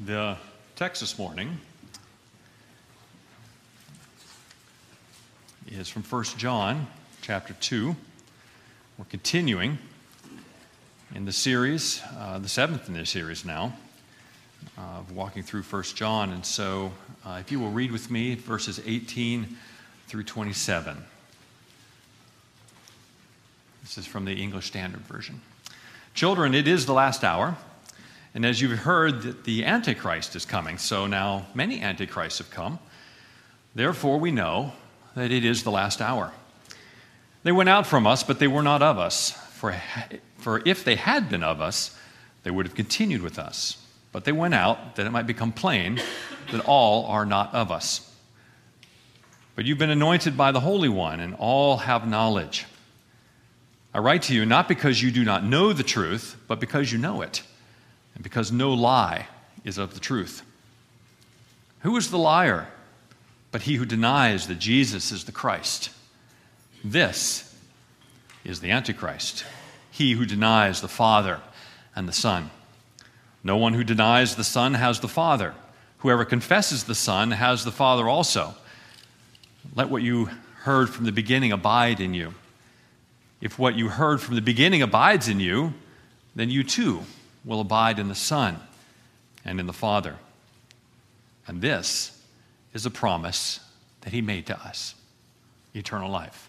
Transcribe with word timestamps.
The 0.00 0.36
text 0.74 1.02
this 1.02 1.20
morning 1.20 1.56
is 5.68 5.88
from 5.88 6.02
1 6.02 6.24
John 6.36 6.88
chapter 7.22 7.54
2. 7.54 7.94
We're 8.98 9.04
continuing 9.04 9.78
in 11.14 11.26
the 11.26 11.32
series, 11.32 12.02
uh, 12.18 12.40
the 12.40 12.48
seventh 12.48 12.88
in 12.88 12.94
this 12.94 13.10
series 13.10 13.44
now, 13.44 13.76
uh, 14.76 14.98
of 14.98 15.12
walking 15.12 15.44
through 15.44 15.62
1 15.62 15.82
John. 15.94 16.32
And 16.32 16.44
so, 16.44 16.90
uh, 17.24 17.38
if 17.38 17.52
you 17.52 17.60
will 17.60 17.70
read 17.70 17.92
with 17.92 18.10
me 18.10 18.34
verses 18.34 18.80
18 18.84 19.56
through 20.08 20.24
27. 20.24 21.04
This 23.82 23.96
is 23.96 24.06
from 24.06 24.24
the 24.24 24.34
English 24.34 24.66
Standard 24.66 25.02
Version. 25.02 25.40
Children, 26.14 26.52
it 26.52 26.66
is 26.66 26.84
the 26.84 26.94
last 26.94 27.22
hour. 27.22 27.56
And 28.34 28.44
as 28.44 28.60
you've 28.60 28.80
heard 28.80 29.22
that 29.22 29.44
the 29.44 29.64
Antichrist 29.64 30.34
is 30.34 30.44
coming, 30.44 30.76
so 30.76 31.06
now 31.06 31.46
many 31.54 31.80
Antichrists 31.80 32.38
have 32.38 32.50
come. 32.50 32.80
Therefore, 33.76 34.18
we 34.18 34.32
know 34.32 34.72
that 35.14 35.30
it 35.30 35.44
is 35.44 35.62
the 35.62 35.70
last 35.70 36.00
hour. 36.00 36.32
They 37.44 37.52
went 37.52 37.68
out 37.68 37.86
from 37.86 38.06
us, 38.08 38.24
but 38.24 38.40
they 38.40 38.48
were 38.48 38.62
not 38.62 38.82
of 38.82 38.98
us. 38.98 39.30
For, 39.30 39.76
for 40.38 40.62
if 40.66 40.84
they 40.84 40.96
had 40.96 41.28
been 41.28 41.44
of 41.44 41.60
us, 41.60 41.96
they 42.42 42.50
would 42.50 42.66
have 42.66 42.74
continued 42.74 43.22
with 43.22 43.38
us. 43.38 43.78
But 44.10 44.24
they 44.24 44.32
went 44.32 44.54
out 44.54 44.96
that 44.96 45.06
it 45.06 45.10
might 45.10 45.28
become 45.28 45.52
plain 45.52 46.00
that 46.50 46.64
all 46.64 47.06
are 47.06 47.24
not 47.24 47.54
of 47.54 47.70
us. 47.70 48.10
But 49.54 49.64
you've 49.64 49.78
been 49.78 49.90
anointed 49.90 50.36
by 50.36 50.50
the 50.50 50.60
Holy 50.60 50.88
One, 50.88 51.20
and 51.20 51.36
all 51.36 51.76
have 51.76 52.08
knowledge. 52.08 52.66
I 53.92 53.98
write 53.98 54.22
to 54.22 54.34
you 54.34 54.44
not 54.44 54.66
because 54.66 55.00
you 55.00 55.12
do 55.12 55.24
not 55.24 55.44
know 55.44 55.72
the 55.72 55.84
truth, 55.84 56.36
but 56.48 56.58
because 56.58 56.90
you 56.90 56.98
know 56.98 57.22
it 57.22 57.44
and 58.14 58.22
because 58.22 58.52
no 58.52 58.72
lie 58.72 59.26
is 59.64 59.78
of 59.78 59.94
the 59.94 60.00
truth. 60.00 60.42
Who 61.80 61.96
is 61.96 62.10
the 62.10 62.18
liar 62.18 62.68
but 63.50 63.62
he 63.62 63.74
who 63.74 63.84
denies 63.84 64.48
that 64.48 64.58
Jesus 64.58 65.12
is 65.12 65.24
the 65.24 65.32
Christ? 65.32 65.90
This 66.82 67.54
is 68.44 68.60
the 68.60 68.70
Antichrist, 68.70 69.44
he 69.90 70.12
who 70.12 70.26
denies 70.26 70.80
the 70.80 70.88
Father 70.88 71.40
and 71.94 72.08
the 72.08 72.12
Son. 72.12 72.50
No 73.42 73.56
one 73.56 73.74
who 73.74 73.84
denies 73.84 74.36
the 74.36 74.44
Son 74.44 74.74
has 74.74 75.00
the 75.00 75.08
Father. 75.08 75.54
Whoever 75.98 76.24
confesses 76.24 76.84
the 76.84 76.94
Son 76.94 77.30
has 77.30 77.64
the 77.64 77.72
Father 77.72 78.08
also. 78.08 78.54
Let 79.74 79.88
what 79.88 80.02
you 80.02 80.30
heard 80.62 80.90
from 80.90 81.04
the 81.04 81.12
beginning 81.12 81.52
abide 81.52 82.00
in 82.00 82.14
you. 82.14 82.34
If 83.40 83.58
what 83.58 83.76
you 83.76 83.88
heard 83.88 84.20
from 84.20 84.34
the 84.34 84.42
beginning 84.42 84.82
abides 84.82 85.28
in 85.28 85.40
you, 85.40 85.74
then 86.34 86.50
you 86.50 86.64
too 86.64 87.04
will 87.44 87.60
abide 87.60 87.98
in 87.98 88.08
the 88.08 88.14
Son 88.14 88.58
and 89.44 89.60
in 89.60 89.66
the 89.66 89.72
Father. 89.72 90.16
And 91.46 91.60
this 91.60 92.20
is 92.72 92.86
a 92.86 92.90
promise 92.90 93.60
that 94.00 94.12
He 94.12 94.22
made 94.22 94.46
to 94.46 94.58
us 94.58 94.94
eternal 95.74 96.10
life. 96.10 96.48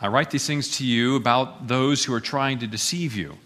I 0.00 0.08
write 0.08 0.30
these 0.30 0.46
things 0.46 0.76
to 0.76 0.86
you 0.86 1.16
about 1.16 1.68
those 1.68 2.04
who 2.04 2.12
are 2.12 2.20
trying 2.20 2.58
to 2.58 2.66
deceive 2.66 3.16
you. 3.16 3.38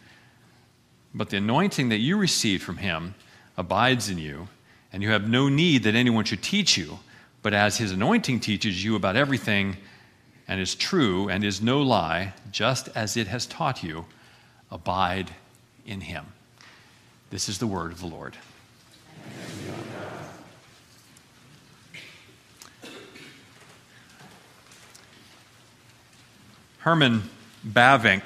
But 1.14 1.30
the 1.30 1.36
anointing 1.36 1.88
that 1.90 1.98
you 1.98 2.16
received 2.16 2.62
from 2.62 2.78
Him 2.78 3.14
abides 3.56 4.08
in 4.08 4.18
you, 4.18 4.48
and 4.92 5.02
you 5.02 5.10
have 5.10 5.28
no 5.28 5.48
need 5.48 5.84
that 5.84 5.94
anyone 5.94 6.24
should 6.24 6.42
teach 6.42 6.76
you. 6.76 6.98
But 7.42 7.54
as 7.54 7.78
His 7.78 7.92
anointing 7.92 8.40
teaches 8.40 8.84
you 8.84 8.96
about 8.96 9.16
everything, 9.16 9.76
and 10.48 10.60
is 10.60 10.74
true 10.74 11.28
and 11.28 11.44
is 11.44 11.62
no 11.62 11.80
lie, 11.80 12.34
just 12.50 12.88
as 12.96 13.16
it 13.16 13.28
has 13.28 13.46
taught 13.46 13.84
you, 13.84 14.04
abide 14.70 15.30
in 15.86 16.00
him. 16.00 16.26
This 17.30 17.48
is 17.48 17.58
the 17.58 17.66
word 17.66 17.92
of 17.92 18.00
the 18.00 18.06
Lord. 18.06 18.36
Herman 26.78 27.22
Bavinck, 27.66 28.24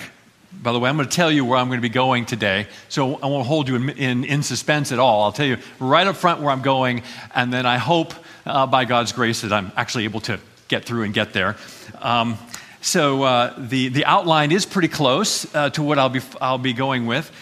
by 0.62 0.72
the 0.72 0.78
way, 0.78 0.88
I'm 0.88 0.96
going 0.96 1.08
to 1.08 1.14
tell 1.14 1.30
you 1.30 1.44
where 1.44 1.58
I'm 1.58 1.66
going 1.66 1.78
to 1.78 1.82
be 1.82 1.88
going 1.88 2.24
today, 2.24 2.68
so 2.88 3.16
I 3.16 3.26
won't 3.26 3.46
hold 3.46 3.68
you 3.68 3.74
in, 3.74 3.90
in, 3.90 4.24
in 4.24 4.42
suspense 4.44 4.92
at 4.92 5.00
all. 5.00 5.24
I'll 5.24 5.32
tell 5.32 5.46
you 5.46 5.58
right 5.80 6.06
up 6.06 6.16
front 6.16 6.40
where 6.40 6.50
I'm 6.50 6.62
going, 6.62 7.02
and 7.34 7.52
then 7.52 7.66
I 7.66 7.78
hope, 7.78 8.14
uh, 8.46 8.66
by 8.66 8.84
God's 8.84 9.12
grace, 9.12 9.40
that 9.40 9.52
I'm 9.52 9.72
actually 9.76 10.04
able 10.04 10.20
to 10.20 10.38
get 10.68 10.84
through 10.84 11.02
and 11.02 11.12
get 11.12 11.32
there. 11.32 11.56
Um, 12.00 12.38
so 12.84 13.22
uh, 13.22 13.54
the, 13.56 13.88
the 13.88 14.04
outline 14.04 14.52
is 14.52 14.66
pretty 14.66 14.88
close 14.88 15.52
uh, 15.54 15.70
to 15.70 15.82
what 15.82 15.98
I'll 15.98 16.10
be, 16.10 16.20
I'll 16.38 16.58
be 16.58 16.74
going 16.74 17.06
with. 17.06 17.32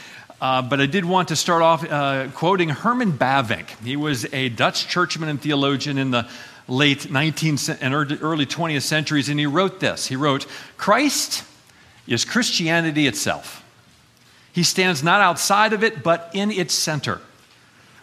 Uh, 0.41 0.63
but 0.63 0.81
I 0.81 0.87
did 0.87 1.05
want 1.05 1.29
to 1.29 1.37
start 1.37 1.63
off 1.63 1.85
uh, 1.85 2.29
quoting 2.29 2.69
Herman 2.69 3.19
Bavinck. 3.19 3.69
He 3.85 3.97
was 3.97 4.25
a 4.33 4.51
Dutch 4.51 4.87
churchman 4.87 5.29
and 5.29 5.43
theologian 5.43 5.99
in 5.99 6.13
the 6.13 6.29
late 6.69 7.01
19th 7.01 7.77
and 7.81 7.93
early 8.23 8.47
20th 8.47 8.83
centuries, 8.83 9.29
and 9.29 9.41
he 9.41 9.47
wrote 9.47 9.81
this. 9.81 10.07
He 10.07 10.15
wrote, 10.15 10.47
Christ 10.77 11.43
is 12.07 12.25
Christianity 12.25 13.09
itself. 13.09 13.65
He 14.53 14.63
stands 14.63 15.03
not 15.03 15.21
outside 15.21 15.73
of 15.73 15.83
it, 15.83 16.05
but 16.05 16.31
in 16.35 16.53
its 16.53 16.73
center. 16.73 17.21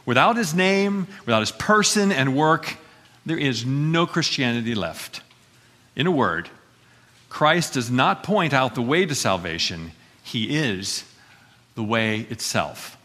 Without 0.05 0.35
his 0.35 0.53
name, 0.53 1.07
without 1.25 1.39
his 1.39 1.53
person 1.53 2.11
and 2.11 2.35
work, 2.35 2.75
there 3.25 3.37
is 3.37 3.65
no 3.65 4.05
Christianity 4.05 4.75
left. 4.75 5.21
In 5.95 6.05
a 6.05 6.11
word, 6.11 6.49
Christ 7.29 7.73
does 7.73 7.89
not 7.91 8.23
point 8.23 8.53
out 8.53 8.75
the 8.75 8.81
way 8.81 9.05
to 9.05 9.15
salvation, 9.15 9.91
He 10.23 10.57
is 10.57 11.05
the 11.75 11.83
way 11.83 12.21
itself. 12.29 12.97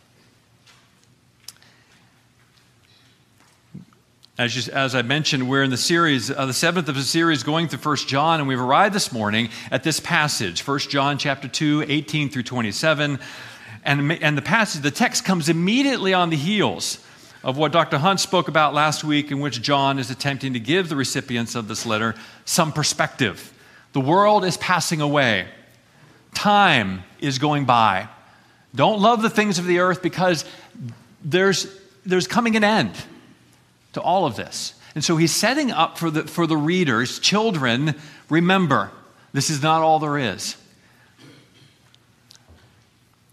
As, 4.36 4.66
you, 4.66 4.72
as 4.72 4.96
I 4.96 5.02
mentioned, 5.02 5.48
we're 5.48 5.62
in 5.62 5.70
the 5.70 5.76
series, 5.76 6.28
uh, 6.28 6.46
the 6.46 6.52
seventh 6.52 6.88
of 6.88 6.96
the 6.96 7.02
series, 7.02 7.44
going 7.44 7.68
through 7.68 7.78
1 7.78 7.96
John, 7.98 8.40
and 8.40 8.48
we've 8.48 8.60
arrived 8.60 8.92
this 8.92 9.12
morning 9.12 9.48
at 9.70 9.84
this 9.84 10.00
passage, 10.00 10.66
1 10.66 10.78
John 10.80 11.18
chapter 11.18 11.46
2, 11.46 11.84
18 11.86 12.30
through 12.30 12.42
27. 12.42 13.20
And, 13.84 14.12
and 14.12 14.36
the 14.36 14.42
passage, 14.42 14.82
the 14.82 14.90
text 14.90 15.24
comes 15.24 15.48
immediately 15.48 16.14
on 16.14 16.30
the 16.30 16.36
heels 16.36 16.98
of 17.44 17.56
what 17.56 17.70
Dr. 17.70 17.98
Hunt 17.98 18.18
spoke 18.18 18.48
about 18.48 18.74
last 18.74 19.04
week, 19.04 19.30
in 19.30 19.38
which 19.38 19.62
John 19.62 20.00
is 20.00 20.10
attempting 20.10 20.54
to 20.54 20.58
give 20.58 20.88
the 20.88 20.96
recipients 20.96 21.54
of 21.54 21.68
this 21.68 21.86
letter 21.86 22.16
some 22.44 22.72
perspective 22.72 23.53
the 23.94 24.00
world 24.00 24.44
is 24.44 24.56
passing 24.56 25.00
away, 25.00 25.46
time 26.34 27.04
is 27.20 27.38
going 27.38 27.64
by. 27.64 28.08
Don't 28.74 29.00
love 29.00 29.22
the 29.22 29.30
things 29.30 29.60
of 29.60 29.66
the 29.66 29.78
earth 29.78 30.02
because 30.02 30.44
there's, 31.24 31.72
there's 32.04 32.26
coming 32.26 32.56
an 32.56 32.64
end 32.64 32.92
to 33.92 34.00
all 34.00 34.26
of 34.26 34.34
this. 34.34 34.74
And 34.96 35.04
so 35.04 35.16
he's 35.16 35.32
setting 35.32 35.70
up 35.70 35.96
for 35.96 36.10
the, 36.10 36.24
for 36.24 36.46
the 36.48 36.56
readers, 36.56 37.20
children, 37.20 37.94
remember, 38.28 38.90
this 39.32 39.48
is 39.48 39.62
not 39.62 39.80
all 39.80 40.00
there 40.00 40.18
is. 40.18 40.56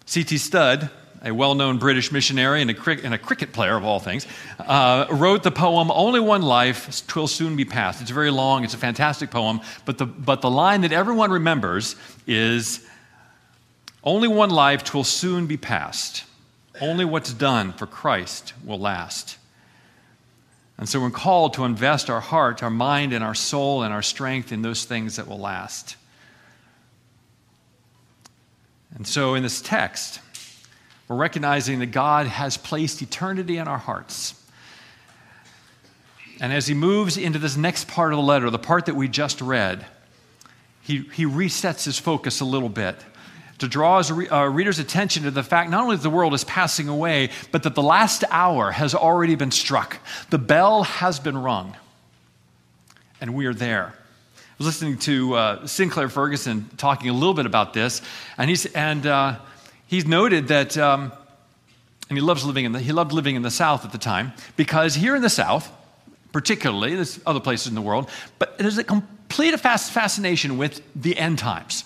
C.T. 0.05 0.37
Studd 0.37 0.91
a 1.23 1.31
well 1.31 1.55
known 1.55 1.77
British 1.77 2.11
missionary 2.11 2.61
and 2.61 2.69
a, 2.69 2.73
cricket, 2.73 3.05
and 3.05 3.13
a, 3.13 3.17
cricket 3.17 3.53
player 3.53 3.75
of 3.75 3.83
all 3.83 3.99
things, 3.99 4.25
uh, 4.59 5.05
wrote 5.11 5.43
the 5.43 5.51
poem 5.51 5.91
Only 5.91 6.19
One 6.19 6.41
Life, 6.41 7.05
Twill 7.07 7.27
Soon 7.27 7.55
Be 7.55 7.65
Past. 7.65 8.01
It's 8.01 8.11
very 8.11 8.31
long, 8.31 8.63
it's 8.63 8.73
a 8.73 8.77
fantastic 8.77 9.29
poem, 9.29 9.61
but 9.85 9.97
the, 9.97 10.05
but 10.05 10.41
the 10.41 10.49
line 10.49 10.81
that 10.81 10.91
everyone 10.91 11.31
remembers 11.31 11.95
is 12.25 12.85
Only 14.03 14.27
one 14.27 14.49
life, 14.49 14.83
twill 14.83 15.03
soon 15.03 15.47
be 15.47 15.57
past. 15.57 16.23
Only 16.79 17.05
what's 17.05 17.33
done 17.33 17.73
for 17.73 17.85
Christ 17.85 18.53
will 18.65 18.79
last. 18.79 19.37
And 20.77 20.89
so 20.89 20.99
we're 20.99 21.11
called 21.11 21.53
to 21.53 21.65
invest 21.65 22.09
our 22.09 22.21
heart, 22.21 22.63
our 22.63 22.71
mind, 22.71 23.13
and 23.13 23.23
our 23.23 23.35
soul 23.35 23.83
and 23.83 23.93
our 23.93 24.01
strength 24.01 24.51
in 24.51 24.63
those 24.63 24.85
things 24.85 25.17
that 25.17 25.27
will 25.27 25.37
last. 25.37 25.95
And 28.95 29.05
so 29.05 29.35
in 29.35 29.43
this 29.43 29.61
text, 29.61 30.19
we're 31.11 31.17
recognizing 31.17 31.79
that 31.79 31.87
God 31.87 32.27
has 32.27 32.55
placed 32.55 33.01
eternity 33.01 33.57
in 33.57 33.67
our 33.67 33.77
hearts. 33.77 34.33
And 36.39 36.53
as 36.53 36.67
he 36.67 36.73
moves 36.73 37.17
into 37.17 37.37
this 37.37 37.57
next 37.57 37.89
part 37.89 38.13
of 38.13 38.17
the 38.17 38.23
letter, 38.23 38.49
the 38.49 38.57
part 38.57 38.85
that 38.85 38.95
we 38.95 39.09
just 39.09 39.41
read, 39.41 39.85
he, 40.81 40.99
he 41.13 41.25
resets 41.25 41.83
his 41.83 41.99
focus 41.99 42.39
a 42.39 42.45
little 42.45 42.69
bit 42.69 42.95
to 43.57 43.67
draw 43.67 43.97
his 43.97 44.09
uh, 44.09 44.47
reader's 44.49 44.79
attention 44.79 45.23
to 45.23 45.31
the 45.31 45.43
fact 45.43 45.69
not 45.69 45.83
only 45.83 45.97
that 45.97 46.01
the 46.01 46.09
world 46.09 46.33
is 46.33 46.45
passing 46.45 46.87
away, 46.87 47.29
but 47.51 47.63
that 47.63 47.75
the 47.75 47.83
last 47.83 48.23
hour 48.29 48.71
has 48.71 48.95
already 48.95 49.35
been 49.35 49.51
struck. 49.51 49.97
The 50.29 50.37
bell 50.39 50.83
has 50.83 51.19
been 51.19 51.37
rung, 51.37 51.75
and 53.19 53.35
we 53.35 53.47
are 53.47 53.53
there. 53.53 53.93
I 54.37 54.39
was 54.57 54.65
listening 54.67 54.97
to 54.99 55.33
uh, 55.33 55.67
Sinclair 55.67 56.07
Ferguson 56.07 56.69
talking 56.77 57.09
a 57.09 57.13
little 57.13 57.33
bit 57.33 57.45
about 57.45 57.73
this, 57.73 58.01
and, 58.37 58.49
he's, 58.49 58.65
and 58.67 59.05
uh, 59.05 59.39
he's 59.91 60.07
noted 60.07 60.47
that, 60.47 60.77
um, 60.77 61.11
and 62.09 62.17
he 62.17 62.21
loves 62.21 62.45
living 62.45 62.65
in 62.65 62.71
the, 62.71 62.79
he 62.79 62.93
loved 62.93 63.11
living 63.11 63.35
in 63.35 63.41
the 63.41 63.51
South 63.51 63.85
at 63.85 63.91
the 63.91 63.97
time 63.97 64.31
because 64.55 64.95
here 64.95 65.15
in 65.15 65.21
the 65.21 65.29
South, 65.29 65.69
particularly, 66.31 66.95
there's 66.95 67.19
other 67.25 67.41
places 67.41 67.67
in 67.67 67.75
the 67.75 67.81
world, 67.81 68.09
but 68.39 68.57
there's 68.57 68.77
a 68.77 68.85
complete 68.85 69.59
fascination 69.59 70.57
with 70.57 70.81
the 70.95 71.15
end 71.17 71.37
times. 71.37 71.83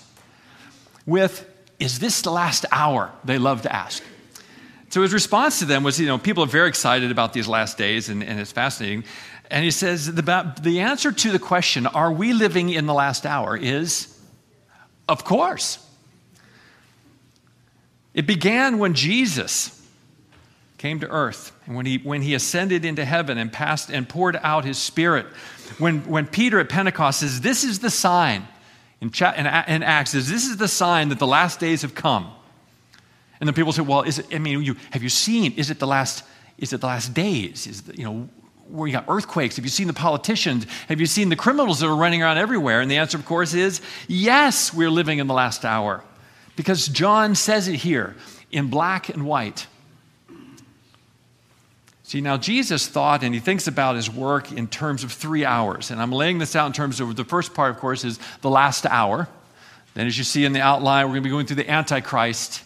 With, 1.08 1.50
is 1.80 2.00
this 2.00 2.22
the 2.22 2.30
last 2.30 2.66
hour? 2.72 3.12
They 3.24 3.40
love 3.40 3.64
to 3.64 3.76
ask. 3.76 4.04
So 4.90 5.02
his 5.02 5.12
response 5.12 5.60
to 5.60 5.66
them 5.66 5.84
was, 5.84 6.00
you 6.00 6.06
know, 6.06 6.20
people 6.20 6.44
are 6.44 6.48
very 6.48 6.70
excited 6.70 7.10
about 7.12 7.34
these 7.34 7.48
last 7.48 7.78
days, 7.78 8.08
and, 8.08 8.24
and 8.24 8.40
it's 8.40 8.52
fascinating. 8.52 9.04
And 9.50 9.64
he 9.64 9.72
says 9.72 10.14
the, 10.14 10.54
the 10.62 10.80
answer 10.82 11.12
to 11.12 11.32
the 11.32 11.40
question, 11.40 11.88
are 11.88 12.12
we 12.12 12.34
living 12.34 12.70
in 12.70 12.86
the 12.86 12.94
last 12.94 13.26
hour, 13.26 13.58
is 13.58 14.16
of 15.10 15.24
course. 15.24 15.85
It 18.16 18.26
began 18.26 18.80
when 18.80 18.94
Jesus 18.94 19.86
came 20.78 21.02
to 21.02 21.10
earth 21.10 21.52
and 21.66 21.76
when 21.76 21.86
he, 21.86 21.98
when 21.98 22.22
he 22.22 22.34
ascended 22.34 22.86
into 22.86 23.04
heaven 23.04 23.38
and 23.38 23.52
passed 23.52 23.90
and 23.90 24.08
poured 24.08 24.40
out 24.42 24.64
his 24.64 24.78
spirit. 24.78 25.26
When, 25.80 26.00
when 26.08 26.26
Peter 26.26 26.60
at 26.60 26.70
Pentecost 26.70 27.20
says, 27.20 27.42
This 27.42 27.66
is 27.66 27.80
the 27.80 27.90
sign 27.90 28.48
in, 29.02 29.12
in, 29.20 29.84
Acts, 29.84 30.12
says, 30.12 30.30
This 30.30 30.48
is 30.48 30.56
the 30.56 30.70
sign 30.70 31.10
that 31.10 31.20
the 31.20 31.28
last 31.28 31.60
days 31.60 31.82
have 31.82 31.94
come. 31.94 32.32
And 33.42 33.48
then 33.48 33.54
people 33.54 33.74
say, 33.74 33.82
Well, 33.82 34.04
is 34.04 34.20
it, 34.20 34.34
I 34.34 34.40
mean, 34.40 34.64
you, 34.64 34.78
have 34.92 35.04
you 35.04 35.10
seen, 35.10 35.52
is 35.58 35.70
it 35.70 35.80
the 35.80 35.88
last, 35.88 36.24
is 36.58 36.72
it 36.72 36.80
the 36.80 36.88
last 36.88 37.14
days? 37.14 37.68
Is 37.68 37.82
the, 37.82 37.98
you 37.98 38.06
know, 38.06 38.30
where 38.70 38.88
you 38.88 38.94
got 38.94 39.06
earthquakes? 39.10 39.58
Have 39.58 39.66
you 39.66 39.70
seen 39.70 39.88
the 39.88 39.94
politicians? 39.94 40.66
Have 40.88 41.02
you 41.02 41.06
seen 41.06 41.28
the 41.28 41.36
criminals 41.36 41.82
that 41.82 41.88
are 41.88 41.96
running 41.96 42.24
around 42.24 42.38
everywhere? 42.38 42.80
And 42.80 42.90
the 42.90 42.98
answer, 42.98 43.18
of 43.18 43.26
course, 43.26 43.54
is 43.54 43.82
yes, 44.08 44.74
we're 44.74 44.90
living 44.90 45.20
in 45.20 45.28
the 45.28 45.34
last 45.34 45.66
hour. 45.66 46.04
Because 46.56 46.88
John 46.88 47.36
says 47.36 47.68
it 47.68 47.76
here 47.76 48.16
in 48.52 48.70
black 48.70 49.10
and 49.10 49.26
white. 49.26 49.68
See, 52.04 52.22
now 52.22 52.38
Jesus 52.38 52.88
thought 52.88 53.24
and 53.24 53.34
he 53.34 53.40
thinks 53.40 53.68
about 53.68 53.96
his 53.96 54.10
work 54.10 54.52
in 54.52 54.68
terms 54.68 55.04
of 55.04 55.12
three 55.12 55.44
hours. 55.44 55.90
And 55.90 56.02
I'm 56.02 56.12
laying 56.12 56.38
this 56.38 56.56
out 56.56 56.68
in 56.68 56.74
terms 56.74 57.00
of 57.00 57.16
the 57.16 57.26
first 57.26 57.54
part, 57.54 57.72
of 57.72 57.78
course, 57.78 58.04
is 58.06 58.20
the 58.42 58.50
last 58.50 58.86
hour. 58.86 59.28
Then, 59.96 60.08
as 60.08 60.18
you 60.18 60.24
see 60.24 60.46
in 60.46 60.54
the 60.54 60.62
outline, 60.62 61.06
we're 61.06 61.14
going 61.14 61.24
to 61.24 61.28
be 61.28 61.30
going 61.32 61.46
through 61.48 61.56
the 61.56 61.70
Antichrist. 61.70 62.64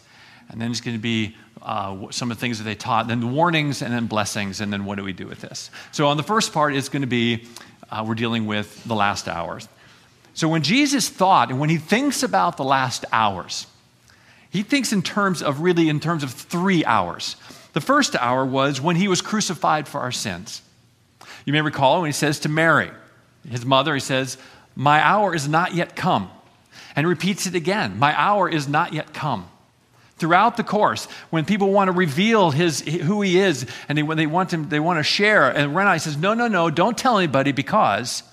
And 0.50 0.59
then 0.59 0.71
it's 0.71 0.81
going 0.81 0.97
to 0.97 1.01
be 1.01 1.36
uh, 1.62 2.12
some 2.12 2.31
of 2.31 2.38
the 2.38 2.41
things 2.41 2.57
that 2.57 2.63
they 2.63 2.75
taught, 2.75 3.07
then 3.07 3.19
the 3.19 3.27
warnings, 3.27 3.81
and 3.81 3.94
then 3.94 4.07
blessings, 4.07 4.62
and 4.62 4.74
then 4.74 4.86
what 4.86 4.97
do 4.97 5.03
we 5.03 5.13
do 5.13 5.27
with 5.27 5.41
this? 5.41 5.71
So, 5.91 6.07
on 6.07 6.18
the 6.18 6.24
first 6.24 6.53
part, 6.53 6.75
it's 6.75 6.89
going 6.89 7.01
to 7.01 7.07
be 7.07 7.45
uh, 7.91 8.03
we're 8.07 8.15
dealing 8.15 8.45
with 8.45 8.83
the 8.86 8.95
last 8.95 9.27
hours. 9.27 9.68
So, 10.33 10.47
when 10.47 10.63
Jesus 10.63 11.09
thought 11.09 11.50
and 11.50 11.59
when 11.59 11.69
he 11.69 11.77
thinks 11.77 12.24
about 12.24 12.57
the 12.57 12.63
last 12.63 13.06
hours, 13.12 13.68
he 14.50 14.63
thinks 14.63 14.92
in 14.92 15.01
terms 15.01 15.42
of 15.42 15.62
really 15.62 15.90
in 15.90 16.00
terms 16.00 16.24
of 16.24 16.31
three 16.31 16.84
hours. 16.84 17.36
The 17.74 17.81
first 17.81 18.16
hour 18.16 18.46
was 18.46 18.81
when 18.81 18.96
he 18.96 19.07
was 19.07 19.22
crucified 19.22 19.88
for 19.88 20.01
our 20.01 20.12
sins. 20.12 20.62
You 21.46 21.54
may 21.54 21.62
recall 21.62 22.01
when 22.01 22.10
he 22.10 22.13
says 22.13 22.40
to 22.42 22.50
Mary, 22.50 22.90
his 23.48 23.66
mother, 23.66 23.94
he 23.94 24.00
says, 24.00 24.38
My 24.75 25.00
hour 25.01 25.36
is 25.36 25.48
not 25.48 25.75
yet 25.75 25.96
come. 25.96 26.30
And 26.96 27.07
repeats 27.07 27.46
it 27.46 27.56
again, 27.56 28.00
My 28.00 28.19
hour 28.19 28.50
is 28.50 28.68
not 28.68 28.94
yet 28.94 29.13
come 29.13 29.48
throughout 30.18 30.57
the 30.57 30.63
course 30.63 31.06
when 31.30 31.46
people 31.46 31.72
want 31.72 31.88
to 31.88 31.92
reveal 31.94 32.51
his, 32.51 32.81
who 32.81 33.22
he 33.22 33.40
is 33.40 33.66
and 33.88 33.98
they, 33.98 34.04
when 34.04 34.18
they 34.18 34.28
want, 34.28 34.51
him, 34.51 34.69
they 34.69 34.80
want 34.80 35.00
to 35.00 35.04
share. 35.04 35.50
And 35.50 35.74
Renai 35.74 36.01
says, 36.01 36.18
No, 36.18 36.34
no, 36.34 36.48
no, 36.48 36.69
don't 36.69 36.98
tell 36.98 37.18
anybody 37.18 37.51
because 37.51 38.24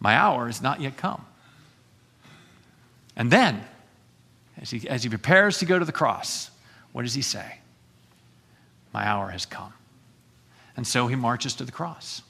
my 0.00 0.14
hour 0.14 0.48
is 0.48 0.62
not 0.62 0.80
yet 0.80 0.96
come. 0.96 1.24
And 3.14 3.30
then, 3.30 3.62
as 4.62 4.70
he, 4.70 4.88
as 4.88 5.02
he 5.02 5.08
prepares 5.08 5.58
to 5.58 5.66
go 5.66 5.78
to 5.78 5.84
the 5.84 5.92
cross, 5.92 6.50
what 6.92 7.02
does 7.02 7.14
he 7.14 7.22
say? 7.22 7.58
My 8.94 9.06
hour 9.06 9.28
has 9.28 9.44
come. 9.44 9.72
And 10.76 10.86
so 10.86 11.08
he 11.08 11.16
marches 11.16 11.54
to 11.54 11.64
the 11.64 11.72
cross. 11.72 12.22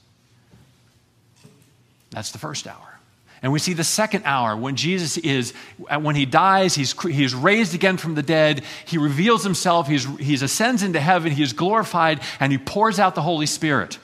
That's 2.09 2.31
the 2.31 2.39
first 2.39 2.67
hour. 2.67 2.99
And 3.41 3.51
we 3.51 3.59
see 3.59 3.73
the 3.73 3.83
second 3.83 4.23
hour 4.25 4.55
when 4.55 4.75
Jesus 4.75 5.17
is, 5.17 5.53
uh, 5.89 5.99
when 5.99 6.15
he 6.15 6.25
dies, 6.25 6.75
he's, 6.75 6.99
he's 7.01 7.35
raised 7.35 7.75
again 7.75 7.97
from 7.97 8.15
the 8.15 8.23
dead, 8.23 8.63
he 8.85 8.97
reveals 8.97 9.43
himself, 9.43 9.87
he 9.87 10.33
ascends 10.33 10.81
into 10.81 10.99
heaven, 10.99 11.31
he 11.31 11.43
is 11.43 11.53
glorified, 11.53 12.21
and 12.39 12.51
he 12.51 12.57
pours 12.57 12.99
out 12.99 13.15
the 13.15 13.21
Holy 13.21 13.45
Spirit. 13.45 13.99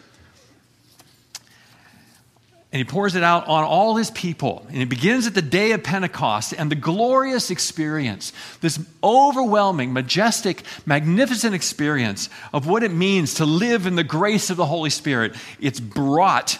And 2.72 2.78
he 2.78 2.84
pours 2.84 3.16
it 3.16 3.24
out 3.24 3.48
on 3.48 3.64
all 3.64 3.96
his 3.96 4.12
people. 4.12 4.66
And 4.70 4.78
it 4.78 4.90
begins 4.90 5.26
at 5.26 5.34
the 5.34 5.42
day 5.42 5.72
of 5.72 5.82
Pentecost 5.82 6.54
and 6.56 6.70
the 6.70 6.76
glorious 6.76 7.50
experience, 7.50 8.32
this 8.62 8.80
overwhelming, 9.04 9.92
majestic, 9.92 10.62
magnificent 10.86 11.56
experience 11.56 12.30
of 12.54 12.68
what 12.68 12.84
it 12.84 12.92
means 12.92 13.36
to 13.36 13.46
live 13.46 13.88
in 13.88 13.96
the 13.96 14.04
grace 14.04 14.52
of 14.52 14.58
the 14.58 14.68
Holy 14.68 14.92
Spirit. 14.92 15.36
It's 15.60 15.80
brought 15.80 16.60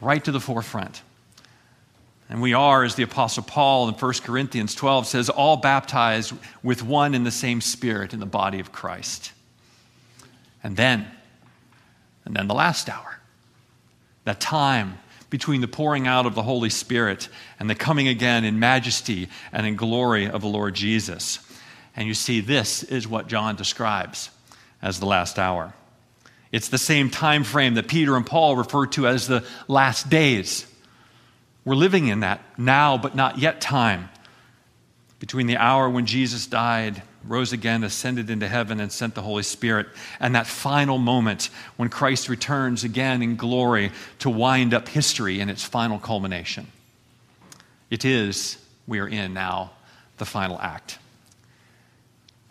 right 0.00 0.24
to 0.24 0.32
the 0.32 0.40
forefront. 0.40 1.02
And 2.28 2.42
we 2.42 2.54
are, 2.54 2.82
as 2.82 2.96
the 2.96 3.04
Apostle 3.04 3.44
Paul 3.44 3.88
in 3.88 3.94
1 3.94 4.12
Corinthians 4.24 4.74
12 4.74 5.06
says, 5.06 5.28
all 5.28 5.58
baptized 5.58 6.32
with 6.64 6.82
one 6.82 7.14
and 7.14 7.24
the 7.24 7.30
same 7.30 7.60
Spirit 7.60 8.12
in 8.12 8.18
the 8.18 8.26
body 8.26 8.58
of 8.58 8.72
Christ. 8.72 9.30
And 10.64 10.76
then, 10.76 11.06
and 12.24 12.34
then 12.34 12.48
the 12.48 12.54
last 12.54 12.88
hour, 12.88 13.20
that 14.24 14.40
time 14.40 14.98
between 15.30 15.60
the 15.60 15.68
pouring 15.68 16.06
out 16.06 16.26
of 16.26 16.34
the 16.34 16.42
Holy 16.42 16.70
Spirit 16.70 17.28
and 17.58 17.68
the 17.68 17.74
coming 17.74 18.08
again 18.08 18.44
in 18.44 18.58
majesty 18.58 19.28
and 19.52 19.66
in 19.66 19.76
glory 19.76 20.28
of 20.28 20.42
the 20.42 20.48
Lord 20.48 20.74
Jesus. 20.74 21.38
And 21.96 22.06
you 22.06 22.14
see, 22.14 22.40
this 22.40 22.82
is 22.82 23.08
what 23.08 23.26
John 23.26 23.56
describes 23.56 24.30
as 24.82 25.00
the 25.00 25.06
last 25.06 25.38
hour. 25.38 25.74
It's 26.52 26.68
the 26.68 26.78
same 26.78 27.10
time 27.10 27.44
frame 27.44 27.74
that 27.74 27.88
Peter 27.88 28.16
and 28.16 28.24
Paul 28.24 28.56
refer 28.56 28.86
to 28.86 29.08
as 29.08 29.26
the 29.26 29.44
last 29.68 30.08
days. 30.08 30.66
We're 31.64 31.74
living 31.74 32.06
in 32.06 32.20
that 32.20 32.40
now, 32.58 32.96
but 32.96 33.16
not 33.16 33.38
yet 33.38 33.60
time 33.60 34.08
between 35.18 35.46
the 35.46 35.56
hour 35.56 35.88
when 35.88 36.06
Jesus 36.06 36.46
died, 36.46 37.02
rose 37.24 37.52
again, 37.52 37.84
ascended 37.84 38.30
into 38.30 38.46
heaven, 38.46 38.80
and 38.80 38.92
sent 38.92 39.14
the 39.14 39.22
Holy 39.22 39.42
Spirit, 39.42 39.86
and 40.20 40.34
that 40.34 40.46
final 40.46 40.98
moment 40.98 41.50
when 41.76 41.88
Christ 41.88 42.28
returns 42.28 42.84
again 42.84 43.22
in 43.22 43.36
glory 43.36 43.92
to 44.20 44.30
wind 44.30 44.74
up 44.74 44.88
history 44.88 45.40
in 45.40 45.48
its 45.48 45.64
final 45.64 45.98
culmination. 45.98 46.66
It 47.90 48.04
is, 48.04 48.58
we 48.86 48.98
are 48.98 49.08
in 49.08 49.32
now, 49.32 49.72
the 50.18 50.24
final 50.24 50.58
act, 50.60 50.98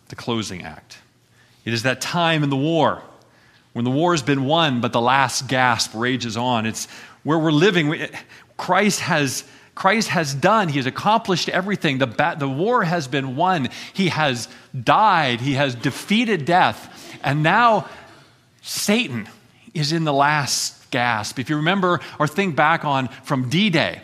the 0.09 0.15
closing 0.15 0.63
act. 0.63 0.97
It 1.65 1.73
is 1.73 1.83
that 1.83 2.01
time 2.01 2.44
in 2.44 2.50
the 2.50 2.56
war 2.56 3.01
when 3.73 3.83
the 3.83 3.91
war 3.91 4.13
has 4.13 4.21
been 4.21 4.45
won, 4.45 4.79
but 4.79 4.94
the 4.94 5.01
last 5.01 5.47
gasp 5.47 5.91
rages 5.94 6.38
on. 6.38 6.65
It's 6.65 6.88
where 7.23 7.38
we're 7.38 7.51
living. 7.51 8.07
Christ 8.56 9.01
has, 9.01 9.44
Christ 9.75 10.07
has 10.07 10.33
done. 10.33 10.69
He 10.69 10.77
has 10.77 10.86
accomplished 10.86 11.50
everything. 11.50 11.98
The, 11.98 12.07
ba- 12.07 12.38
the 12.39 12.50
war 12.50 12.83
has 12.83 13.07
been 13.07 13.36
won. 13.36 13.69
He 13.94 14.07
has 14.07 14.48
died. 14.83 15.42
He 15.42 15.54
has 15.54 15.75
defeated 15.75 16.45
death. 16.45 17.19
And 17.22 17.44
now 17.44 17.88
Satan 18.61 19.28
is 19.73 19.92
in 19.92 20.06
the 20.06 20.14
last 20.14 20.90
gasp. 20.92 21.38
If 21.40 21.49
you 21.49 21.57
remember 21.57 21.99
or 22.18 22.28
think 22.28 22.56
back 22.56 22.85
on 22.85 23.09
from 23.23 23.49
D 23.49 23.69
Day, 23.69 24.02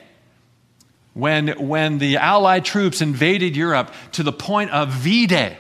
when, 1.13 1.47
when 1.67 1.97
the 1.97 2.17
Allied 2.17 2.65
troops 2.65 3.01
invaded 3.01 3.55
Europe 3.55 3.93
to 4.13 4.23
the 4.23 4.33
point 4.33 4.71
of 4.71 4.89
V 4.89 5.25
Day, 5.25 5.57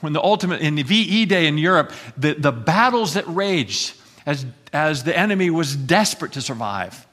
when 0.00 0.12
the 0.12 0.22
ultimate, 0.22 0.60
in 0.60 0.74
the 0.74 0.82
VE 0.82 1.26
Day 1.26 1.46
in 1.46 1.56
Europe, 1.56 1.92
the, 2.16 2.34
the 2.34 2.52
battles 2.52 3.14
that 3.14 3.26
raged 3.26 3.94
as, 4.26 4.44
as 4.72 5.04
the 5.04 5.16
enemy 5.16 5.48
was 5.48 5.76
desperate 5.76 6.32
to 6.32 6.42
survive 6.42 7.06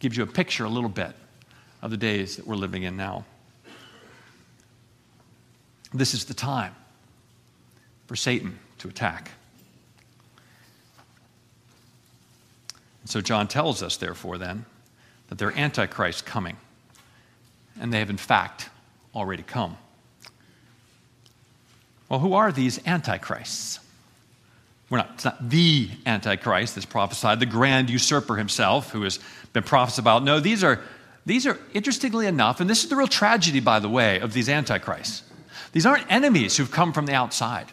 gives 0.00 0.16
you 0.16 0.24
a 0.24 0.26
picture 0.26 0.64
a 0.64 0.68
little 0.68 0.90
bit 0.90 1.12
of 1.82 1.90
the 1.90 1.96
days 1.96 2.36
that 2.36 2.46
we're 2.46 2.56
living 2.56 2.82
in 2.82 2.96
now. 2.96 3.24
This 5.92 6.14
is 6.14 6.24
the 6.24 6.34
time 6.34 6.74
for 8.06 8.16
Satan 8.16 8.58
to 8.78 8.88
attack. 8.88 9.30
So 13.04 13.20
John 13.20 13.48
tells 13.48 13.82
us, 13.82 13.96
therefore, 13.96 14.38
then, 14.38 14.64
that 15.28 15.38
there 15.38 15.48
are 15.48 15.56
antichrists 15.56 16.22
coming, 16.22 16.56
and 17.80 17.92
they 17.92 17.98
have 17.98 18.10
in 18.10 18.16
fact 18.16 18.68
already 19.14 19.42
come. 19.42 19.76
Well, 22.08 22.20
who 22.20 22.34
are 22.34 22.52
these 22.52 22.84
antichrists? 22.86 23.80
We're 24.90 24.98
not, 24.98 25.10
it's 25.14 25.24
not 25.24 25.48
the 25.48 25.88
Antichrist 26.04 26.74
that's 26.74 26.84
prophesied, 26.84 27.38
the 27.38 27.46
grand 27.46 27.88
usurper 27.88 28.36
himself 28.36 28.90
who 28.90 29.02
has 29.02 29.20
been 29.52 29.62
prophesied 29.62 30.02
about. 30.02 30.24
No, 30.24 30.40
these 30.40 30.64
are, 30.64 30.80
these 31.24 31.46
are, 31.46 31.56
interestingly 31.72 32.26
enough, 32.26 32.60
and 32.60 32.68
this 32.68 32.82
is 32.82 32.90
the 32.90 32.96
real 32.96 33.06
tragedy, 33.06 33.60
by 33.60 33.78
the 33.78 33.88
way, 33.88 34.18
of 34.18 34.32
these 34.32 34.48
Antichrists. 34.48 35.22
These 35.72 35.86
aren't 35.86 36.10
enemies 36.10 36.56
who've 36.56 36.70
come 36.70 36.92
from 36.92 37.06
the 37.06 37.14
outside. 37.14 37.66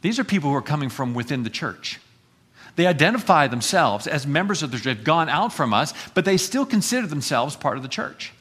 These 0.00 0.20
are 0.20 0.24
people 0.24 0.50
who 0.50 0.56
are 0.56 0.62
coming 0.62 0.90
from 0.90 1.12
within 1.12 1.42
the 1.42 1.50
church. 1.50 1.98
They 2.76 2.86
identify 2.86 3.48
themselves 3.48 4.06
as 4.06 4.26
members 4.26 4.62
of 4.62 4.70
the 4.70 4.76
church, 4.76 4.84
They've 4.84 5.04
gone 5.04 5.28
out 5.28 5.52
from 5.52 5.74
us, 5.74 5.92
but 6.14 6.24
they 6.24 6.36
still 6.36 6.66
consider 6.66 7.08
themselves 7.08 7.56
part 7.56 7.76
of 7.76 7.82
the 7.82 7.88
church. 7.88 8.32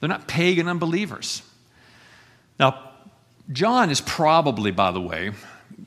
They're 0.00 0.08
not 0.08 0.26
pagan 0.26 0.66
unbelievers. 0.66 1.42
Now, 2.58 2.89
John 3.52 3.90
is 3.90 4.00
probably, 4.00 4.70
by 4.70 4.92
the 4.92 5.00
way, 5.00 5.32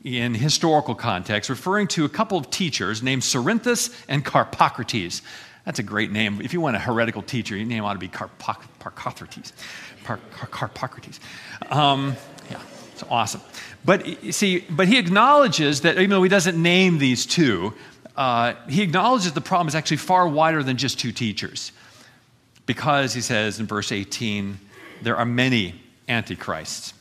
in 0.04 0.34
historical 0.34 0.96
context, 0.96 1.50
referring 1.50 1.88
to 1.90 2.04
a 2.04 2.10
couple 2.10 2.38
of 2.38 2.50
teachers 2.50 3.02
named 3.02 3.22
Cerinthus 3.22 4.04
and 4.10 4.26
Carpocrates. 4.26 5.22
That's 5.66 5.80
a 5.80 5.84
great 5.84 6.12
name. 6.12 6.42
If 6.42 6.52
you 6.54 6.60
want 6.60 6.76
a 6.76 6.80
heretical 6.80 7.22
teacher, 7.22 7.56
your 7.56 7.66
name 7.66 7.86
ought 7.86 7.94
to 7.94 8.00
be 8.00 8.10
Carpocrates. 8.10 9.54
Carpocrates. 10.04 11.22
Um, 11.70 12.18
yeah, 12.52 12.60
it's 12.92 13.04
awesome. 13.10 13.40
But 13.86 14.06
see, 14.32 14.66
but 14.70 14.90
he 14.90 14.98
acknowledges 14.98 15.82
that 15.82 15.98
even 15.98 16.10
though 16.10 16.24
he 16.24 16.30
doesn't 16.30 16.62
name 16.62 16.98
these 16.98 17.26
two, 17.26 17.74
uh, 18.18 18.56
he 18.68 18.82
acknowledges 18.82 19.32
the 19.32 19.42
problem 19.42 19.70
is 19.70 19.76
actually 19.76 19.98
far 19.98 20.28
wider 20.28 20.64
than 20.64 20.76
just 20.76 21.00
two 21.00 21.14
teachers. 21.14 21.72
Because 22.66 23.14
he 23.14 23.22
says 23.22 23.60
in 23.60 23.66
verse 23.66 23.92
18, 23.92 24.60
there 25.02 25.16
are 25.16 25.26
many 25.26 25.82
antichrists. 26.10 26.94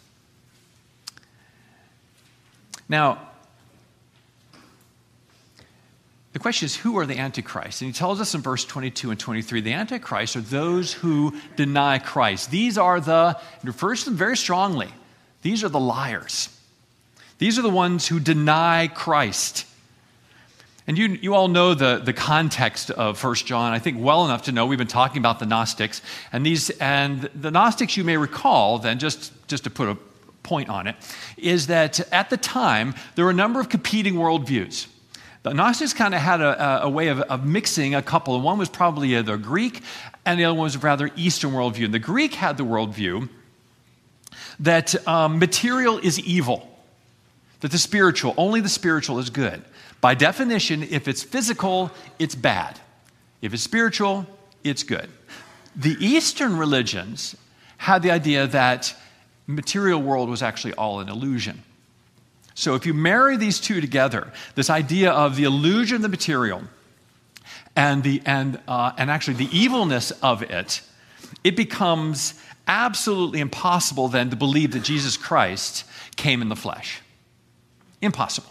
Now, 2.93 3.27
the 6.35 6.39
question 6.39 6.67
is, 6.67 6.77
who 6.77 6.99
are 6.99 7.07
the 7.07 7.17
Antichrist? 7.17 7.81
And 7.81 7.87
he 7.87 7.93
tells 7.95 8.21
us 8.21 8.35
in 8.35 8.43
verse 8.43 8.67
22 8.67 9.11
and 9.11 9.19
23 9.19 9.63
the 9.63 9.73
Antichrist 9.73 10.37
are 10.37 10.43
those 10.43 10.93
who 10.93 11.35
deny 11.57 11.99
Christ. 11.99 12.51
These 12.51 12.77
are 12.77 13.01
the, 13.01 13.41
he 13.63 13.67
refers 13.67 14.01
to 14.01 14.11
them 14.11 14.19
very 14.19 14.37
strongly, 14.37 14.91
these 15.41 15.65
are 15.65 15.71
the 15.71 15.81
liars. 15.81 16.51
These 17.39 17.59
are 17.59 17.63
the 17.63 17.71
ones 17.71 18.07
who 18.07 18.21
deny 18.21 18.89
Christ. 18.89 19.65
And 20.87 20.99
you, 20.99 21.09
you 21.09 21.35
all 21.35 21.49
know 21.49 21.73
the, 21.73 21.97
the 21.97 22.13
context 22.13 22.91
of 22.91 23.25
1 23.25 23.35
John, 23.37 23.73
I 23.73 23.79
think, 23.79 24.05
well 24.05 24.27
enough 24.27 24.43
to 24.43 24.53
know 24.53 24.67
we've 24.67 24.79
been 24.79 24.87
talking 24.87 25.19
about 25.19 25.39
the 25.39 25.47
Gnostics. 25.47 26.03
And, 26.31 26.45
these, 26.45 26.69
and 26.79 27.23
the 27.35 27.51
Gnostics, 27.51 27.97
you 27.97 28.05
may 28.05 28.19
recall, 28.19 28.79
then, 28.79 28.99
just, 28.99 29.33
just 29.49 29.65
to 29.65 29.71
put 29.71 29.89
a 29.89 29.97
point 30.43 30.69
on 30.69 30.87
it, 30.87 30.97
is 31.37 31.69
that 31.69 32.01
at 32.13 32.31
the 32.31 32.37
time, 32.37 32.95
there 33.15 33.25
were 33.25 33.31
a 33.31 33.35
number 33.35 33.61
of 33.61 33.69
competing 33.69 34.15
worldviews. 34.15 34.87
The 35.43 35.53
Gnostics 35.53 35.93
kind 35.93 36.15
of 36.15 36.21
had 36.21 36.41
a, 36.41 36.85
a 36.85 36.89
way 36.89 37.09
of, 37.09 37.21
of, 37.23 37.45
mixing 37.45 37.95
a 37.97 38.03
couple. 38.03 38.41
One 38.41 38.59
was 38.59 38.69
probably 38.69 39.21
the 39.23 39.37
Greek, 39.37 39.83
and 40.25 40.39
the 40.39 40.45
other 40.45 40.55
one 40.55 40.65
was 40.65 40.77
a 40.77 40.79
rather 40.79 41.11
Eastern 41.17 41.51
worldview. 41.51 41.87
And 41.87 41.95
the 41.95 41.99
Greek 41.99 42.35
had 42.35 42.57
the 42.57 42.65
worldview 42.65 43.29
that 44.61 45.07
um, 45.09 45.41
material 45.41 45.99
is 45.99 46.21
evil, 46.21 46.69
that 47.61 47.73
the 47.73 47.79
spiritual, 47.79 48.35
only 48.37 48.61
the 48.61 48.69
spiritual 48.69 49.19
is 49.19 49.31
good. 49.31 49.65
By 50.01 50.15
definition, 50.15 50.85
if 50.85 51.09
it's 51.09 51.23
physical, 51.23 51.91
it's 52.19 52.35
bad. 52.37 52.79
If 53.41 53.53
it's 53.53 53.63
spiritual, 53.63 54.27
it's 54.63 54.85
good. 54.85 55.09
The 55.75 55.97
Eastern 55.99 56.57
religions 56.57 57.37
had 57.79 58.03
the 58.03 58.13
idea 58.13 58.47
that 58.47 58.95
material 59.47 60.01
world 60.01 60.29
was 60.29 60.43
actually 60.43 60.75
all 60.75 61.01
an 61.01 61.09
illusion. 61.09 61.63
So 62.55 62.75
if 62.75 62.87
you 62.87 62.95
marry 62.95 63.37
these 63.37 63.61
two 63.61 63.81
together, 63.81 64.33
this 64.55 64.71
idea 64.71 65.11
of 65.11 65.37
the 65.37 65.45
illusion 65.45 65.97
of 65.97 66.03
the 66.03 66.09
material 66.09 66.63
and, 67.75 68.03
the, 68.03 68.21
and, 68.27 68.61
uh, 68.69 68.93
and 68.99 69.11
actually 69.11 69.35
the 69.35 69.57
evilness 69.57 70.11
of 70.23 70.43
it, 70.43 70.83
it 71.43 71.57
becomes 71.57 72.35
absolutely 72.67 73.41
impossible 73.41 74.09
then 74.09 74.31
to 74.31 74.37
believe 74.37 74.73
that 74.73 74.83
Jesus 74.83 75.17
Christ 75.17 75.85
came 76.17 76.43
in 76.43 76.49
the 76.49 76.57
flesh. 76.57 77.01
Impossible. 78.01 78.51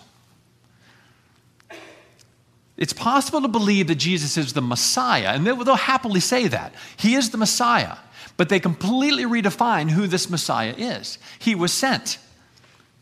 It's 2.77 2.93
possible 2.93 3.41
to 3.41 3.47
believe 3.47 3.87
that 3.87 3.95
Jesus 3.95 4.37
is 4.37 4.53
the 4.53 4.61
Messiah, 4.61 5.33
and 5.35 5.45
they'll, 5.45 5.57
they'll 5.57 5.75
happily 5.75 6.19
say 6.19 6.47
that. 6.47 6.73
He 6.97 7.13
is 7.13 7.29
the 7.29 7.37
Messiah, 7.37 7.97
but 8.41 8.49
they 8.49 8.59
completely 8.59 9.23
redefine 9.23 9.87
who 9.87 10.07
this 10.07 10.27
Messiah 10.27 10.73
is. 10.75 11.19
He 11.37 11.53
was 11.53 11.71
sent. 11.71 12.17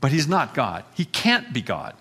But 0.01 0.11
he's 0.11 0.27
not 0.27 0.53
God. 0.53 0.83
He 0.95 1.05
can't 1.05 1.53
be 1.53 1.61
God. 1.61 1.95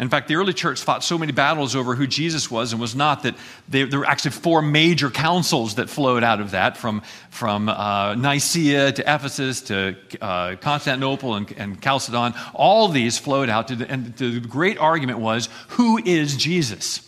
In 0.00 0.08
fact, 0.08 0.26
the 0.26 0.34
early 0.34 0.52
church 0.52 0.82
fought 0.82 1.04
so 1.04 1.16
many 1.16 1.30
battles 1.30 1.76
over 1.76 1.94
who 1.94 2.08
Jesus 2.08 2.50
was 2.50 2.72
and 2.72 2.80
was 2.80 2.96
not 2.96 3.22
that 3.22 3.36
they, 3.68 3.84
there 3.84 4.00
were 4.00 4.04
actually 4.04 4.32
four 4.32 4.62
major 4.62 5.10
councils 5.10 5.76
that 5.76 5.88
flowed 5.88 6.24
out 6.24 6.40
of 6.40 6.50
that 6.50 6.76
from, 6.76 7.02
from 7.30 7.68
uh, 7.68 8.16
Nicaea 8.16 8.90
to 8.90 9.02
Ephesus 9.02 9.60
to 9.60 9.94
uh, 10.20 10.56
Constantinople 10.56 11.36
and, 11.36 11.52
and, 11.52 11.80
Chalcedon. 11.80 12.34
All 12.52 12.88
these 12.88 13.16
flowed 13.16 13.48
out, 13.48 13.68
to 13.68 13.76
the, 13.76 13.88
and 13.88 14.12
the 14.16 14.40
great 14.40 14.76
argument 14.76 15.20
was 15.20 15.48
who 15.68 15.98
is 16.04 16.36
Jesus? 16.36 17.05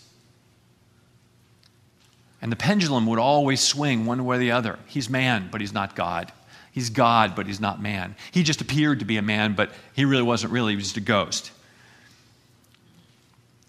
And 2.40 2.52
the 2.52 2.56
pendulum 2.56 3.06
would 3.06 3.18
always 3.18 3.60
swing 3.60 4.06
one 4.06 4.24
way 4.24 4.36
or 4.36 4.38
the 4.38 4.52
other. 4.52 4.78
He's 4.86 5.10
man, 5.10 5.48
but 5.50 5.60
he's 5.60 5.72
not 5.72 5.96
God. 5.96 6.32
He's 6.70 6.90
God, 6.90 7.34
but 7.34 7.46
he's 7.46 7.60
not 7.60 7.82
man. 7.82 8.14
He 8.30 8.42
just 8.42 8.60
appeared 8.60 9.00
to 9.00 9.04
be 9.04 9.16
a 9.16 9.22
man, 9.22 9.54
but 9.54 9.72
he 9.94 10.04
really 10.04 10.22
wasn't 10.22 10.52
really, 10.52 10.72
he 10.72 10.76
was 10.76 10.84
just 10.84 10.96
a 10.96 11.00
ghost. 11.00 11.50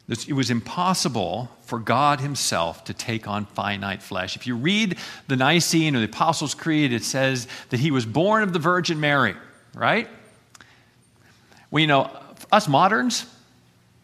It 0.09 0.33
was 0.33 0.49
impossible 0.49 1.51
for 1.61 1.77
God 1.77 2.19
Himself 2.19 2.83
to 2.85 2.95
take 2.95 3.27
on 3.27 3.45
finite 3.45 4.01
flesh. 4.01 4.35
If 4.35 4.47
you 4.47 4.55
read 4.55 4.97
the 5.27 5.35
Nicene 5.35 5.95
or 5.95 5.99
the 5.99 6.05
Apostles' 6.05 6.55
Creed, 6.55 6.93
it 6.93 7.03
says 7.03 7.47
that 7.69 7.79
He 7.79 7.91
was 7.91 8.07
born 8.07 8.41
of 8.41 8.51
the 8.51 8.57
Virgin 8.57 8.99
Mary, 8.99 9.35
right? 9.75 10.07
Well, 11.69 11.81
you 11.81 11.85
know, 11.85 12.09
us 12.51 12.67
moderns, 12.67 13.27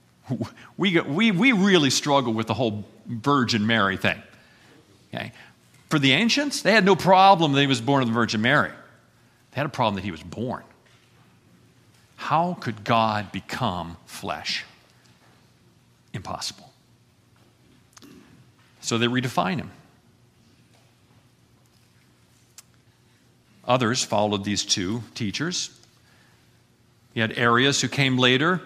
we, 0.77 0.99
we, 1.01 1.31
we 1.31 1.51
really 1.53 1.89
struggle 1.89 2.33
with 2.33 2.45
the 2.45 2.53
whole 2.53 2.85
Virgin 3.07 3.65
Mary 3.65 3.97
thing. 3.97 4.21
Okay? 5.13 5.31
For 5.89 5.99
the 5.99 6.11
ancients, 6.11 6.61
they 6.61 6.71
had 6.71 6.85
no 6.85 6.95
problem 6.95 7.53
that 7.53 7.61
He 7.61 7.67
was 7.67 7.81
born 7.81 8.01
of 8.01 8.07
the 8.07 8.13
Virgin 8.13 8.41
Mary. 8.41 8.71
They 9.55 9.59
had 9.61 9.65
a 9.65 9.69
problem 9.69 9.95
that 9.95 10.03
he 10.03 10.11
was 10.11 10.21
born. 10.21 10.63
How 12.17 12.57
could 12.59 12.83
God 12.83 13.31
become 13.31 13.95
flesh? 14.05 14.65
Impossible. 16.13 16.69
So 18.81 18.97
they 18.97 19.07
redefine 19.07 19.57
him. 19.57 19.71
Others 23.65 24.03
followed 24.03 24.43
these 24.43 24.65
two 24.65 25.03
teachers. 25.15 25.69
You 27.13 27.21
had 27.21 27.37
Arius 27.37 27.79
who 27.79 27.87
came 27.87 28.17
later, 28.17 28.61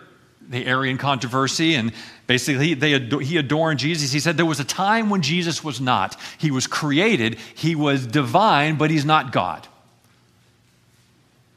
the 0.49 0.65
Arian 0.65 0.97
controversy, 0.97 1.75
and 1.75 1.93
basically 2.25 2.73
they, 2.73 2.99
he 3.23 3.37
adorned 3.37 3.79
Jesus. 3.79 4.11
He 4.11 4.19
said 4.19 4.35
there 4.35 4.45
was 4.45 4.59
a 4.59 4.65
time 4.65 5.09
when 5.09 5.21
Jesus 5.21 5.63
was 5.63 5.79
not. 5.79 6.19
He 6.39 6.49
was 6.51 6.67
created, 6.67 7.37
he 7.55 7.75
was 7.75 8.05
divine, 8.05 8.75
but 8.75 8.89
he's 8.89 9.05
not 9.05 9.31
God. 9.31 9.67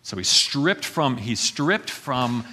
So 0.02 0.16
he 0.16 0.24
stripped 0.24 0.84
from, 0.84 1.16
he 1.16 1.34
stripped 1.34 1.88
from, 1.88 2.44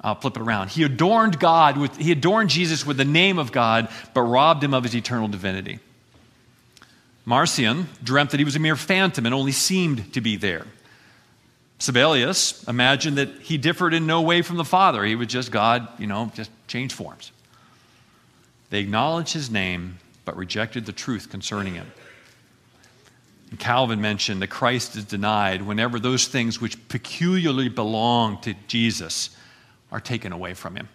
I'll 0.00 0.14
flip 0.14 0.36
it 0.36 0.42
around. 0.42 0.70
He 0.70 0.82
adorned 0.82 1.38
God 1.38 1.76
with, 1.76 1.96
he 1.96 2.10
adorned 2.10 2.48
Jesus 2.48 2.86
with 2.86 2.96
the 2.96 3.04
name 3.04 3.38
of 3.38 3.52
God, 3.52 3.88
but 4.14 4.22
robbed 4.22 4.64
him 4.64 4.72
of 4.72 4.84
his 4.84 4.94
eternal 4.94 5.28
divinity. 5.28 5.78
Marcion 7.26 7.88
dreamt 8.02 8.30
that 8.30 8.38
he 8.38 8.44
was 8.44 8.56
a 8.56 8.60
mere 8.60 8.76
phantom 8.76 9.26
and 9.26 9.34
only 9.34 9.52
seemed 9.52 10.12
to 10.14 10.20
be 10.20 10.36
there. 10.36 10.64
Sabellius 11.78 12.66
imagined 12.68 13.18
that 13.18 13.28
he 13.42 13.58
differed 13.58 13.92
in 13.92 14.06
no 14.06 14.22
way 14.22 14.42
from 14.42 14.56
the 14.56 14.64
Father. 14.64 15.04
He 15.04 15.14
was 15.14 15.28
just 15.28 15.50
God, 15.50 15.86
you 15.98 16.06
know, 16.06 16.30
just 16.34 16.50
change 16.66 16.92
forms. 16.92 17.32
They 18.70 18.80
acknowledged 18.80 19.34
his 19.34 19.50
name, 19.50 19.98
but 20.24 20.36
rejected 20.36 20.86
the 20.86 20.92
truth 20.92 21.30
concerning 21.30 21.74
him. 21.74 21.90
Calvin 23.58 24.00
mentioned 24.00 24.42
that 24.42 24.48
Christ 24.48 24.96
is 24.96 25.04
denied 25.04 25.62
whenever 25.62 26.00
those 26.00 26.26
things 26.26 26.60
which 26.60 26.88
peculiarly 26.88 27.68
belong 27.68 28.40
to 28.42 28.54
Jesus 28.66 29.30
are 29.92 30.00
taken 30.00 30.32
away 30.32 30.54
from 30.54 30.76
him. 30.76 30.88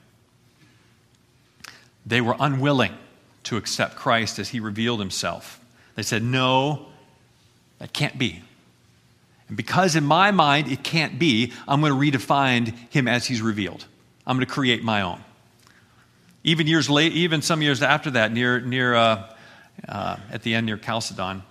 They 2.06 2.22
were 2.22 2.36
unwilling 2.40 2.94
to 3.44 3.58
accept 3.58 3.96
Christ 3.96 4.38
as 4.38 4.50
he 4.50 4.60
revealed 4.60 5.00
himself. 5.00 5.64
They 5.96 6.04
said, 6.04 6.24
No, 6.24 6.88
that 7.80 7.94
can't 7.94 8.18
be. 8.18 8.44
And 9.52 9.58
because 9.58 9.98
in 9.98 10.06
my 10.06 10.32
mind 10.32 10.72
it 10.72 10.82
can't 10.82 11.20
be, 11.20 11.52
I'm 11.68 11.82
going 11.82 11.92
to 11.92 12.18
redefine 12.18 12.74
him 12.90 13.10
as 13.10 13.26
he's 13.26 13.42
revealed. 13.42 13.86
I'm 14.26 14.38
going 14.38 14.48
to 14.48 14.54
create 14.54 14.82
my 14.82 15.02
own. 15.02 15.22
Even 16.46 16.68
years 16.68 16.90
late, 16.90 17.12
even 17.12 17.42
some 17.42 17.62
years 17.62 17.82
after 17.82 18.12
that, 18.12 18.32
near, 18.32 18.62
near 18.62 18.96
uh, 18.96 19.36
uh, 19.90 20.16
at 20.32 20.44
the 20.44 20.56
end 20.56 20.68
near 20.68 20.78
Chalcedon, 20.78 21.44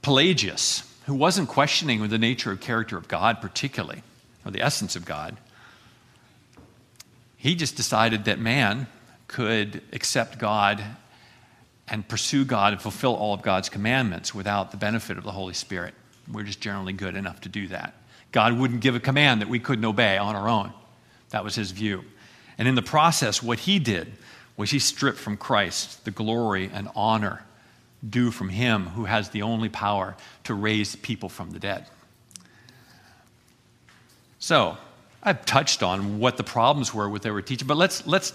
Pelagius, 0.00 0.90
who 1.04 1.12
wasn't 1.12 1.46
questioning 1.46 2.08
the 2.08 2.16
nature 2.16 2.52
of 2.52 2.60
character 2.60 2.96
of 2.96 3.06
God 3.06 3.42
particularly, 3.42 4.02
or 4.46 4.50
the 4.50 4.62
essence 4.62 4.96
of 4.96 5.04
God, 5.04 5.36
he 7.36 7.54
just 7.54 7.76
decided 7.76 8.24
that 8.24 8.38
man 8.38 8.86
could 9.28 9.82
accept 9.92 10.38
God 10.38 10.82
and 11.86 12.08
pursue 12.08 12.46
God 12.46 12.72
and 12.72 12.80
fulfill 12.80 13.14
all 13.14 13.34
of 13.34 13.42
God's 13.42 13.68
commandments 13.68 14.34
without 14.34 14.70
the 14.70 14.78
benefit 14.78 15.18
of 15.18 15.24
the 15.24 15.32
Holy 15.32 15.52
Spirit. 15.52 15.92
We're 16.32 16.44
just 16.44 16.60
generally 16.60 16.92
good 16.92 17.16
enough 17.16 17.40
to 17.42 17.48
do 17.48 17.68
that. 17.68 17.94
God 18.32 18.58
wouldn't 18.58 18.80
give 18.80 18.94
a 18.94 19.00
command 19.00 19.40
that 19.40 19.48
we 19.48 19.58
couldn't 19.58 19.84
obey 19.84 20.16
on 20.16 20.36
our 20.36 20.48
own. 20.48 20.72
That 21.30 21.44
was 21.44 21.54
his 21.54 21.70
view. 21.70 22.04
And 22.58 22.68
in 22.68 22.74
the 22.74 22.82
process, 22.82 23.42
what 23.42 23.60
he 23.60 23.78
did 23.78 24.12
was 24.56 24.70
he 24.70 24.78
stripped 24.78 25.18
from 25.18 25.36
Christ 25.36 26.04
the 26.04 26.10
glory 26.10 26.70
and 26.72 26.88
honor 26.94 27.44
due 28.08 28.30
from 28.30 28.48
him 28.48 28.86
who 28.86 29.04
has 29.04 29.30
the 29.30 29.42
only 29.42 29.68
power 29.68 30.16
to 30.44 30.54
raise 30.54 30.96
people 30.96 31.28
from 31.28 31.50
the 31.50 31.58
dead. 31.58 31.86
So, 34.38 34.78
I've 35.22 35.44
touched 35.44 35.82
on 35.82 36.18
what 36.18 36.38
the 36.38 36.44
problems 36.44 36.94
were 36.94 37.08
with 37.08 37.22
they 37.22 37.30
were 37.30 37.42
teaching, 37.42 37.68
but 37.68 37.76
let's, 37.76 38.06
let's 38.06 38.32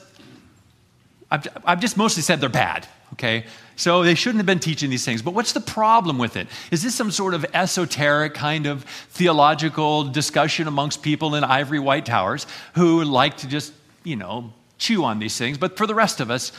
I've, 1.32 1.48
I've 1.66 1.80
just 1.80 1.98
mostly 1.98 2.22
said 2.22 2.40
they're 2.40 2.50
bad. 2.50 2.88
Okay? 3.14 3.46
So 3.76 4.04
they 4.04 4.16
shouldn't 4.16 4.38
have 4.40 4.46
been 4.46 4.60
teaching 4.60 4.90
these 4.90 5.06
things. 5.06 5.22
But 5.22 5.34
what's 5.34 5.54
the 5.54 5.62
problem 5.62 6.18
with 6.18 6.36
it? 6.38 6.48
Is 6.72 6.84
this 6.84 6.96
some 6.96 7.12
sort 7.12 7.34
of 7.34 7.46
esoteric 7.54 8.34
kind 8.34 8.66
of 8.66 8.84
theological 9.10 10.06
discussion 10.06 10.68
amongst 10.68 11.02
people 11.02 11.36
in 11.36 11.44
ivory 11.44 11.80
white 11.80 12.06
towers 12.06 12.48
who 12.74 13.04
like 13.04 13.38
to 13.38 13.48
just, 13.48 13.74
you 14.04 14.16
know, 14.16 14.52
chew 14.78 15.04
on 15.04 15.20
these 15.20 15.38
things? 15.38 15.58
But 15.58 15.78
for 15.78 15.88
the 15.88 15.96
rest 15.96 16.20
of 16.20 16.32
us, 16.32 16.52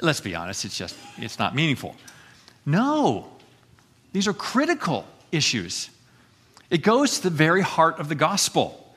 let's 0.00 0.20
be 0.20 0.34
honest, 0.34 0.64
it's 0.64 0.76
just, 0.76 0.96
it's 1.18 1.38
not 1.38 1.54
meaningful. 1.54 1.94
No. 2.64 3.28
These 4.12 4.26
are 4.28 4.32
critical 4.32 5.06
issues. 5.30 5.90
It 6.70 6.82
goes 6.82 7.18
to 7.18 7.24
the 7.24 7.30
very 7.30 7.60
heart 7.60 7.98
of 7.98 8.08
the 8.08 8.14
gospel. 8.14 8.94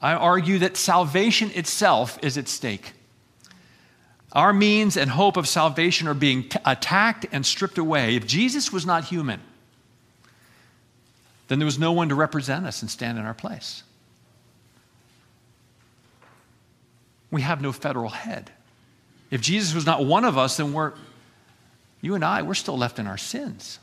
I 0.00 0.14
argue 0.14 0.58
that 0.60 0.78
salvation 0.78 1.50
itself 1.54 2.18
is 2.22 2.38
at 2.38 2.48
stake. 2.48 2.92
Our 4.32 4.52
means 4.52 4.96
and 4.96 5.10
hope 5.10 5.36
of 5.36 5.48
salvation 5.48 6.06
are 6.06 6.14
being 6.14 6.46
attacked 6.64 7.26
and 7.32 7.44
stripped 7.44 7.78
away. 7.78 8.14
If 8.14 8.26
Jesus 8.26 8.72
was 8.72 8.86
not 8.86 9.04
human, 9.04 9.40
then 11.48 11.58
there 11.58 11.66
was 11.66 11.78
no 11.78 11.90
one 11.90 12.08
to 12.10 12.14
represent 12.14 12.64
us 12.64 12.80
and 12.80 12.90
stand 12.90 13.18
in 13.18 13.24
our 13.24 13.34
place. 13.34 13.82
We 17.32 17.42
have 17.42 17.60
no 17.60 17.72
federal 17.72 18.08
head. 18.08 18.50
If 19.30 19.40
Jesus 19.40 19.74
was 19.74 19.86
not 19.86 20.04
one 20.04 20.24
of 20.24 20.38
us, 20.38 20.56
then 20.56 20.72
we're, 20.72 20.92
you 22.00 22.14
and 22.14 22.24
I, 22.24 22.42
we're 22.42 22.54
still 22.54 22.78
left 22.78 22.98
in 22.98 23.06
our 23.06 23.18
sins. 23.18 23.78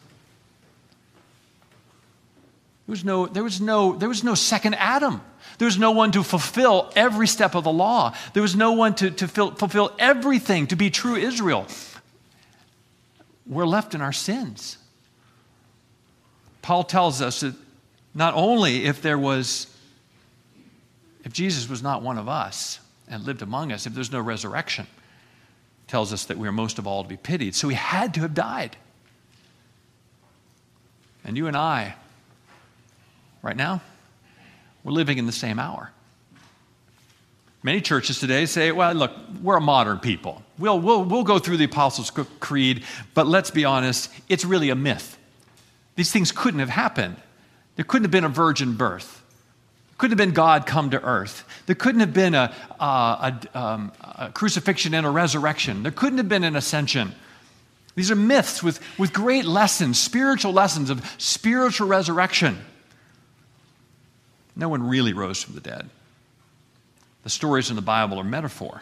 There 2.88 2.94
was 2.94 3.04
no, 3.04 3.26
there 3.26 3.44
was 3.44 3.60
no, 3.60 3.94
there 3.94 4.08
was 4.08 4.24
no 4.24 4.34
second 4.34 4.76
Adam. 4.76 5.22
There 5.58 5.66
was 5.66 5.78
no 5.78 5.92
one 5.92 6.14
to 6.14 6.24
fulfill 6.24 6.90
every 6.96 7.28
step 7.28 7.54
of 7.54 7.66
the 7.66 7.72
law. 7.72 8.16
There 8.34 8.42
was 8.42 8.56
no 8.56 8.72
one 8.72 8.96
to, 8.96 9.12
to 9.12 9.28
fulfill 9.28 9.92
everything 10.00 10.68
to 10.68 10.78
be 10.78 10.90
true 10.90 11.16
Israel. 11.16 11.68
We're 13.46 13.66
left 13.66 13.94
in 13.94 14.02
our 14.02 14.14
sins. 14.14 14.78
Paul 16.62 16.84
tells 16.86 17.22
us 17.22 17.42
that 17.42 17.56
not 18.14 18.34
only 18.36 18.86
if 18.86 19.02
there 19.02 19.18
was, 19.18 19.68
if 21.26 21.34
Jesus 21.34 21.70
was 21.70 21.84
not 21.84 22.02
one 22.02 22.18
of 22.18 22.30
us 22.30 22.80
and 23.10 23.24
lived 23.26 23.42
among 23.42 23.74
us, 23.74 23.86
if 23.86 23.94
there's 23.94 24.12
no 24.12 24.22
resurrection, 24.22 24.88
tells 25.88 26.14
us 26.14 26.26
that 26.26 26.38
we 26.38 26.48
are 26.48 26.54
most 26.54 26.80
of 26.80 26.88
all 26.88 27.04
to 27.04 27.10
be 27.10 27.18
pitied. 27.18 27.54
So 27.54 27.68
he 27.68 27.76
had 27.76 28.14
to 28.14 28.22
have 28.22 28.34
died. 28.34 28.78
And 31.26 31.36
you 31.36 31.48
and 31.48 31.58
I, 31.58 31.96
right 33.42 33.56
now, 33.56 33.82
we're 34.84 34.92
living 34.92 35.18
in 35.18 35.26
the 35.26 35.32
same 35.32 35.60
hour. 35.60 35.92
Many 37.64 37.82
churches 37.82 38.20
today 38.20 38.46
say, 38.46 38.72
well, 38.72 38.94
look, 38.94 39.12
we're 39.42 39.58
a 39.58 39.62
modern 39.62 40.00
people. 40.00 40.44
We'll, 40.58 40.80
we'll, 40.80 41.04
we'll 41.04 41.24
go 41.24 41.40
through 41.40 41.58
the 41.58 41.66
Apostles' 41.66 42.12
Creed, 42.40 42.84
but 43.14 43.28
let's 43.28 43.52
be 43.52 43.66
honest, 43.66 44.10
it's 44.30 44.46
really 44.46 44.70
a 44.70 44.76
myth. 44.76 45.18
These 45.96 46.12
things 46.12 46.32
couldn't 46.32 46.60
have 46.60 46.70
happened. 46.70 47.18
There 47.76 47.84
couldn't 47.84 48.06
have 48.06 48.12
been 48.12 48.24
a 48.24 48.30
virgin 48.30 48.76
birth. 48.76 49.22
Couldn't 49.98 50.18
have 50.18 50.26
been 50.26 50.34
God 50.34 50.66
come 50.68 50.92
to 50.92 51.04
earth. 51.04 51.44
There 51.66 51.76
couldn't 51.76 52.02
have 52.02 52.14
been 52.14 52.36
a, 52.36 52.54
a, 52.80 52.84
a, 53.54 53.60
um, 53.60 53.92
a 54.02 54.32
crucifixion 54.32 54.94
and 54.94 55.06
a 55.06 55.10
resurrection. 55.10 55.82
There 55.82 55.92
couldn't 55.92 56.20
have 56.20 56.30
been 56.30 56.44
an 56.44 56.56
ascension. 56.56 57.14
These 57.96 58.12
are 58.12 58.16
myths 58.16 58.62
with, 58.62 58.80
with 59.00 59.12
great 59.12 59.46
lessons, 59.46 60.00
spiritual 60.00 60.54
lessons 60.54 60.92
of 60.92 61.04
spiritual 61.18 61.88
resurrection. 61.88 62.60
No 64.58 64.70
one 64.70 64.82
really 64.88 65.14
rose 65.14 65.42
from 65.42 65.54
the 65.54 65.62
dead. 65.62 65.88
The 67.24 67.30
stories 67.30 67.70
in 67.70 67.76
the 67.76 67.82
Bible 67.82 68.20
are 68.20 68.24
metaphor. 68.24 68.82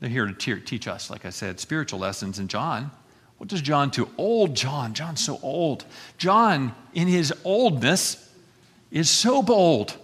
They're 0.00 0.08
here 0.08 0.26
to 0.26 0.32
te- 0.32 0.60
teach 0.60 0.86
us, 0.86 1.10
like 1.10 1.24
I 1.24 1.30
said, 1.30 1.58
spiritual 1.58 1.98
lessons. 1.98 2.38
And 2.38 2.48
John, 2.48 2.92
what 3.38 3.48
does 3.48 3.60
John 3.60 3.90
do? 3.90 4.08
Old 4.16 4.54
John. 4.54 4.94
John's 4.94 5.22
so 5.22 5.40
old. 5.42 5.84
John, 6.18 6.72
in 6.94 7.08
his 7.08 7.34
oldness, 7.44 8.30
is 8.92 9.10
so 9.10 9.42
bold. 9.42 9.96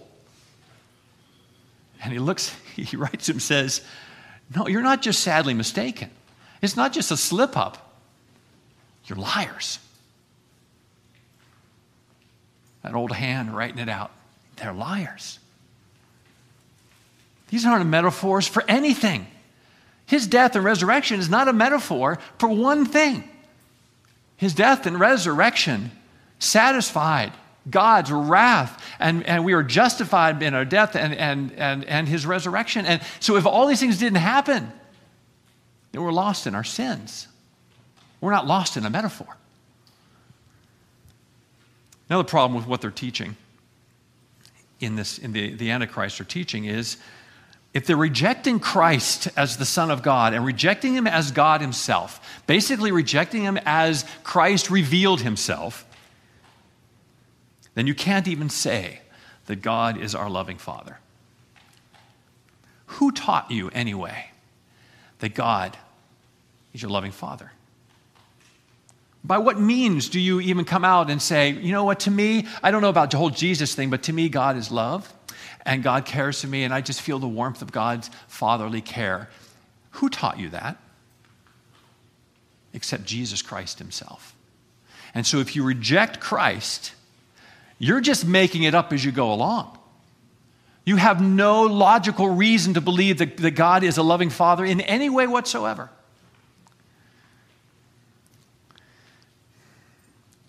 And 2.03 2.11
he 2.11 2.19
looks, 2.19 2.53
he 2.75 2.97
writes 2.97 3.29
him, 3.29 3.39
says, 3.39 3.81
No, 4.53 4.67
you're 4.67 4.81
not 4.81 5.01
just 5.01 5.21
sadly 5.21 5.53
mistaken. 5.53 6.09
It's 6.61 6.75
not 6.75 6.91
just 6.91 7.11
a 7.11 7.17
slip 7.17 7.55
up. 7.55 7.95
You're 9.05 9.17
liars 9.17 9.79
that 12.89 12.97
old 12.97 13.11
hand 13.11 13.55
writing 13.55 13.77
it 13.77 13.87
out. 13.87 14.09
They're 14.55 14.73
liars. 14.73 15.37
These 17.49 17.63
aren't 17.63 17.85
metaphors 17.85 18.47
for 18.47 18.63
anything. 18.67 19.27
His 20.07 20.25
death 20.25 20.55
and 20.55 20.65
resurrection 20.65 21.19
is 21.19 21.29
not 21.29 21.47
a 21.47 21.53
metaphor 21.53 22.17
for 22.39 22.49
one 22.49 22.85
thing. 22.85 23.29
His 24.37 24.55
death 24.55 24.87
and 24.87 24.99
resurrection 24.99 25.91
satisfied 26.39 27.31
God's 27.69 28.11
wrath, 28.11 28.83
and, 28.99 29.23
and 29.23 29.45
we 29.45 29.53
are 29.53 29.61
justified 29.61 30.41
in 30.41 30.55
our 30.55 30.65
death 30.65 30.95
and, 30.95 31.13
and, 31.13 31.51
and, 31.51 31.85
and 31.85 32.07
his 32.07 32.25
resurrection. 32.25 32.87
And 32.87 33.03
so, 33.19 33.35
if 33.35 33.45
all 33.45 33.67
these 33.67 33.79
things 33.79 33.99
didn't 33.99 34.17
happen, 34.17 34.71
then 35.91 36.01
we're 36.01 36.11
lost 36.11 36.47
in 36.47 36.55
our 36.55 36.63
sins. 36.63 37.27
We're 38.19 38.31
not 38.31 38.47
lost 38.47 38.77
in 38.77 38.85
a 38.85 38.89
metaphor. 38.89 39.38
Another 42.09 42.27
problem 42.27 42.57
with 42.57 42.67
what 42.67 42.81
they're 42.81 42.91
teaching 42.91 43.35
in 44.79 44.95
this, 44.95 45.17
in 45.19 45.31
the, 45.31 45.53
the 45.53 45.71
Antichrist 45.71 46.19
are 46.19 46.25
teaching 46.25 46.65
is 46.65 46.97
if 47.73 47.85
they're 47.85 47.95
rejecting 47.95 48.59
Christ 48.59 49.27
as 49.37 49.57
the 49.57 49.65
Son 49.65 49.91
of 49.91 50.01
God 50.01 50.33
and 50.33 50.43
rejecting 50.43 50.95
him 50.95 51.05
as 51.05 51.31
God 51.31 51.61
himself, 51.61 52.41
basically 52.47 52.91
rejecting 52.91 53.43
him 53.43 53.59
as 53.65 54.05
Christ 54.23 54.71
revealed 54.71 55.21
himself, 55.21 55.85
then 57.75 57.85
you 57.85 57.93
can't 57.93 58.27
even 58.27 58.49
say 58.49 59.01
that 59.45 59.61
God 59.61 59.97
is 59.97 60.15
our 60.15 60.29
loving 60.29 60.57
Father. 60.57 60.97
Who 62.87 63.11
taught 63.11 63.51
you, 63.51 63.69
anyway, 63.69 64.31
that 65.19 65.35
God 65.35 65.77
is 66.73 66.81
your 66.81 66.89
loving 66.89 67.11
Father? 67.11 67.51
By 69.23 69.37
what 69.37 69.59
means 69.59 70.09
do 70.09 70.19
you 70.19 70.39
even 70.39 70.65
come 70.65 70.85
out 70.85 71.09
and 71.09 71.21
say, 71.21 71.51
you 71.51 71.71
know 71.71 71.83
what, 71.83 72.01
to 72.01 72.11
me, 72.11 72.47
I 72.63 72.71
don't 72.71 72.81
know 72.81 72.89
about 72.89 73.11
the 73.11 73.17
whole 73.17 73.29
Jesus 73.29 73.75
thing, 73.75 73.89
but 73.89 74.03
to 74.03 74.13
me, 74.13 74.29
God 74.29 74.55
is 74.55 74.71
love 74.71 75.11
and 75.65 75.83
God 75.83 76.05
cares 76.05 76.41
for 76.41 76.47
me 76.47 76.63
and 76.63 76.73
I 76.73 76.81
just 76.81 77.01
feel 77.01 77.19
the 77.19 77.27
warmth 77.27 77.61
of 77.61 77.71
God's 77.71 78.09
fatherly 78.27 78.81
care? 78.81 79.29
Who 79.91 80.09
taught 80.09 80.39
you 80.39 80.49
that? 80.49 80.77
Except 82.73 83.03
Jesus 83.03 83.41
Christ 83.41 83.79
Himself. 83.79 84.35
And 85.13 85.25
so 85.25 85.39
if 85.39 85.55
you 85.55 85.63
reject 85.63 86.19
Christ, 86.19 86.93
you're 87.77 88.01
just 88.01 88.25
making 88.25 88.63
it 88.63 88.75
up 88.75 88.93
as 88.93 89.03
you 89.03 89.11
go 89.11 89.33
along. 89.33 89.77
You 90.85 90.95
have 90.95 91.21
no 91.21 91.63
logical 91.63 92.29
reason 92.29 92.75
to 92.75 92.81
believe 92.81 93.17
that, 93.17 93.37
that 93.37 93.51
God 93.51 93.83
is 93.83 93.97
a 93.97 94.03
loving 94.03 94.29
Father 94.29 94.63
in 94.63 94.81
any 94.81 95.09
way 95.09 95.27
whatsoever. 95.27 95.89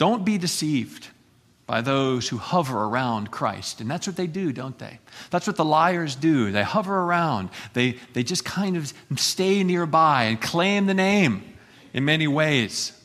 Don't 0.00 0.24
be 0.24 0.38
deceived 0.38 1.08
by 1.66 1.82
those 1.82 2.26
who 2.26 2.38
hover 2.38 2.84
around 2.84 3.30
Christ. 3.30 3.82
And 3.82 3.90
that's 3.90 4.06
what 4.06 4.16
they 4.16 4.26
do, 4.26 4.50
don't 4.50 4.78
they? 4.78 4.98
That's 5.28 5.46
what 5.46 5.56
the 5.56 5.64
liars 5.64 6.16
do. 6.16 6.50
They 6.50 6.62
hover 6.62 7.02
around, 7.02 7.50
they, 7.74 7.98
they 8.14 8.22
just 8.22 8.42
kind 8.42 8.78
of 8.78 8.94
stay 9.16 9.62
nearby 9.62 10.24
and 10.24 10.40
claim 10.40 10.86
the 10.86 10.94
name 10.94 11.44
in 11.92 12.06
many 12.06 12.26
ways 12.26 12.98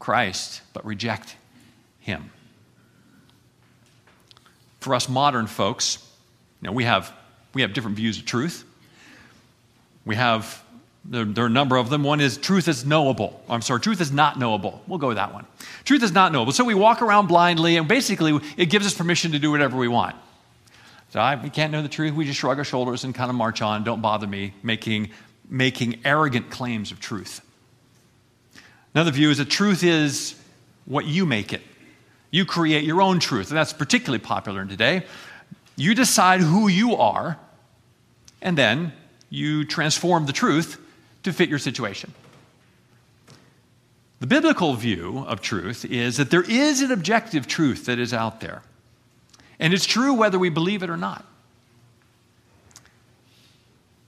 Christ, 0.00 0.62
but 0.72 0.84
reject 0.84 1.36
Him. 2.00 2.32
For 4.80 4.92
us 4.96 5.08
modern 5.08 5.46
folks, 5.46 6.04
you 6.60 6.66
know, 6.66 6.72
we 6.72 6.82
have, 6.82 7.12
we 7.54 7.62
have 7.62 7.74
different 7.74 7.96
views 7.96 8.18
of 8.18 8.26
truth. 8.26 8.64
We 10.04 10.16
have 10.16 10.60
there, 11.04 11.24
there, 11.24 11.44
are 11.44 11.46
a 11.46 11.50
number 11.50 11.76
of 11.76 11.88
them. 11.88 12.02
One 12.02 12.20
is 12.20 12.36
truth 12.36 12.68
is 12.68 12.84
knowable. 12.84 13.42
I'm 13.48 13.62
sorry, 13.62 13.80
truth 13.80 14.00
is 14.00 14.12
not 14.12 14.38
knowable. 14.38 14.82
We'll 14.86 14.98
go 14.98 15.08
with 15.08 15.16
that 15.16 15.32
one. 15.32 15.46
Truth 15.84 16.02
is 16.02 16.12
not 16.12 16.32
knowable. 16.32 16.52
So 16.52 16.64
we 16.64 16.74
walk 16.74 17.00
around 17.00 17.26
blindly, 17.26 17.76
and 17.76 17.88
basically, 17.88 18.38
it 18.56 18.66
gives 18.66 18.86
us 18.86 18.94
permission 18.94 19.32
to 19.32 19.38
do 19.38 19.50
whatever 19.50 19.76
we 19.76 19.88
want. 19.88 20.16
So 21.10 21.18
I, 21.18 21.34
we 21.42 21.50
can't 21.50 21.72
know 21.72 21.82
the 21.82 21.88
truth. 21.88 22.14
We 22.14 22.24
just 22.24 22.38
shrug 22.38 22.58
our 22.58 22.64
shoulders 22.64 23.04
and 23.04 23.14
kind 23.14 23.30
of 23.30 23.34
march 23.34 23.62
on. 23.62 23.82
Don't 23.82 24.00
bother 24.00 24.26
me 24.26 24.54
making, 24.62 25.10
making 25.48 26.00
arrogant 26.04 26.50
claims 26.50 26.92
of 26.92 27.00
truth. 27.00 27.40
Another 28.94 29.10
view 29.10 29.30
is 29.30 29.38
that 29.38 29.48
truth 29.48 29.82
is 29.82 30.36
what 30.84 31.06
you 31.06 31.24
make 31.24 31.52
it. 31.52 31.62
You 32.30 32.44
create 32.44 32.84
your 32.84 33.02
own 33.02 33.18
truth, 33.18 33.48
and 33.48 33.56
that's 33.56 33.72
particularly 33.72 34.20
popular 34.20 34.64
today. 34.64 35.04
You 35.76 35.94
decide 35.94 36.40
who 36.40 36.68
you 36.68 36.94
are, 36.94 37.38
and 38.42 38.56
then 38.56 38.92
you 39.30 39.64
transform 39.64 40.26
the 40.26 40.32
truth 40.32 40.78
to 41.22 41.32
fit 41.32 41.48
your 41.48 41.58
situation. 41.58 42.12
The 44.20 44.26
biblical 44.26 44.74
view 44.74 45.24
of 45.26 45.40
truth 45.40 45.84
is 45.84 46.18
that 46.18 46.30
there 46.30 46.42
is 46.42 46.82
an 46.82 46.92
objective 46.92 47.46
truth 47.46 47.86
that 47.86 47.98
is 47.98 48.12
out 48.12 48.40
there. 48.40 48.62
And 49.58 49.72
it's 49.72 49.86
true 49.86 50.14
whether 50.14 50.38
we 50.38 50.50
believe 50.50 50.82
it 50.82 50.90
or 50.90 50.96
not. 50.96 51.24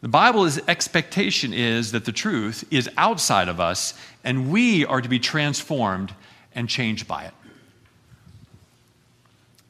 The 0.02 0.08
Bible's 0.08 0.58
expectation 0.66 1.52
is 1.52 1.92
that 1.92 2.04
the 2.04 2.12
truth 2.12 2.64
is 2.70 2.90
outside 2.96 3.48
of 3.48 3.60
us 3.60 3.94
and 4.24 4.50
we 4.50 4.84
are 4.84 5.00
to 5.00 5.08
be 5.08 5.18
transformed 5.18 6.12
and 6.54 6.68
changed 6.68 7.06
by 7.06 7.24
it. 7.24 7.34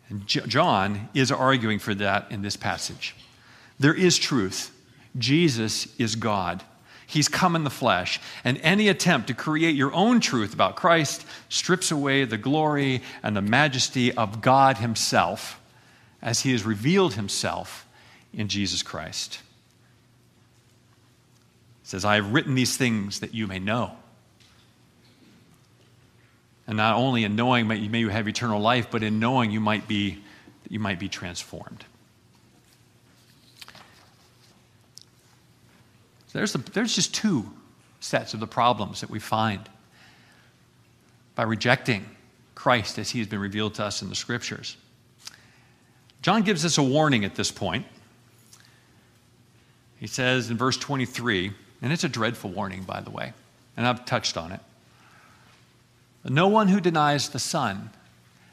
And 0.08 0.26
John 0.26 1.08
is 1.14 1.30
arguing 1.30 1.78
for 1.78 1.94
that 1.94 2.30
in 2.30 2.42
this 2.42 2.56
passage. 2.56 3.14
There 3.78 3.94
is 3.94 4.18
truth. 4.18 4.70
Jesus 5.18 5.88
is 5.98 6.16
God. 6.16 6.64
He's 7.12 7.28
come 7.28 7.54
in 7.54 7.62
the 7.62 7.68
flesh. 7.68 8.18
And 8.42 8.58
any 8.62 8.88
attempt 8.88 9.26
to 9.26 9.34
create 9.34 9.76
your 9.76 9.92
own 9.92 10.18
truth 10.18 10.54
about 10.54 10.76
Christ 10.76 11.26
strips 11.50 11.90
away 11.90 12.24
the 12.24 12.38
glory 12.38 13.02
and 13.22 13.36
the 13.36 13.42
majesty 13.42 14.12
of 14.12 14.40
God 14.40 14.78
Himself 14.78 15.60
as 16.22 16.40
He 16.40 16.52
has 16.52 16.64
revealed 16.64 17.12
Himself 17.12 17.86
in 18.32 18.48
Jesus 18.48 18.82
Christ. 18.82 19.40
He 21.82 21.88
says, 21.88 22.06
I 22.06 22.14
have 22.14 22.32
written 22.32 22.54
these 22.54 22.78
things 22.78 23.20
that 23.20 23.34
you 23.34 23.46
may 23.46 23.58
know. 23.58 23.92
And 26.66 26.78
not 26.78 26.96
only 26.96 27.24
in 27.24 27.36
knowing 27.36 27.68
may 27.68 27.76
you 27.76 28.08
have 28.08 28.26
eternal 28.26 28.58
life, 28.58 28.90
but 28.90 29.02
in 29.02 29.18
knowing 29.18 29.50
you 29.50 29.60
might 29.60 29.86
be, 29.86 30.22
you 30.66 30.78
might 30.78 30.98
be 30.98 31.10
transformed. 31.10 31.84
There's, 36.38 36.52
the, 36.52 36.58
there's 36.58 36.94
just 36.94 37.14
two 37.14 37.50
sets 38.00 38.34
of 38.34 38.40
the 38.40 38.46
problems 38.46 39.00
that 39.00 39.10
we 39.10 39.18
find 39.18 39.68
by 41.34 41.42
rejecting 41.42 42.04
Christ 42.54 42.98
as 42.98 43.10
he 43.10 43.18
has 43.18 43.28
been 43.28 43.38
revealed 43.38 43.74
to 43.74 43.84
us 43.84 44.02
in 44.02 44.08
the 44.08 44.14
scriptures. 44.14 44.76
John 46.22 46.42
gives 46.42 46.64
us 46.64 46.78
a 46.78 46.82
warning 46.82 47.24
at 47.24 47.34
this 47.34 47.50
point. 47.50 47.86
He 49.98 50.06
says 50.06 50.50
in 50.50 50.56
verse 50.56 50.76
23, 50.76 51.52
and 51.82 51.92
it's 51.92 52.04
a 52.04 52.08
dreadful 52.08 52.50
warning, 52.50 52.82
by 52.82 53.00
the 53.00 53.10
way, 53.10 53.32
and 53.76 53.86
I've 53.86 54.04
touched 54.04 54.36
on 54.36 54.52
it. 54.52 54.60
No 56.24 56.48
one 56.48 56.68
who 56.68 56.80
denies 56.80 57.30
the 57.30 57.38
Son 57.38 57.90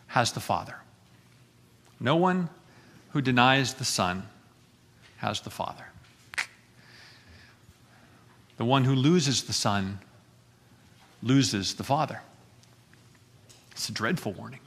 has 0.07 0.31
the 0.31 0.39
Father. 0.39 0.75
No 1.99 2.15
one 2.15 2.49
who 3.11 3.21
denies 3.21 3.75
the 3.75 3.85
Son 3.85 4.23
has 5.17 5.41
the 5.41 5.49
Father. 5.49 5.85
The 8.59 8.65
one 8.65 8.83
who 8.83 8.93
loses 8.93 9.43
the 9.43 9.53
Son 9.53 9.99
loses 11.23 11.75
the 11.75 11.83
Father. 11.85 12.21
It's 13.71 13.87
a 13.87 13.93
dreadful 13.93 14.33
warning. 14.33 14.59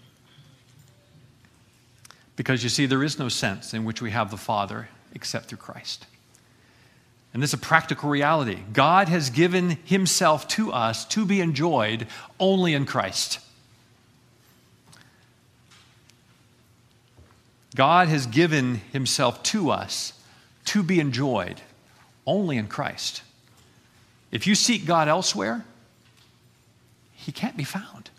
Because 2.34 2.62
you 2.64 2.70
see, 2.70 2.86
there 2.86 3.04
is 3.04 3.18
no 3.18 3.28
sense 3.28 3.74
in 3.74 3.84
which 3.84 4.00
we 4.00 4.10
have 4.10 4.30
the 4.30 4.38
Father 4.38 4.88
except 5.14 5.44
through 5.44 5.58
Christ. 5.58 6.06
And 7.34 7.42
this 7.42 7.50
is 7.50 7.54
a 7.54 7.58
practical 7.58 8.08
reality. 8.08 8.60
God 8.72 9.10
has 9.10 9.28
given 9.28 9.76
Himself 9.84 10.48
to 10.48 10.72
us 10.72 11.04
to 11.08 11.26
be 11.26 11.42
enjoyed 11.42 12.06
only 12.40 12.72
in 12.72 12.86
Christ. 12.86 13.40
God 17.74 18.08
has 18.08 18.26
given 18.26 18.76
Himself 18.90 19.42
to 19.42 19.70
us 19.70 20.14
to 20.64 20.82
be 20.82 20.98
enjoyed 20.98 21.60
only 22.24 22.56
in 22.56 22.68
Christ. 22.68 23.20
If 24.32 24.46
you 24.46 24.56
seek 24.56 24.86
God 24.86 25.06
elsewhere, 25.06 25.64
He 27.14 27.30
can't 27.30 27.56
be 27.56 27.64
found. 27.64 28.10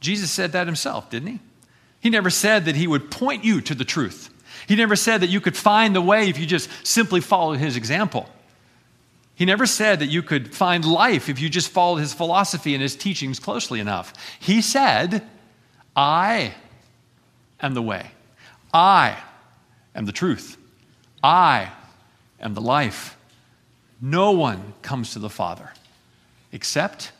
Jesus 0.00 0.30
said 0.30 0.52
that 0.52 0.66
Himself, 0.66 1.10
didn't 1.10 1.28
He? 1.28 1.38
He 2.00 2.10
never 2.10 2.30
said 2.30 2.64
that 2.64 2.74
He 2.74 2.88
would 2.88 3.10
point 3.10 3.44
you 3.44 3.60
to 3.60 3.74
the 3.74 3.84
truth. 3.84 4.30
He 4.66 4.76
never 4.76 4.96
said 4.96 5.22
that 5.22 5.30
you 5.30 5.40
could 5.40 5.56
find 5.56 5.96
the 5.96 6.00
way 6.00 6.28
if 6.28 6.38
you 6.38 6.46
just 6.46 6.68
simply 6.86 7.20
followed 7.20 7.58
his 7.58 7.76
example. 7.76 8.28
He 9.34 9.44
never 9.44 9.66
said 9.66 10.00
that 10.00 10.06
you 10.06 10.22
could 10.22 10.54
find 10.54 10.84
life 10.84 11.28
if 11.28 11.40
you 11.40 11.48
just 11.48 11.70
followed 11.70 11.96
his 11.96 12.12
philosophy 12.12 12.74
and 12.74 12.82
his 12.82 12.94
teachings 12.94 13.40
closely 13.40 13.80
enough. 13.80 14.12
He 14.38 14.60
said, 14.62 15.26
I 15.96 16.54
am 17.60 17.74
the 17.74 17.82
way. 17.82 18.12
I 18.72 19.18
am 19.94 20.04
the 20.04 20.12
truth. 20.12 20.56
I 21.22 21.72
am 22.40 22.54
the 22.54 22.60
life. 22.60 23.16
No 24.00 24.32
one 24.32 24.74
comes 24.82 25.12
to 25.12 25.18
the 25.18 25.30
Father 25.30 25.70
except 26.52 27.12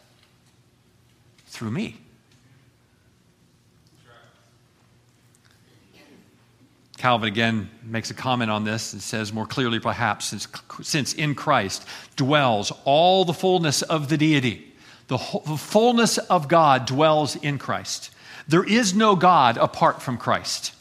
through 1.46 1.70
me. 1.70 1.96
Calvin 6.96 7.28
again 7.28 7.70
makes 7.83 8.11
a 8.11 8.14
comment 8.14 8.50
on 8.50 8.64
this 8.64 8.92
and 8.92 9.00
says 9.00 9.33
more 9.33 9.46
clearly, 9.46 9.80
perhaps, 9.80 10.26
since, 10.26 10.46
since 10.83 11.14
in 11.14 11.35
Christ 11.35 11.87
dwells 12.16 12.72
all 12.85 13.24
the 13.24 13.33
fullness 13.33 13.80
of 13.80 14.11
the 14.11 14.18
deity, 14.18 14.70
the, 15.09 15.16
whole, 15.16 15.40
the 15.46 15.56
fullness 15.56 16.18
of 16.18 16.46
God 16.46 16.85
dwells 16.85 17.37
in 17.37 17.56
Christ. 17.56 18.11
There 18.46 18.64
is 18.64 18.94
no 18.94 19.16
God 19.16 19.56
apart 19.56 20.02
from 20.02 20.18
Christ. 20.18 20.74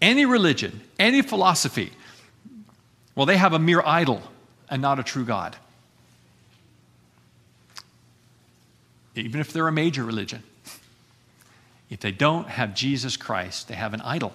Any 0.00 0.24
religion, 0.24 0.80
any 0.96 1.22
philosophy, 1.22 1.90
well, 3.14 3.26
they 3.26 3.36
have 3.36 3.52
a 3.52 3.58
mere 3.58 3.82
idol 3.84 4.22
and 4.68 4.82
not 4.82 4.98
a 4.98 5.02
true 5.02 5.24
God. 5.24 5.56
Even 9.14 9.40
if 9.40 9.52
they're 9.52 9.68
a 9.68 9.72
major 9.72 10.04
religion, 10.04 10.42
if 11.88 12.00
they 12.00 12.10
don't 12.10 12.48
have 12.48 12.74
Jesus 12.74 13.16
Christ, 13.16 13.68
they 13.68 13.74
have 13.74 13.94
an 13.94 14.00
idol 14.00 14.34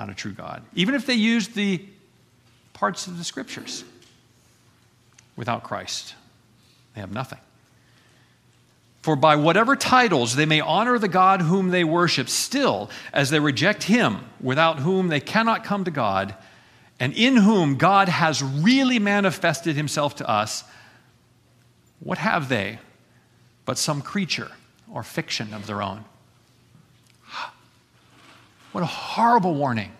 not 0.00 0.08
a 0.08 0.14
true 0.14 0.32
God. 0.32 0.62
Even 0.74 0.94
if 0.94 1.06
they 1.06 1.14
use 1.14 1.48
the 1.48 1.84
parts 2.72 3.06
of 3.06 3.18
the 3.18 3.24
scriptures 3.24 3.84
without 5.36 5.62
Christ, 5.62 6.14
they 6.94 7.00
have 7.00 7.12
nothing. 7.12 7.38
For 9.02 9.16
by 9.16 9.36
whatever 9.36 9.76
titles 9.76 10.36
they 10.36 10.46
may 10.46 10.60
honor 10.60 10.98
the 10.98 11.08
God 11.08 11.40
whom 11.40 11.70
they 11.70 11.84
worship, 11.84 12.28
still, 12.28 12.90
as 13.12 13.30
they 13.30 13.40
reject 13.40 13.84
him, 13.84 14.20
without 14.40 14.78
whom 14.78 15.08
they 15.08 15.20
cannot 15.20 15.64
come 15.64 15.84
to 15.84 15.90
God, 15.90 16.34
and 17.00 17.14
in 17.14 17.36
whom 17.36 17.76
God 17.76 18.10
has 18.10 18.42
really 18.42 18.98
manifested 18.98 19.74
himself 19.74 20.16
to 20.16 20.28
us, 20.28 20.62
what 21.98 22.18
have 22.18 22.50
they 22.50 22.78
but 23.64 23.78
some 23.78 24.02
creature 24.02 24.50
or 24.92 25.02
fiction 25.02 25.54
of 25.54 25.66
their 25.66 25.82
own? 25.82 26.04
What 28.72 28.82
a 28.82 28.86
horrible 28.86 29.56
warning. 29.56 29.90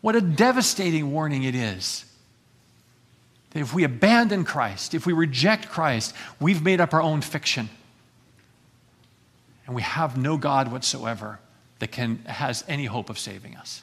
What 0.00 0.16
a 0.16 0.20
devastating 0.20 1.12
warning 1.12 1.44
it 1.44 1.54
is. 1.54 2.04
That 3.50 3.60
if 3.60 3.72
we 3.72 3.84
abandon 3.84 4.44
Christ, 4.44 4.94
if 4.94 5.06
we 5.06 5.12
reject 5.12 5.68
Christ, 5.68 6.12
we've 6.40 6.60
made 6.60 6.80
up 6.80 6.92
our 6.92 7.00
own 7.00 7.20
fiction. 7.20 7.68
And 9.64 9.76
we 9.76 9.82
have 9.82 10.16
no 10.16 10.36
God 10.36 10.72
whatsoever 10.72 11.38
that 11.78 11.92
can, 11.92 12.16
has 12.24 12.64
any 12.66 12.86
hope 12.86 13.10
of 13.10 13.16
saving 13.16 13.56
us. 13.56 13.82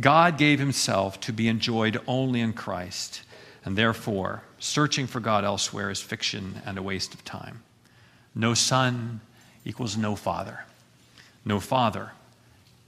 God 0.00 0.38
gave 0.38 0.58
himself 0.58 1.20
to 1.20 1.32
be 1.32 1.48
enjoyed 1.48 2.00
only 2.06 2.40
in 2.40 2.52
Christ, 2.52 3.22
and 3.64 3.76
therefore, 3.76 4.42
searching 4.58 5.06
for 5.06 5.20
God 5.20 5.44
elsewhere 5.44 5.90
is 5.90 6.00
fiction 6.00 6.62
and 6.64 6.78
a 6.78 6.82
waste 6.82 7.14
of 7.14 7.24
time. 7.24 7.62
No 8.34 8.54
son 8.54 9.20
equals 9.64 9.96
no 9.96 10.14
father. 10.14 10.64
No 11.44 11.60
Father 11.60 12.12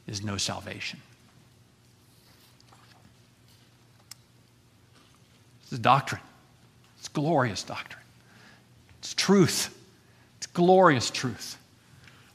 is 0.07 0.23
no 0.23 0.37
salvation. 0.37 1.01
This 5.63 5.73
is 5.73 5.79
doctrine. 5.79 6.21
It's 6.99 7.09
glorious 7.09 7.63
doctrine. 7.63 8.03
It's 8.99 9.15
truth. 9.15 9.75
It's 10.37 10.47
glorious 10.47 11.11
truth. 11.11 11.57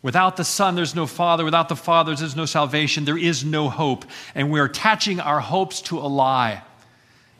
Without 0.05 0.37
the 0.37 0.43
Son, 0.43 0.75
there's 0.75 0.93
no 0.93 1.07
Father. 1.07 1.43
Without 1.43 1.67
the 1.67 1.75
Father, 1.75 2.13
there's 2.13 2.35
no 2.35 2.45
salvation. 2.45 3.05
There 3.05 3.17
is 3.17 3.43
no 3.43 3.69
hope. 3.69 4.05
And 4.35 4.51
we're 4.51 4.65
attaching 4.65 5.19
our 5.19 5.39
hopes 5.39 5.81
to 5.81 5.97
a 5.97 6.05
lie. 6.05 6.61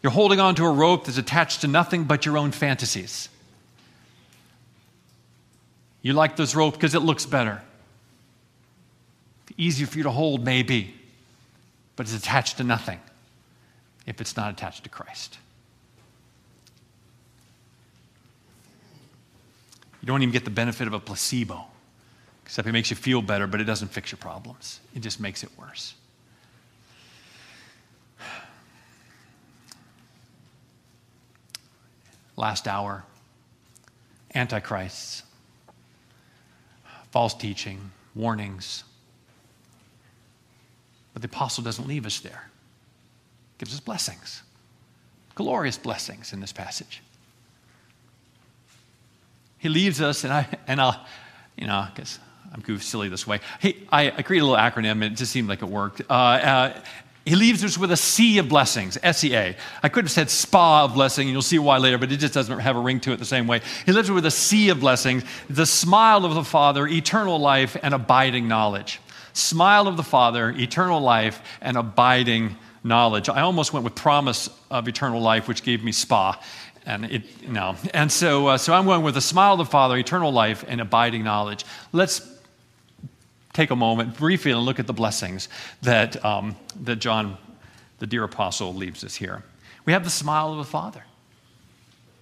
You're 0.02 0.12
holding 0.12 0.40
on 0.40 0.56
to 0.56 0.66
a 0.66 0.72
rope 0.72 1.06
that's 1.06 1.20
attached 1.20 1.62
to 1.62 1.68
nothing 1.68 2.06
but 2.06 2.26
your 2.26 2.40
own 2.40 2.50
fantasies. 2.50 3.30
You 6.02 6.14
like 6.14 6.38
this 6.38 6.56
rope 6.56 6.74
because 6.74 6.96
it 6.96 7.02
looks 7.02 7.28
better 7.28 7.62
easier 9.58 9.86
for 9.86 9.98
you 9.98 10.04
to 10.04 10.12
hold, 10.12 10.44
maybe, 10.44 10.96
but 11.96 12.08
it's 12.08 12.18
attached 12.18 12.58
to 12.58 12.64
nothing 12.64 13.00
if 14.08 14.20
it's 14.20 14.36
not 14.36 14.52
attached 14.52 14.86
to 14.86 14.90
Christ. 14.90 15.38
You 20.02 20.08
don't 20.08 20.24
even 20.24 20.34
get 20.34 20.46
the 20.46 20.50
benefit 20.50 20.88
of 20.88 20.94
a 20.94 21.00
placebo, 21.00 21.68
except 22.46 22.68
it 22.68 22.72
makes 22.72 22.90
you 22.90 22.96
feel 22.96 23.22
better, 23.22 23.48
but 23.48 23.60
it 23.60 23.66
doesn't 23.66 23.90
fix 23.90 24.12
your 24.12 24.20
problems. 24.20 24.80
It 24.96 25.02
just 25.02 25.20
makes 25.20 25.44
it 25.44 25.50
worse. 25.58 25.96
Last 32.38 32.68
hour, 32.68 33.04
antichrists, 34.34 35.24
false 37.12 37.34
teaching, 37.34 37.92
warnings, 38.14 38.84
But 41.14 41.22
the 41.22 41.30
apostle 41.30 41.64
doesn't 41.64 41.88
leave 41.88 42.06
us 42.06 42.20
there. 42.20 42.50
He 43.54 43.60
gives 43.60 43.74
us 43.74 43.80
blessings, 43.80 44.44
glorious 45.34 45.78
blessings 45.78 46.34
in 46.34 46.42
this 46.42 46.52
passage. 46.52 47.02
He 49.58 49.70
leaves 49.70 50.02
us, 50.02 50.26
and 50.26 50.34
I 50.34 50.46
and 50.68 50.82
I'll, 50.82 51.06
you 51.56 51.68
know, 51.68 51.88
because 51.96 52.20
I'm 52.56 52.62
goofy, 52.62 52.84
silly 52.84 53.10
this 53.10 53.28
way. 53.28 53.42
He, 53.60 53.86
I, 53.92 54.08
I 54.08 54.22
created 54.22 54.46
a 54.46 54.48
little 54.48 54.64
acronym, 54.64 54.92
and 54.92 55.04
it 55.04 55.16
just 55.16 55.34
seemed 55.34 55.50
like 55.50 55.62
it 55.62 55.68
worked. 55.68 56.02
Uh, 56.10 56.14
uh, 56.14 56.82
he 57.26 57.36
leaves 57.36 57.64
us 57.66 57.78
with 57.78 57.92
a 57.92 57.98
sea 57.98 58.38
of 58.38 58.48
blessings, 58.48 58.98
S-E-A. 59.04 59.58
I 59.84 59.90
could 59.90 60.06
have 60.06 60.12
said 60.12 60.30
spa 60.30 60.86
of 60.86 60.94
blessing, 60.94 61.28
and 61.28 61.34
you'll 61.34 61.42
see 61.42 61.60
why 61.60 61.80
later, 61.80 61.98
but 61.98 62.12
it 62.12 62.18
just 62.18 62.34
doesn't 62.34 62.60
have 62.60 62.78
a 62.78 62.80
ring 62.80 63.02
to 63.02 63.12
it 63.12 63.18
the 63.18 63.26
same 63.26 63.46
way. 63.46 63.62
He 63.86 63.92
lives 63.92 64.10
with 64.10 64.26
a 64.26 64.32
sea 64.32 64.70
of 64.70 64.80
blessings, 64.80 65.24
the 65.50 65.66
smile 65.66 66.24
of 66.24 66.34
the 66.34 66.46
Father, 66.46 66.88
eternal 66.88 67.40
life, 67.40 67.76
and 67.84 67.94
abiding 67.94 68.48
knowledge. 68.48 69.02
Smile 69.34 69.88
of 69.90 69.98
the 69.98 70.04
Father, 70.04 70.52
eternal 70.52 71.02
life, 71.02 71.42
and 71.62 71.76
abiding 71.76 72.56
knowledge. 72.86 73.28
I 73.28 73.42
almost 73.42 73.74
went 73.74 73.84
with 73.84 73.96
promise 73.96 74.50
of 74.72 74.88
eternal 74.88 75.20
life, 75.20 75.50
which 75.50 75.64
gave 75.64 75.84
me 75.84 75.92
spa. 75.92 76.40
And 76.86 77.06
it, 77.06 77.50
no. 77.50 77.76
And 77.94 78.12
so, 78.12 78.48
uh, 78.48 78.58
so 78.60 78.72
I'm 78.72 78.86
going 78.86 79.02
with 79.02 79.16
the 79.16 79.22
smile 79.22 79.54
of 79.54 79.58
the 79.58 79.66
Father, 79.66 79.98
eternal 79.98 80.32
life, 80.32 80.64
and 80.68 80.80
abiding 80.80 81.24
knowledge. 81.24 81.66
Let's 81.92 82.35
take 83.56 83.72
a 83.72 83.76
moment 83.76 84.18
briefly 84.18 84.52
and 84.52 84.60
look 84.62 84.80
at 84.80 84.86
the 84.86 84.94
blessings 84.94 85.48
that, 85.82 86.24
um, 86.26 86.58
that 86.84 86.98
John, 86.98 87.38
the 88.00 88.06
dear 88.06 88.26
apostle, 88.26 88.74
leaves 88.74 89.04
us 89.04 89.16
here. 89.16 89.44
We 89.86 89.94
have 89.94 90.04
the 90.04 90.10
smile 90.10 90.52
of 90.52 90.58
the 90.58 90.66
Father. 90.66 91.04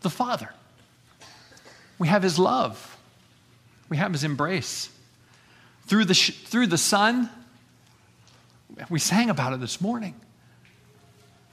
The 0.02 0.12
Father. 0.12 0.50
We 1.98 2.08
have 2.08 2.22
his 2.22 2.38
love. 2.38 2.98
We 3.90 3.98
have 3.98 4.12
his 4.12 4.24
embrace. 4.24 4.90
Through 5.88 6.06
the, 6.06 6.14
through 6.14 6.68
the 6.68 6.78
Son, 6.78 7.30
we 8.90 9.00
sang 9.00 9.30
about 9.30 9.54
it 9.54 9.60
this 9.60 9.82
morning. 9.82 10.14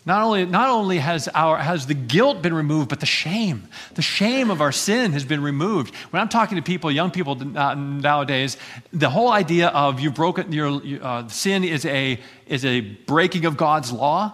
Not 0.06 0.22
only, 0.22 0.46
not 0.46 0.70
only 0.70 0.98
has, 0.98 1.28
our, 1.28 1.58
has 1.58 1.86
the 1.86 1.94
guilt 1.94 2.40
been 2.40 2.54
removed, 2.54 2.88
but 2.88 3.00
the 3.00 3.06
shame. 3.06 3.68
The 3.94 4.02
shame 4.02 4.50
of 4.50 4.62
our 4.62 4.72
sin 4.72 5.12
has 5.12 5.24
been 5.24 5.42
removed. 5.42 5.94
When 6.10 6.22
I'm 6.22 6.28
talking 6.30 6.56
to 6.56 6.62
people, 6.62 6.90
young 6.90 7.10
people 7.10 7.38
uh, 7.56 7.74
nowadays, 7.74 8.56
the 8.92 9.10
whole 9.10 9.30
idea 9.30 9.68
of 9.68 10.00
you've 10.00 10.14
broken, 10.14 10.52
your 10.52 10.80
uh, 11.02 11.28
sin 11.28 11.64
is 11.64 11.84
a, 11.84 12.18
is 12.46 12.64
a 12.64 12.80
breaking 12.80 13.44
of 13.44 13.58
God's 13.58 13.92
law, 13.92 14.32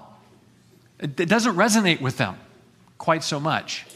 it, 1.00 1.18
it 1.18 1.28
doesn't 1.28 1.56
resonate 1.56 2.00
with 2.00 2.16
them 2.16 2.36
quite 2.96 3.24
so 3.24 3.40
much. 3.40 3.86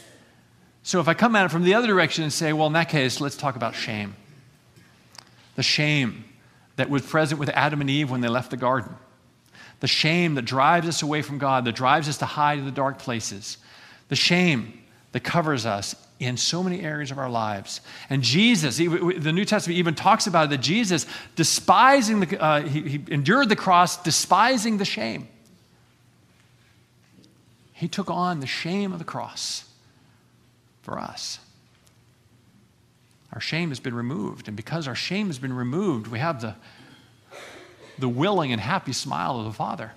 So 0.82 0.98
if 0.98 1.06
I 1.06 1.14
come 1.14 1.36
at 1.36 1.44
it 1.44 1.50
from 1.50 1.62
the 1.62 1.74
other 1.74 1.86
direction 1.86 2.24
and 2.24 2.32
say, 2.32 2.52
well, 2.52 2.66
in 2.66 2.72
that 2.72 2.88
case, 2.88 3.20
let's 3.20 3.36
talk 3.36 3.54
about 3.54 3.76
shame. 3.76 4.16
The 5.54 5.62
shame 5.62 6.24
that 6.76 6.90
was 6.90 7.02
present 7.02 7.38
with 7.38 7.48
Adam 7.50 7.80
and 7.80 7.88
Eve 7.88 8.10
when 8.10 8.22
they 8.22 8.28
left 8.28 8.50
the 8.50 8.56
garden 8.56 8.96
the 9.80 9.86
shame 9.86 10.34
that 10.34 10.42
drives 10.42 10.86
us 10.86 11.02
away 11.02 11.22
from 11.22 11.38
God, 11.38 11.64
that 11.64 11.74
drives 11.74 12.08
us 12.08 12.18
to 12.18 12.26
hide 12.26 12.58
in 12.58 12.64
the 12.64 12.70
dark 12.70 12.98
places, 12.98 13.58
the 14.08 14.16
shame 14.16 14.80
that 15.12 15.20
covers 15.20 15.66
us 15.66 15.94
in 16.20 16.36
so 16.36 16.62
many 16.62 16.82
areas 16.82 17.10
of 17.10 17.18
our 17.18 17.30
lives. 17.30 17.80
And 18.10 18.22
Jesus, 18.22 18.76
the 18.76 19.32
New 19.32 19.46
Testament 19.46 19.78
even 19.78 19.94
talks 19.94 20.26
about 20.26 20.46
it, 20.46 20.50
that 20.50 20.60
Jesus, 20.60 21.06
despising 21.34 22.20
the, 22.20 22.40
uh, 22.40 22.62
he, 22.62 22.82
he 22.82 23.04
endured 23.08 23.48
the 23.48 23.56
cross, 23.56 23.96
despising 24.02 24.76
the 24.76 24.84
shame. 24.84 25.28
He 27.72 27.88
took 27.88 28.10
on 28.10 28.40
the 28.40 28.46
shame 28.46 28.92
of 28.92 28.98
the 28.98 29.04
cross 29.06 29.64
for 30.82 30.98
us. 30.98 31.38
Our 33.32 33.40
shame 33.40 33.70
has 33.70 33.80
been 33.80 33.94
removed. 33.94 34.48
And 34.48 34.56
because 34.56 34.86
our 34.86 34.94
shame 34.94 35.28
has 35.28 35.38
been 35.38 35.54
removed, 35.54 36.06
we 36.06 36.18
have 36.18 36.42
the 36.42 36.56
the 38.00 38.08
willing 38.08 38.52
and 38.52 38.60
happy 38.60 38.92
smile 38.92 39.38
of 39.38 39.44
the 39.44 39.52
Father. 39.52 39.92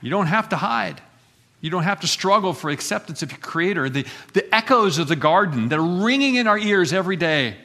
You 0.00 0.10
don't 0.10 0.26
have 0.26 0.48
to 0.50 0.56
hide. 0.56 1.00
You 1.60 1.70
don't 1.70 1.82
have 1.82 2.00
to 2.00 2.06
struggle 2.06 2.52
for 2.52 2.70
acceptance 2.70 3.22
of 3.22 3.32
your 3.32 3.40
Creator. 3.40 3.90
The, 3.90 4.06
the 4.32 4.54
echoes 4.54 4.98
of 4.98 5.08
the 5.08 5.16
garden 5.16 5.68
that 5.70 5.78
are 5.78 6.04
ringing 6.04 6.36
in 6.36 6.46
our 6.46 6.58
ears 6.58 6.92
every 6.92 7.16
day, 7.16 7.56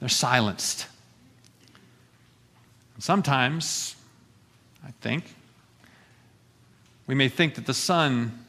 they're 0.00 0.08
silenced. 0.08 0.86
sometimes, 2.98 3.96
I 4.84 4.92
think, 5.00 5.24
we 7.06 7.14
may 7.14 7.28
think 7.28 7.56
that 7.56 7.66
the 7.66 7.74
Son, 7.74 8.46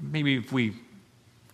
maybe 0.00 0.36
if 0.36 0.52
we 0.52 0.74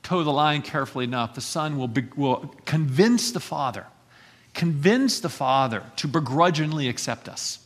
toe 0.02 0.22
the 0.22 0.32
line 0.32 0.60
carefully 0.60 1.04
enough, 1.04 1.34
the 1.34 1.40
Son 1.40 1.78
will, 1.78 1.88
be, 1.88 2.04
will 2.14 2.54
convince 2.66 3.32
the 3.32 3.40
Father 3.40 3.86
convince 4.56 5.20
the 5.20 5.28
Father 5.28 5.84
to 5.96 6.08
begrudgingly 6.08 6.88
accept 6.88 7.28
us. 7.28 7.58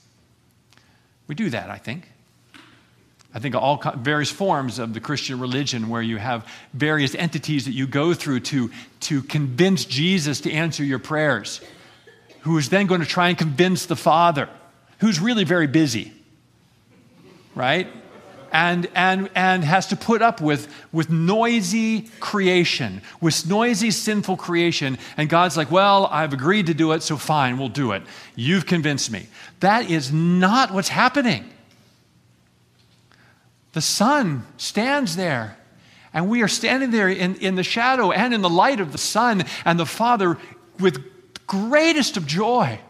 We 1.29 1.35
do 1.35 1.49
that, 1.51 1.71
I 1.71 1.79
think. 1.79 2.11
I 3.33 3.39
think 3.39 3.55
all 3.55 3.81
various 3.99 4.31
forms 4.31 4.81
of 4.81 4.93
the 4.93 5.01
Christian 5.01 5.39
religion 5.39 5.89
where 5.89 6.03
you 6.03 6.17
have 6.17 6.47
various 6.75 7.15
entities 7.15 7.67
that 7.67 7.73
you 7.73 7.87
go 7.87 8.13
through 8.13 8.41
to, 8.41 8.73
to 9.01 9.23
convince 9.23 9.85
Jesus 9.85 10.41
to 10.41 10.53
answer 10.53 10.83
your 10.83 10.99
prayers, 10.99 11.61
who 12.41 12.59
is 12.59 12.71
then 12.71 12.87
going 12.87 13.01
to 13.01 13.07
try 13.07 13.29
and 13.29 13.39
convince 13.39 13.87
the 13.87 13.95
Father, 13.95 14.49
who's 14.99 15.21
really 15.21 15.45
very 15.45 15.69
busy, 15.69 16.13
right? 17.55 17.87
And, 18.53 18.89
and, 18.95 19.31
and 19.35 19.63
has 19.65 19.87
to 19.89 19.97
put 19.97 20.23
up 20.23 20.41
with, 20.41 20.73
with 20.93 21.09
noisy 21.09 22.09
creation, 22.19 23.01
with 23.21 23.49
noisy, 23.49 23.91
sinful 23.91 24.37
creation. 24.39 24.99
And 25.17 25.29
God's 25.29 25.57
like, 25.57 25.71
Well, 25.71 26.07
I've 26.07 26.33
agreed 26.33 26.67
to 26.67 26.75
do 26.75 26.93
it, 26.93 27.03
so 27.03 27.17
fine, 27.17 27.59
we'll 27.59 27.69
do 27.69 27.93
it. 27.93 28.03
You've 28.35 28.67
convinced 28.67 29.11
me. 29.11 29.29
That 29.61 29.91
is 29.91 30.13
not 30.13 30.73
what's 30.73 30.89
happening. 30.89 31.49
The 33.73 33.81
Son 33.81 34.45
stands 34.57 35.17
there, 35.17 35.57
and 36.13 36.29
we 36.29 36.43
are 36.43 36.49
standing 36.49 36.91
there 36.91 37.09
in, 37.09 37.37
in 37.37 37.55
the 37.55 37.63
shadow 37.63 38.11
and 38.11 38.35
in 38.35 38.43
the 38.43 38.51
light 38.51 38.81
of 38.81 38.93
the 38.93 38.99
Son, 38.99 39.45
and 39.65 39.79
the 39.79 39.87
Father, 39.87 40.39
with 40.79 40.99
greatest 41.47 42.17
of 42.17 42.27
joy, 42.27 42.81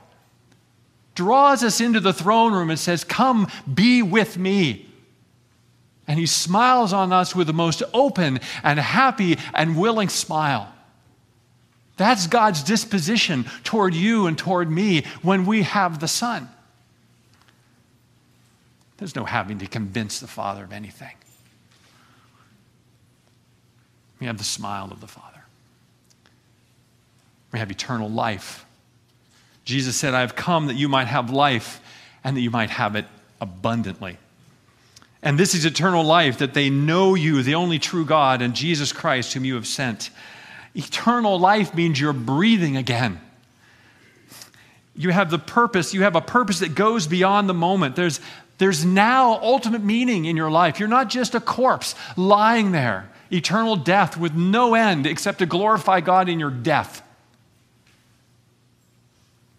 draws 1.14 1.62
us 1.62 1.80
into 1.80 2.00
the 2.00 2.12
throne 2.12 2.52
room 2.52 2.70
and 2.70 2.78
says, 2.78 3.04
Come, 3.04 3.48
be 3.72 4.02
with 4.02 4.38
me 4.38 4.86
and 6.10 6.18
he 6.18 6.26
smiles 6.26 6.92
on 6.92 7.12
us 7.12 7.36
with 7.36 7.46
the 7.46 7.52
most 7.52 7.84
open 7.94 8.40
and 8.64 8.80
happy 8.80 9.38
and 9.54 9.78
willing 9.78 10.08
smile. 10.08 10.68
That's 11.98 12.26
God's 12.26 12.64
disposition 12.64 13.44
toward 13.62 13.94
you 13.94 14.26
and 14.26 14.36
toward 14.36 14.68
me 14.68 15.04
when 15.22 15.46
we 15.46 15.62
have 15.62 16.00
the 16.00 16.08
Son. 16.08 16.48
There's 18.96 19.14
no 19.14 19.24
having 19.24 19.60
to 19.60 19.68
convince 19.68 20.18
the 20.18 20.26
Father 20.26 20.64
of 20.64 20.72
anything. 20.72 21.14
We 24.18 24.26
have 24.26 24.36
the 24.36 24.42
smile 24.42 24.88
of 24.90 25.00
the 25.00 25.06
Father. 25.06 25.44
We 27.52 27.60
have 27.60 27.70
eternal 27.70 28.10
life. 28.10 28.66
Jesus 29.64 29.94
said, 29.94 30.14
I 30.14 30.22
have 30.22 30.34
come 30.34 30.66
that 30.66 30.74
you 30.74 30.88
might 30.88 31.06
have 31.06 31.30
life 31.30 31.80
and 32.24 32.36
that 32.36 32.40
you 32.40 32.50
might 32.50 32.70
have 32.70 32.96
it 32.96 33.04
abundantly. 33.40 34.18
And 35.22 35.38
this 35.38 35.54
is 35.54 35.64
eternal 35.66 36.02
life, 36.02 36.38
that 36.38 36.54
they 36.54 36.70
know 36.70 37.14
you, 37.14 37.42
the 37.42 37.54
only 37.54 37.78
true 37.78 38.06
God, 38.06 38.40
and 38.40 38.54
Jesus 38.54 38.92
Christ, 38.92 39.34
whom 39.34 39.44
you 39.44 39.54
have 39.54 39.66
sent. 39.66 40.10
Eternal 40.74 41.38
life 41.38 41.74
means 41.74 42.00
you're 42.00 42.12
breathing 42.12 42.76
again. 42.76 43.20
You 44.96 45.10
have 45.10 45.30
the 45.30 45.38
purpose, 45.38 45.92
you 45.92 46.02
have 46.02 46.16
a 46.16 46.20
purpose 46.20 46.60
that 46.60 46.74
goes 46.74 47.06
beyond 47.06 47.48
the 47.48 47.54
moment. 47.54 47.96
There's, 47.96 48.20
there's 48.58 48.84
now 48.84 49.38
ultimate 49.40 49.82
meaning 49.82 50.24
in 50.24 50.36
your 50.36 50.50
life. 50.50 50.78
You're 50.80 50.88
not 50.88 51.10
just 51.10 51.34
a 51.34 51.40
corpse 51.40 51.94
lying 52.16 52.72
there, 52.72 53.10
eternal 53.30 53.76
death 53.76 54.16
with 54.16 54.34
no 54.34 54.74
end 54.74 55.06
except 55.06 55.38
to 55.40 55.46
glorify 55.46 56.00
God 56.00 56.28
in 56.28 56.40
your 56.40 56.50
death. 56.50 57.02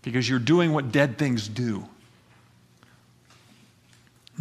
Because 0.01 0.27
you're 0.27 0.39
doing 0.39 0.73
what 0.73 0.91
dead 0.91 1.19
things 1.19 1.47
do. 1.47 1.87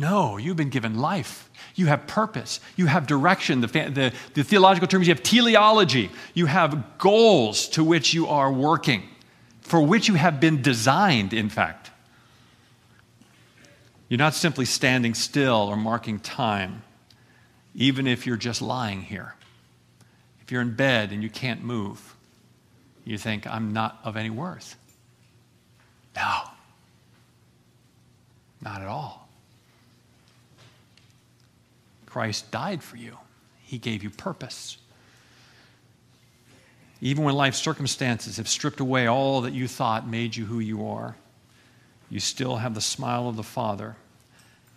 No, 0.00 0.38
you've 0.38 0.56
been 0.56 0.70
given 0.70 0.98
life. 0.98 1.50
You 1.74 1.84
have 1.88 2.06
purpose. 2.06 2.60
You 2.74 2.86
have 2.86 3.06
direction. 3.06 3.60
The, 3.60 3.66
the, 3.66 4.14
the, 4.32 4.42
theological 4.42 4.88
terms, 4.88 5.06
you 5.06 5.12
have 5.12 5.22
teleology. 5.22 6.10
You 6.32 6.46
have 6.46 6.96
goals 6.96 7.68
to 7.70 7.84
which 7.84 8.14
you 8.14 8.26
are 8.26 8.50
working, 8.50 9.02
for 9.60 9.82
which 9.82 10.08
you 10.08 10.14
have 10.14 10.40
been 10.40 10.62
designed, 10.62 11.34
in 11.34 11.50
fact. 11.50 11.90
You're 14.08 14.16
not 14.16 14.32
simply 14.32 14.64
standing 14.64 15.12
still 15.12 15.68
or 15.68 15.76
marking 15.76 16.18
time, 16.18 16.82
even 17.74 18.06
if 18.06 18.26
you're 18.26 18.38
just 18.38 18.62
lying 18.62 19.02
here. 19.02 19.34
If 20.40 20.50
you're 20.50 20.62
in 20.62 20.72
bed 20.72 21.12
and 21.12 21.22
you 21.22 21.28
can't 21.28 21.62
move, 21.62 22.16
you 23.04 23.18
think, 23.18 23.46
I'm 23.46 23.74
not 23.74 24.00
of 24.02 24.16
any 24.16 24.30
worth. 24.30 24.76
No, 26.16 26.40
not 28.62 28.80
at 28.80 28.88
all. 28.88 29.19
Christ 32.10 32.50
died 32.50 32.82
for 32.82 32.96
you, 32.96 33.16
He 33.62 33.78
gave 33.78 34.02
you 34.02 34.10
purpose. 34.10 34.76
Even 37.00 37.24
when 37.24 37.34
life 37.34 37.54
circumstances 37.54 38.36
have 38.36 38.48
stripped 38.48 38.80
away 38.80 39.06
all 39.06 39.40
that 39.42 39.54
you 39.54 39.66
thought 39.66 40.06
made 40.06 40.36
you 40.36 40.44
who 40.44 40.58
you 40.58 40.86
are, 40.86 41.16
you 42.10 42.20
still 42.20 42.56
have 42.56 42.74
the 42.74 42.80
smile 42.80 43.28
of 43.28 43.36
the 43.36 43.42
Father, 43.42 43.96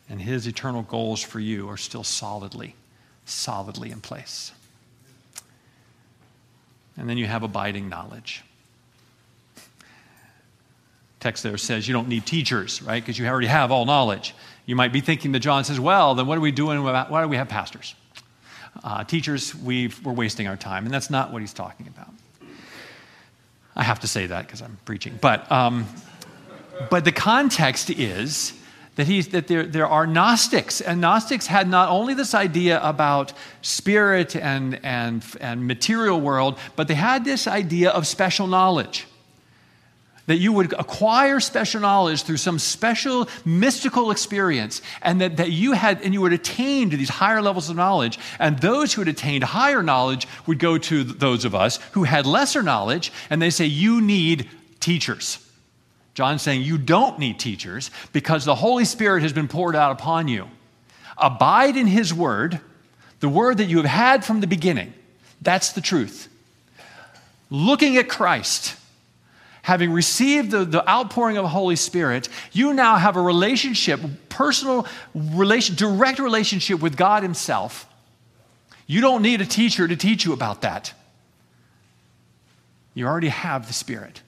and 0.10 0.22
His 0.22 0.48
eternal 0.48 0.84
goals 0.84 1.22
for 1.22 1.40
you 1.40 1.68
are 1.70 1.76
still 1.76 2.04
solidly, 2.04 2.76
solidly 3.26 3.92
in 3.92 4.00
place. 4.00 4.52
And 6.96 7.10
then 7.10 7.18
you 7.18 7.26
have 7.26 7.42
abiding 7.42 7.90
knowledge. 7.90 8.44
Text 11.20 11.42
there 11.42 11.58
says 11.58 11.88
you 11.88 11.94
don't 11.94 12.10
need 12.10 12.26
teachers, 12.26 12.82
right? 12.84 13.04
Because 13.04 13.18
you 13.18 13.26
already 13.26 13.48
have 13.48 13.72
all 13.72 13.86
knowledge. 13.86 14.36
You 14.66 14.76
might 14.76 14.94
be 14.94 15.02
thinking 15.02 15.34
that 15.34 15.40
John 15.40 15.64
says, 15.64 15.80
well, 15.80 16.16
then 16.16 16.26
what 16.26 16.38
are 16.38 16.42
we 16.42 16.52
doing? 16.52 16.84
Why 16.84 17.22
do 17.22 17.28
we 17.28 17.36
have 17.36 17.50
pastors? 17.50 17.96
Uh, 18.84 19.04
teachers, 19.04 19.54
we 19.54 19.92
are 20.06 20.14
wasting 20.14 20.48
our 20.48 20.56
time. 20.56 20.86
And 20.86 20.94
that's 20.94 21.10
not 21.10 21.32
what 21.32 21.42
he's 21.42 21.54
talking 21.54 21.88
about. 21.88 22.10
I 23.76 23.84
have 23.84 24.00
to 24.02 24.08
say 24.08 24.28
that 24.28 24.46
because 24.46 24.62
I'm 24.62 24.78
preaching. 24.86 25.18
But, 25.20 25.52
um, 25.52 25.86
but 26.90 27.06
the 27.06 27.12
context 27.12 27.90
is 27.90 28.54
that, 28.96 29.08
he's, 29.08 29.30
that 29.30 29.48
there, 29.48 29.66
there 29.66 29.88
are 29.88 30.06
Gnostics, 30.06 30.80
and 30.80 31.02
Gnostics 31.02 31.48
had 31.48 31.68
not 31.68 31.90
only 31.90 32.14
this 32.14 32.34
idea 32.36 32.80
about 32.84 33.34
spirit 33.62 34.36
and, 34.36 34.80
and, 34.84 35.24
and 35.42 35.68
material 35.68 36.22
world, 36.22 36.60
but 36.76 36.88
they 36.88 36.94
had 36.94 37.26
this 37.26 37.48
idea 37.48 37.90
of 37.90 38.06
special 38.06 38.46
knowledge 38.48 39.08
that 40.26 40.38
you 40.38 40.54
would 40.54 40.74
acquire 40.74 41.40
special 41.40 41.82
knowledge 41.82 42.24
through 42.24 42.38
some 42.38 42.58
special 42.58 43.28
mystical 43.44 44.12
experience 44.12 44.82
and 45.02 45.20
that, 45.22 45.38
that 45.38 45.52
you 45.52 45.74
had 45.74 46.02
and 46.02 46.14
you 46.14 46.22
would 46.22 46.34
attain 46.34 46.90
to 46.90 46.98
these 46.98 47.10
higher 47.10 47.42
levels 47.42 47.70
of 47.70 47.76
knowledge 47.76 48.18
and 48.40 48.58
those 48.60 48.94
who 48.94 49.02
had 49.02 49.08
attained 49.08 49.44
higher 49.44 49.84
knowledge 49.84 50.28
would 50.48 50.60
go 50.60 50.78
to 50.78 51.04
those 51.04 51.46
of 51.46 51.54
us 51.54 51.78
who 51.92 52.04
had 52.04 52.26
lesser 52.26 52.64
knowledge 52.64 53.12
and 53.30 53.42
they 53.42 53.50
say 53.50 53.66
you 53.66 54.02
need 54.02 54.50
teachers. 54.80 55.40
John's 56.14 56.42
saying 56.42 56.62
you 56.62 56.78
don't 56.78 57.20
need 57.20 57.40
teachers 57.40 57.92
because 58.14 58.46
the 58.46 58.56
holy 58.56 58.86
spirit 58.86 59.24
has 59.24 59.34
been 59.34 59.48
poured 59.48 59.76
out 59.76 59.92
upon 59.92 60.28
you. 60.28 60.48
Abide 61.18 61.76
in 61.76 61.88
his 61.88 62.14
word 62.14 62.60
the 63.20 63.30
word 63.30 63.58
that 63.58 63.66
you 63.66 63.78
have 63.78 63.86
had 63.86 64.26
from 64.26 64.42
the 64.42 64.48
beginning. 64.48 64.94
That's 65.42 65.72
the 65.74 65.82
truth. 65.82 66.30
Looking 67.50 67.98
at 67.98 68.08
christ 68.08 68.78
having 69.64 69.92
received 69.92 70.52
the, 70.52 70.66
the 70.66 70.88
outpouring 70.88 71.38
of 71.38 71.44
the 71.44 71.50
Holy 71.50 71.76
Spirit, 71.76 72.30
you 72.52 72.74
now 72.74 72.98
have 72.98 73.16
a 73.16 73.22
relationship, 73.22 74.00
personal 74.30 74.86
relation, 75.16 75.76
direct 75.76 76.20
relationship 76.20 76.80
with 76.82 76.96
God 76.96 77.24
Himself. 77.24 77.88
You 78.86 79.02
don't 79.02 79.22
need 79.22 79.42
a 79.42 79.46
teacher 79.46 79.88
to 79.88 79.96
teach 79.96 80.26
you 80.26 80.34
about 80.34 80.62
that. 80.62 80.94
You 82.94 83.08
already 83.08 83.30
have 83.30 83.66
the 83.66 83.74
Spirit. 83.74 84.22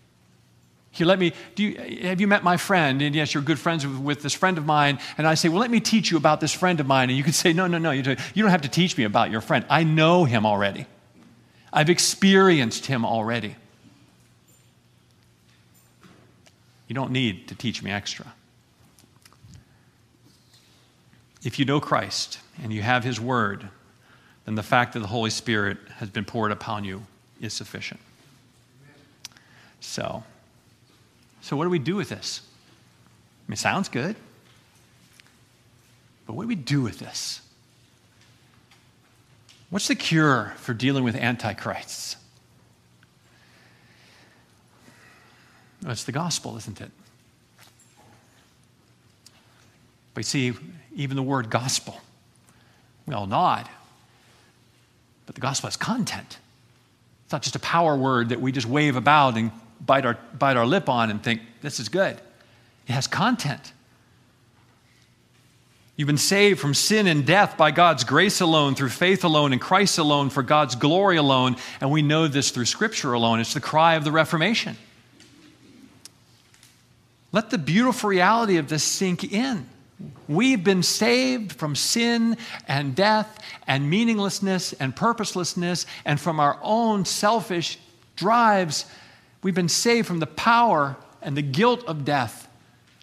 Here, 0.91 1.06
let 1.06 1.19
me, 1.19 1.34
do 1.56 1.63
you, 1.63 2.08
have 2.08 2.21
you 2.21 2.28
met 2.28 2.41
my 2.41 2.56
friend? 2.56 3.02
And 3.02 3.13
yes, 3.13 3.34
you're 3.34 3.43
good 3.43 3.60
friends 3.60 3.86
with, 3.86 3.98
with, 3.98 4.21
this 4.21 4.34
friend 4.34 4.58
of 4.58 4.65
mine. 4.65 5.00
And 5.17 5.28
I 5.28 5.34
say, 5.34 5.50
well, 5.50 5.60
let 5.60 5.69
me 5.69 5.82
teach 5.82 6.10
you 6.10 6.15
about 6.15 6.39
this 6.39 6.54
friend 6.54 6.80
of 6.80 6.88
mine. 6.88 7.10
And 7.10 7.17
you 7.17 7.24
could 7.24 7.36
say, 7.36 7.52
no, 7.52 7.67
no, 7.67 7.78
no, 7.78 7.91
you 7.91 8.02
don't, 8.02 8.17
you 8.34 8.41
don't 8.41 8.52
have 8.52 8.62
to 8.62 8.69
teach 8.69 8.98
me 8.98 9.04
about 9.04 9.30
your 9.30 9.41
friend. 9.41 9.65
I 9.69 9.84
know 9.84 10.24
him 10.24 10.45
already. 10.45 10.86
I've 11.74 11.89
experienced 11.89 12.86
him 12.86 13.06
already. 13.06 13.58
You 16.88 16.95
don't 16.95 17.12
need 17.12 17.48
to 17.48 17.56
teach 17.56 17.82
me 17.82 17.91
extra. 17.91 18.34
If 21.43 21.60
you 21.60 21.65
know 21.65 21.80
Christ 21.80 22.39
and 22.62 22.74
you 22.74 22.82
have 22.82 23.04
His 23.04 23.19
Word, 23.19 23.69
then 24.45 24.56
the 24.56 24.63
fact 24.63 24.93
that 24.93 25.00
the 25.00 25.08
Holy 25.08 25.30
Spirit 25.30 25.78
has 25.98 26.10
been 26.10 26.26
poured 26.26 26.52
upon 26.52 26.84
you 26.84 27.04
is 27.41 27.54
sufficient. 27.54 28.00
So, 29.80 30.24
so 31.41 31.56
what 31.56 31.63
do 31.65 31.69
we 31.69 31.80
do 31.80 31.95
with 31.95 32.10
this? 32.10 32.41
I 33.48 33.52
mean, 33.52 33.54
it 33.54 33.60
sounds 33.60 33.89
good. 33.89 34.15
But 36.26 36.34
what 36.34 36.43
do 36.43 36.48
we 36.48 36.56
do 36.56 36.82
with 36.82 37.00
this? 37.00 37.41
What's 39.69 39.88
the 39.88 39.95
cure 39.95 40.54
for 40.58 40.74
dealing 40.74 41.04
with 41.04 41.15
antichrists? 41.15 42.17
It's 45.86 46.04
the 46.04 46.12
gospel, 46.12 46.58
isn't 46.58 46.82
it? 46.82 46.92
But 50.14 50.20
you 50.20 50.24
see, 50.24 50.54
even 50.96 51.16
the 51.18 51.24
word 51.24 51.50
gospel, 51.50 52.00
we 53.06 53.14
all 53.14 53.28
nod. 53.28 53.70
But 55.26 55.36
the 55.36 55.42
gospel 55.42 55.68
has 55.68 55.76
content. 55.78 56.38
It's 57.26 57.32
not 57.32 57.42
just 57.42 57.56
a 57.56 57.60
power 57.60 57.96
word 57.96 58.30
that 58.30 58.40
we 58.40 58.52
just 58.52 58.68
wave 58.68 58.96
about 58.96 59.36
and 59.36 59.52
bite 59.84 60.06
our, 60.06 60.18
bite 60.38 60.58
our 60.58 60.66
lip 60.66 60.88
on 60.90 61.10
and 61.10 61.22
think, 61.22 61.42
this 61.62 61.80
is 61.80 61.90
good. 61.90 62.18
It 62.88 62.94
has 62.94 63.08
content. 63.08 63.74
You've 65.98 66.08
been 66.08 66.18
saved 66.18 66.60
from 66.60 66.74
sin 66.74 67.08
and 67.08 67.26
death 67.26 67.58
by 67.58 67.72
God's 67.72 68.04
grace 68.04 68.42
alone, 68.42 68.76
through 68.76 68.90
faith 68.90 69.24
alone, 69.24 69.54
in 69.54 69.60
Christ 69.60 69.98
alone, 69.98 70.30
for 70.30 70.44
God's 70.44 70.76
glory 70.76 71.18
alone. 71.18 71.56
And 71.80 71.90
we 71.90 72.02
know 72.02 72.28
this 72.28 72.52
through 72.52 72.66
Scripture 72.66 73.14
alone. 73.14 73.40
It's 73.40 73.54
the 73.54 73.62
cry 73.62 73.96
of 73.96 74.04
the 74.04 74.12
Reformation. 74.12 74.78
Let 77.36 77.50
the 77.50 77.58
beautiful 77.58 78.10
reality 78.10 78.56
of 78.56 78.69
this 78.69 78.82
sink 78.82 79.34
in. 79.34 79.67
We've 80.26 80.63
been 80.63 80.84
saved 80.84 81.52
from 81.52 81.76
sin 81.76 82.38
and 82.65 82.95
death 82.95 83.43
and 83.67 83.89
meaninglessness 83.89 84.71
and 84.71 84.95
purposelessness 84.95 85.86
and 86.06 86.17
from 86.17 86.39
our 86.39 86.58
own 86.62 87.04
selfish 87.04 87.78
drives. 88.15 88.86
We've 89.43 89.54
been 89.54 89.67
saved 89.67 90.08
from 90.08 90.19
the 90.19 90.28
power 90.28 90.95
and 91.21 91.36
the 91.36 91.41
guilt 91.41 91.84
of 91.88 92.06
death 92.06 92.48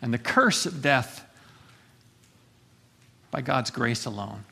and 0.00 0.14
the 0.14 0.18
curse 0.18 0.64
of 0.64 0.80
death 0.80 1.28
by 3.30 3.42
God's 3.42 3.70
grace 3.70 4.06
alone. 4.06 4.44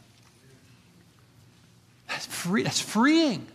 That's, 2.06 2.26
free, 2.26 2.64
that's 2.64 2.82
freeing. 2.82 3.46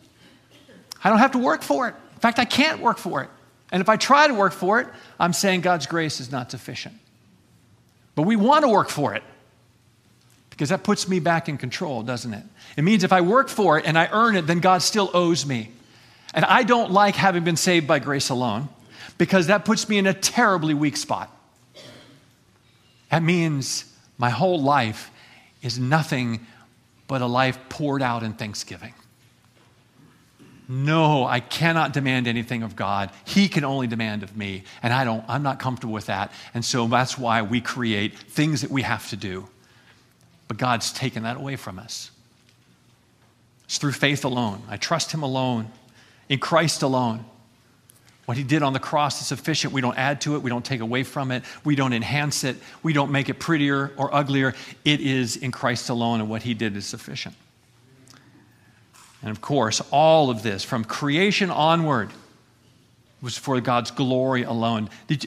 I 1.03 1.11
don't 1.11 1.19
have 1.19 1.33
to 1.33 1.37
work 1.37 1.61
for 1.61 1.87
it. 1.87 1.93
In 2.15 2.19
fact, 2.19 2.39
I 2.39 2.45
can't 2.45 2.81
work 2.81 2.97
for 2.97 3.21
it. 3.21 3.29
And 3.75 3.81
if 3.81 3.89
I 3.89 3.97
try 3.97 4.25
to 4.25 4.33
work 4.33 4.53
for 4.53 4.79
it, 4.79 4.87
I'm 5.19 5.33
saying 5.33 5.59
God's 5.59 5.85
grace 5.85 6.21
is 6.21 6.31
not 6.31 6.49
sufficient. 6.49 6.95
But 8.15 8.21
we 8.21 8.37
want 8.37 8.63
to 8.63 8.69
work 8.69 8.87
for 8.87 9.15
it 9.15 9.23
because 10.49 10.69
that 10.69 10.85
puts 10.85 11.09
me 11.09 11.19
back 11.19 11.49
in 11.49 11.57
control, 11.57 12.01
doesn't 12.01 12.33
it? 12.33 12.43
It 12.77 12.85
means 12.85 13.03
if 13.03 13.11
I 13.11 13.19
work 13.19 13.49
for 13.49 13.77
it 13.77 13.85
and 13.85 13.97
I 13.97 14.07
earn 14.13 14.37
it, 14.37 14.43
then 14.43 14.61
God 14.61 14.81
still 14.81 15.11
owes 15.13 15.45
me. 15.45 15.73
And 16.33 16.45
I 16.45 16.63
don't 16.63 16.91
like 16.91 17.17
having 17.17 17.43
been 17.43 17.57
saved 17.57 17.85
by 17.85 17.99
grace 17.99 18.29
alone 18.29 18.69
because 19.17 19.47
that 19.47 19.65
puts 19.65 19.89
me 19.89 19.97
in 19.97 20.07
a 20.07 20.13
terribly 20.13 20.73
weak 20.73 20.95
spot. 20.95 21.29
That 23.11 23.23
means 23.23 23.83
my 24.17 24.29
whole 24.29 24.61
life 24.61 25.11
is 25.61 25.77
nothing 25.77 26.47
but 27.09 27.21
a 27.21 27.27
life 27.27 27.59
poured 27.67 28.01
out 28.01 28.23
in 28.23 28.35
thanksgiving. 28.35 28.93
No, 30.67 31.25
I 31.25 31.41
cannot 31.41 31.93
demand 31.93 32.27
anything 32.27 32.63
of 32.63 32.75
God. 32.75 33.11
He 33.23 33.47
can 33.47 33.63
only 33.63 33.87
demand 33.87 34.23
of 34.23 34.35
me. 34.35 34.63
And 34.81 34.91
I 34.91 35.03
don't, 35.03 35.23
I'm 35.27 35.43
not 35.43 35.59
comfortable 35.59 35.93
with 35.93 36.07
that. 36.07 36.31
And 36.53 36.65
so 36.65 36.87
that's 36.87 37.17
why 37.17 37.43
we 37.43 37.61
create 37.61 38.17
things 38.17 38.61
that 38.61 38.71
we 38.71 38.81
have 38.81 39.07
to 39.09 39.15
do. 39.15 39.47
But 40.47 40.57
God's 40.57 40.91
taken 40.91 41.23
that 41.23 41.37
away 41.37 41.55
from 41.55 41.77
us. 41.77 42.11
It's 43.65 43.77
through 43.77 43.93
faith 43.93 44.25
alone. 44.25 44.61
I 44.69 44.77
trust 44.77 45.11
Him 45.11 45.23
alone, 45.23 45.71
in 46.29 46.39
Christ 46.39 46.81
alone. 46.83 47.25
What 48.25 48.37
He 48.37 48.43
did 48.43 48.63
on 48.63 48.73
the 48.73 48.79
cross 48.79 49.21
is 49.21 49.27
sufficient. 49.27 49.73
We 49.73 49.81
don't 49.81 49.97
add 49.97 50.21
to 50.21 50.35
it, 50.35 50.41
we 50.41 50.49
don't 50.49 50.65
take 50.65 50.81
away 50.81 51.03
from 51.03 51.31
it, 51.31 51.43
we 51.63 51.75
don't 51.75 51.93
enhance 51.93 52.43
it, 52.43 52.57
we 52.81 52.93
don't 52.93 53.11
make 53.11 53.29
it 53.29 53.35
prettier 53.35 53.91
or 53.97 54.13
uglier. 54.13 54.53
It 54.83 55.01
is 55.01 55.37
in 55.37 55.51
Christ 55.51 55.89
alone, 55.89 56.21
and 56.21 56.29
what 56.29 56.43
He 56.43 56.53
did 56.53 56.75
is 56.75 56.85
sufficient. 56.85 57.35
And 59.21 59.31
of 59.31 59.41
course, 59.41 59.81
all 59.91 60.29
of 60.29 60.43
this 60.43 60.63
from 60.63 60.83
creation 60.83 61.49
onward 61.49 62.11
was 63.21 63.37
for 63.37 63.59
God's 63.61 63.91
glory 63.91 64.43
alone. 64.43 64.89
You, 65.07 65.17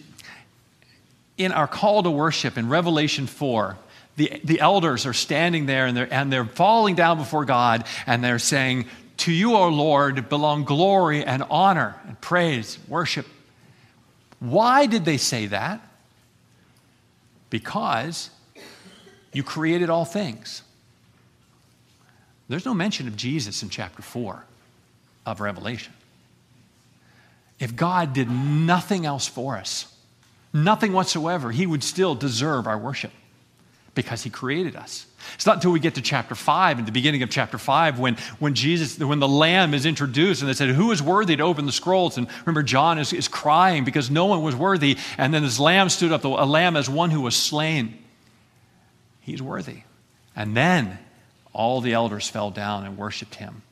in 1.37 1.53
our 1.53 1.67
call 1.67 2.03
to 2.03 2.11
worship 2.11 2.59
in 2.59 2.69
Revelation 2.69 3.27
4, 3.27 3.77
the, 4.17 4.41
the 4.43 4.61
elders 4.61 5.07
are 5.07 5.13
standing 5.13 5.67
there 5.67 5.87
and 5.87 5.97
they're, 5.97 6.13
and 6.13 6.33
they're 6.33 6.45
falling 6.45 6.97
down 6.97 7.19
before 7.19 7.45
God 7.45 7.85
and 8.07 8.23
they're 8.23 8.41
saying, 8.41 8.87
To 9.19 9.33
you, 9.33 9.55
O 9.55 9.69
Lord, 9.69 10.29
belong 10.29 10.65
glory 10.65 11.25
and 11.25 11.45
honor 11.49 11.95
and 12.07 12.21
praise, 12.21 12.79
worship. 12.89 13.27
Why 14.41 14.87
did 14.87 15.05
they 15.05 15.17
say 15.17 15.47
that? 15.47 15.81
Because 17.51 18.31
you 19.33 19.43
created 19.43 19.89
all 19.89 20.05
things. 20.05 20.63
There's 22.49 22.65
no 22.65 22.75
mention 22.75 23.07
of 23.07 23.17
Jesus 23.17 23.63
in 23.63 23.69
chapter 23.69 24.03
4 24.03 24.45
of 25.27 25.41
Revelation. 25.41 25.93
If 27.61 27.77
God 27.77 28.13
did 28.13 28.31
nothing 28.31 29.05
else 29.05 29.27
for 29.27 29.57
us, 29.57 29.93
nothing 30.53 30.93
whatsoever, 30.93 31.51
he 31.51 31.67
would 31.67 31.85
still 31.85 32.15
deserve 32.15 32.67
our 32.67 32.79
worship. 32.79 33.13
because 33.95 34.23
he 34.23 34.31
created 34.31 34.77
us. 34.77 35.07
It's 35.35 35.45
not 35.45 35.57
until 35.57 35.73
we 35.73 35.81
get 35.81 35.97
to 35.97 36.01
chapter 36.01 36.37
5, 36.37 36.79
in 36.79 36.85
the 36.85 36.93
beginning 36.93 37.25
of 37.25 37.31
chapter 37.31 37.59
5, 37.59 37.99
when, 37.99 38.15
when 38.39 38.55
Jesus, 38.55 38.97
when 38.97 39.19
the 39.19 39.27
Lamb 39.27 39.75
is 39.75 39.87
introduced 39.87 40.41
and 40.41 40.49
they 40.49 40.55
said, 40.55 40.69
Who 40.69 40.93
is 40.93 41.03
worthy 41.03 41.35
to 41.35 41.43
open 41.43 41.67
the 41.67 41.73
scrolls? 41.73 42.17
And 42.17 42.29
remember, 42.47 42.63
John 42.63 43.01
is, 43.01 43.13
is 43.13 43.27
crying 43.27 43.85
because 43.85 44.09
no 44.09 44.27
one 44.27 44.43
was 44.43 44.55
worthy. 44.55 44.99
And 45.17 45.35
then 45.35 45.43
this 45.43 45.59
lamb 45.59 45.89
stood 45.89 46.13
up, 46.13 46.23
a 46.23 46.29
lamb 46.29 46.77
as 46.77 46.89
one 46.89 47.11
who 47.11 47.23
was 47.23 47.35
slain. 47.35 47.99
He's 49.21 49.43
worthy. 49.43 49.83
And 50.37 50.57
then 50.57 51.01
all 51.53 51.81
the 51.81 51.93
elders 51.93 52.29
fell 52.29 52.51
down 52.51 52.85
and 52.85 52.97
worshiped 52.97 53.35
him. 53.35 53.63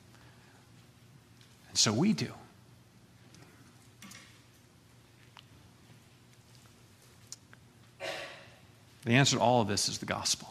And 1.68 1.78
so 1.78 1.92
we 1.92 2.12
do. 2.12 2.32
The 9.04 9.14
answer 9.14 9.36
to 9.36 9.42
all 9.42 9.62
of 9.62 9.68
this 9.68 9.88
is 9.88 9.98
the 9.98 10.06
gospel. 10.06 10.48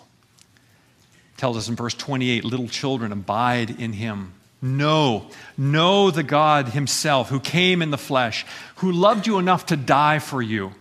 It 1.34 1.38
tells 1.38 1.58
us 1.58 1.68
in 1.68 1.76
verse 1.76 1.94
28 1.94 2.46
little 2.46 2.70
children, 2.70 3.12
abide 3.12 3.70
in 3.70 3.92
him. 3.94 4.34
Know, 4.62 5.30
know 5.58 6.10
the 6.10 6.24
God 6.24 6.70
himself 6.70 7.30
who 7.30 7.42
came 7.42 7.82
in 7.82 7.92
the 7.92 7.98
flesh, 7.98 8.46
who 8.78 8.94
loved 8.94 9.28
you 9.28 9.38
enough 9.40 9.68
to 9.68 9.76
die 9.76 10.20
for 10.20 10.42
you. 10.42 10.74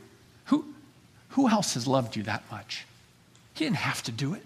Who, 0.46 0.64
who 1.30 1.48
else 1.48 1.74
has 1.74 1.88
loved 1.88 2.14
you 2.14 2.22
that 2.22 2.44
much? 2.50 2.86
He 3.54 3.64
didn't 3.64 3.78
have 3.78 4.02
to 4.04 4.12
do 4.12 4.34
it. 4.34 4.44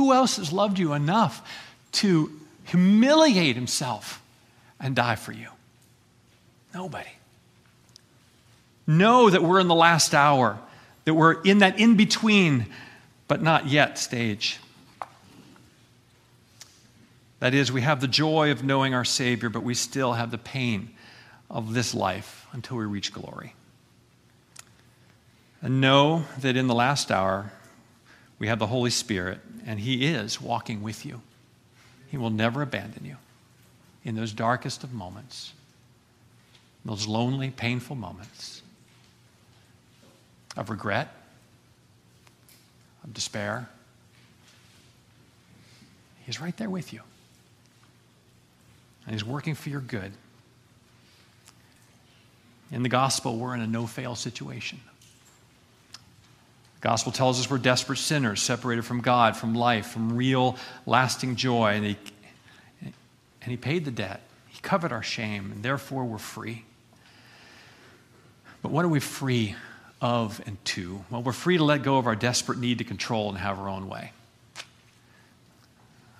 Who 0.00 0.14
else 0.14 0.38
has 0.38 0.50
loved 0.50 0.78
you 0.78 0.94
enough 0.94 1.46
to 1.92 2.32
humiliate 2.64 3.54
himself 3.54 4.22
and 4.80 4.96
die 4.96 5.14
for 5.14 5.30
you? 5.30 5.48
Nobody. 6.72 7.10
Know 8.86 9.28
that 9.28 9.42
we're 9.42 9.60
in 9.60 9.68
the 9.68 9.74
last 9.74 10.14
hour 10.14 10.58
that 11.04 11.12
we're 11.12 11.42
in 11.42 11.58
that 11.58 11.78
in 11.78 11.98
between, 11.98 12.64
but 13.28 13.42
not 13.42 13.66
yet 13.66 13.98
stage. 13.98 14.58
That 17.40 17.52
is, 17.52 17.70
we 17.70 17.82
have 17.82 18.00
the 18.00 18.08
joy 18.08 18.52
of 18.52 18.64
knowing 18.64 18.94
our 18.94 19.04
Savior, 19.04 19.50
but 19.50 19.64
we 19.64 19.74
still 19.74 20.14
have 20.14 20.30
the 20.30 20.38
pain 20.38 20.94
of 21.50 21.74
this 21.74 21.94
life 21.94 22.46
until 22.52 22.78
we 22.78 22.86
reach 22.86 23.12
glory. 23.12 23.54
And 25.60 25.82
know 25.82 26.24
that 26.38 26.56
in 26.56 26.68
the 26.68 26.74
last 26.74 27.10
hour, 27.10 27.52
we 28.40 28.48
have 28.48 28.58
the 28.58 28.66
Holy 28.66 28.90
Spirit, 28.90 29.38
and 29.66 29.78
He 29.78 30.06
is 30.06 30.40
walking 30.40 30.82
with 30.82 31.06
you. 31.06 31.20
He 32.08 32.16
will 32.16 32.30
never 32.30 32.62
abandon 32.62 33.04
you 33.04 33.16
in 34.02 34.16
those 34.16 34.32
darkest 34.32 34.82
of 34.82 34.92
moments, 34.92 35.52
those 36.84 37.06
lonely, 37.06 37.50
painful 37.50 37.94
moments 37.94 38.62
of 40.56 40.70
regret, 40.70 41.14
of 43.04 43.12
despair. 43.12 43.68
He's 46.24 46.40
right 46.40 46.56
there 46.56 46.70
with 46.70 46.92
you. 46.94 47.02
And 49.04 49.14
He's 49.14 49.24
working 49.24 49.54
for 49.54 49.68
your 49.68 49.80
good. 49.80 50.12
In 52.72 52.82
the 52.82 52.88
gospel, 52.88 53.36
we're 53.36 53.54
in 53.54 53.60
a 53.60 53.66
no 53.66 53.86
fail 53.86 54.14
situation. 54.14 54.80
Gospel 56.80 57.12
tells 57.12 57.38
us 57.38 57.50
we're 57.50 57.58
desperate 57.58 57.98
sinners, 57.98 58.40
separated 58.40 58.84
from 58.84 59.00
God, 59.00 59.36
from 59.36 59.54
life, 59.54 59.88
from 59.88 60.16
real, 60.16 60.56
lasting 60.86 61.36
joy. 61.36 61.74
And 61.74 61.84
he, 61.84 61.96
and 62.82 63.50
he 63.50 63.56
paid 63.56 63.84
the 63.84 63.90
debt, 63.90 64.22
He 64.48 64.60
covered 64.60 64.92
our 64.92 65.02
shame, 65.02 65.52
and 65.52 65.62
therefore 65.62 66.04
we're 66.04 66.18
free. 66.18 66.64
But 68.62 68.72
what 68.72 68.84
are 68.84 68.88
we 68.88 69.00
free 69.00 69.56
of 70.00 70.40
and 70.46 70.62
to? 70.66 71.04
Well, 71.10 71.22
we're 71.22 71.32
free 71.32 71.58
to 71.58 71.64
let 71.64 71.82
go 71.82 71.98
of 71.98 72.06
our 72.06 72.16
desperate 72.16 72.58
need 72.58 72.78
to 72.78 72.84
control 72.84 73.28
and 73.28 73.38
have 73.38 73.58
our 73.58 73.68
own 73.68 73.88
way. 73.88 74.12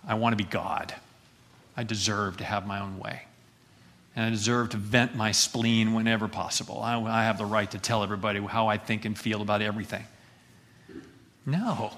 I 0.07 0.15
want 0.15 0.33
to 0.33 0.37
be 0.37 0.49
God. 0.49 0.95
I 1.77 1.85
deserve 1.85 2.39
to 2.39 2.45
have 2.45 2.67
my 2.67 2.81
own 2.81 2.99
way. 2.99 3.23
And 4.17 4.25
I 4.25 4.31
deserve 4.31 4.71
to 4.71 4.77
vent 4.77 5.15
my 5.15 5.33
spleen 5.33 5.95
whenever 5.95 6.29
possible. 6.29 6.83
I, 6.83 7.01
I 7.01 7.25
have 7.25 7.39
the 7.39 7.47
right 7.47 7.71
to 7.71 7.79
tell 7.79 8.03
everybody 8.03 8.41
how 8.41 8.67
I 8.67 8.77
think 8.77 9.05
and 9.05 9.17
feel 9.17 9.41
about 9.41 9.63
everything. 9.63 10.05
No. 11.47 11.93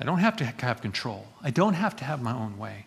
I 0.00 0.04
don't 0.04 0.18
have 0.18 0.36
to 0.38 0.44
have 0.44 0.80
control. 0.80 1.26
I 1.42 1.50
don't 1.50 1.74
have 1.74 1.96
to 1.96 2.04
have 2.04 2.22
my 2.22 2.32
own 2.32 2.58
way. 2.58 2.86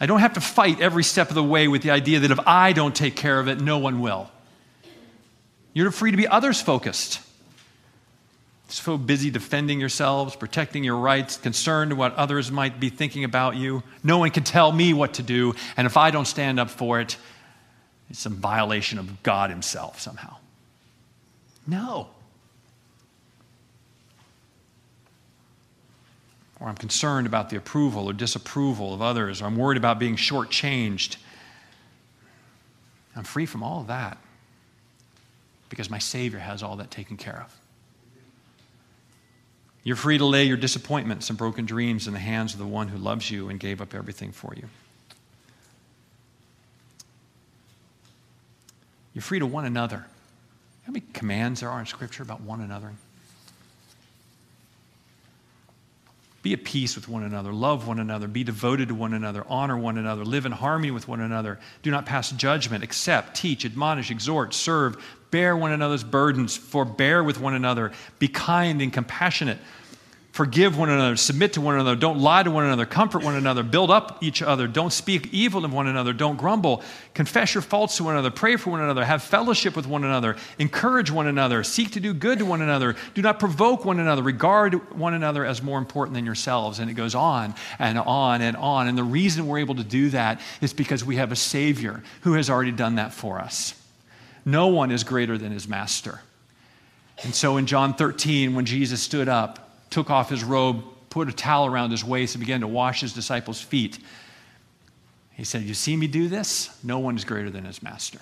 I 0.00 0.06
don't 0.06 0.20
have 0.20 0.34
to 0.34 0.40
fight 0.40 0.80
every 0.80 1.04
step 1.04 1.28
of 1.28 1.34
the 1.34 1.44
way 1.44 1.68
with 1.68 1.82
the 1.82 1.90
idea 1.90 2.20
that 2.20 2.30
if 2.30 2.40
I 2.46 2.72
don't 2.72 2.94
take 2.94 3.14
care 3.14 3.38
of 3.38 3.48
it, 3.48 3.60
no 3.60 3.78
one 3.78 4.00
will. 4.00 4.30
You're 5.74 5.90
free 5.90 6.10
to 6.10 6.16
be 6.16 6.26
others 6.26 6.60
focused. 6.60 7.20
So 8.68 8.96
busy 8.96 9.30
defending 9.30 9.80
yourselves, 9.80 10.34
protecting 10.34 10.82
your 10.82 10.96
rights, 10.96 11.36
concerned 11.36 11.92
what 11.92 12.14
others 12.14 12.50
might 12.50 12.80
be 12.80 12.88
thinking 12.88 13.22
about 13.24 13.56
you. 13.56 13.82
No 14.02 14.16
one 14.16 14.30
can 14.30 14.44
tell 14.44 14.72
me 14.72 14.94
what 14.94 15.14
to 15.14 15.22
do, 15.22 15.54
and 15.76 15.86
if 15.86 15.98
I 15.98 16.10
don't 16.10 16.24
stand 16.24 16.58
up 16.58 16.70
for 16.70 16.98
it, 17.00 17.18
it's 18.08 18.20
some 18.20 18.36
violation 18.36 18.98
of 18.98 19.22
God 19.22 19.50
Himself 19.50 20.00
somehow. 20.00 20.36
No. 21.66 22.08
Or 26.62 26.68
I'm 26.68 26.76
concerned 26.76 27.26
about 27.26 27.50
the 27.50 27.56
approval 27.56 28.08
or 28.08 28.12
disapproval 28.12 28.94
of 28.94 29.02
others, 29.02 29.42
or 29.42 29.46
I'm 29.46 29.56
worried 29.56 29.78
about 29.78 29.98
being 29.98 30.14
shortchanged. 30.14 31.16
I'm 33.16 33.24
free 33.24 33.46
from 33.46 33.64
all 33.64 33.80
of 33.80 33.88
that 33.88 34.16
because 35.68 35.90
my 35.90 35.98
Savior 35.98 36.38
has 36.38 36.62
all 36.62 36.76
that 36.76 36.88
taken 36.90 37.16
care 37.16 37.42
of. 37.44 37.60
You're 39.82 39.96
free 39.96 40.18
to 40.18 40.24
lay 40.24 40.44
your 40.44 40.56
disappointments 40.56 41.30
and 41.30 41.36
broken 41.36 41.66
dreams 41.66 42.06
in 42.06 42.12
the 42.12 42.20
hands 42.20 42.52
of 42.52 42.60
the 42.60 42.66
one 42.66 42.86
who 42.86 42.96
loves 42.96 43.28
you 43.28 43.48
and 43.48 43.58
gave 43.58 43.82
up 43.82 43.92
everything 43.92 44.30
for 44.30 44.54
you. 44.56 44.68
You're 49.14 49.22
free 49.22 49.40
to 49.40 49.46
one 49.46 49.64
another. 49.64 50.06
How 50.84 50.92
many 50.92 51.04
commands 51.12 51.58
there 51.60 51.70
are 51.70 51.80
in 51.80 51.86
Scripture 51.86 52.22
about 52.22 52.40
one 52.40 52.60
another? 52.60 52.92
Be 56.42 56.52
at 56.52 56.64
peace 56.64 56.96
with 56.96 57.08
one 57.08 57.22
another, 57.22 57.52
love 57.52 57.86
one 57.86 58.00
another, 58.00 58.26
be 58.26 58.42
devoted 58.42 58.88
to 58.88 58.94
one 58.96 59.14
another, 59.14 59.44
honor 59.48 59.78
one 59.78 59.96
another, 59.96 60.24
live 60.24 60.44
in 60.44 60.50
harmony 60.50 60.90
with 60.90 61.06
one 61.06 61.20
another. 61.20 61.60
Do 61.82 61.92
not 61.92 62.04
pass 62.04 62.32
judgment, 62.32 62.82
accept, 62.82 63.36
teach, 63.36 63.64
admonish, 63.64 64.10
exhort, 64.10 64.52
serve, 64.52 64.96
bear 65.30 65.56
one 65.56 65.70
another's 65.70 66.02
burdens, 66.02 66.56
forbear 66.56 67.22
with 67.22 67.38
one 67.38 67.54
another, 67.54 67.92
be 68.18 68.26
kind 68.26 68.82
and 68.82 68.92
compassionate 68.92 69.58
Forgive 70.32 70.78
one 70.78 70.88
another, 70.88 71.14
submit 71.16 71.52
to 71.52 71.60
one 71.60 71.74
another, 71.74 71.94
don't 71.94 72.18
lie 72.18 72.42
to 72.42 72.50
one 72.50 72.64
another, 72.64 72.86
comfort 72.86 73.22
one 73.22 73.34
another, 73.34 73.62
build 73.62 73.90
up 73.90 74.22
each 74.22 74.40
other, 74.40 74.66
don't 74.66 74.90
speak 74.90 75.28
evil 75.30 75.62
of 75.62 75.74
one 75.74 75.86
another, 75.86 76.14
don't 76.14 76.38
grumble, 76.38 76.82
confess 77.12 77.52
your 77.52 77.60
faults 77.60 77.98
to 77.98 78.04
one 78.04 78.14
another, 78.14 78.30
pray 78.30 78.56
for 78.56 78.70
one 78.70 78.80
another, 78.80 79.04
have 79.04 79.22
fellowship 79.22 79.76
with 79.76 79.86
one 79.86 80.04
another, 80.04 80.36
encourage 80.58 81.10
one 81.10 81.26
another, 81.26 81.62
seek 81.62 81.90
to 81.90 82.00
do 82.00 82.14
good 82.14 82.38
to 82.38 82.46
one 82.46 82.62
another, 82.62 82.96
do 83.12 83.20
not 83.20 83.38
provoke 83.38 83.84
one 83.84 84.00
another, 84.00 84.22
regard 84.22 84.98
one 84.98 85.12
another 85.12 85.44
as 85.44 85.62
more 85.62 85.76
important 85.78 86.14
than 86.14 86.24
yourselves. 86.24 86.78
And 86.78 86.90
it 86.90 86.94
goes 86.94 87.14
on 87.14 87.54
and 87.78 87.98
on 87.98 88.40
and 88.40 88.56
on. 88.56 88.88
And 88.88 88.96
the 88.96 89.04
reason 89.04 89.46
we're 89.46 89.58
able 89.58 89.74
to 89.74 89.84
do 89.84 90.08
that 90.10 90.40
is 90.62 90.72
because 90.72 91.04
we 91.04 91.16
have 91.16 91.30
a 91.30 91.36
Savior 91.36 92.02
who 92.22 92.32
has 92.34 92.48
already 92.48 92.72
done 92.72 92.94
that 92.94 93.12
for 93.12 93.38
us. 93.38 93.74
No 94.46 94.68
one 94.68 94.92
is 94.92 95.04
greater 95.04 95.36
than 95.36 95.52
his 95.52 95.68
master. 95.68 96.22
And 97.22 97.34
so 97.34 97.58
in 97.58 97.66
John 97.66 97.92
13, 97.92 98.54
when 98.54 98.64
Jesus 98.64 99.02
stood 99.02 99.28
up, 99.28 99.68
took 99.92 100.10
off 100.10 100.30
his 100.30 100.42
robe, 100.42 100.82
put 101.10 101.28
a 101.28 101.32
towel 101.32 101.66
around 101.66 101.90
his 101.90 102.04
waist, 102.04 102.34
and 102.34 102.40
began 102.40 102.60
to 102.60 102.66
wash 102.66 103.02
his 103.02 103.12
disciples' 103.12 103.60
feet. 103.60 103.98
He 105.32 105.44
said, 105.44 105.62
You 105.62 105.74
see 105.74 105.96
me 105.96 106.06
do 106.06 106.28
this? 106.28 106.76
No 106.82 106.98
one 106.98 107.16
is 107.16 107.24
greater 107.24 107.50
than 107.50 107.64
his 107.64 107.82
master. 107.82 108.20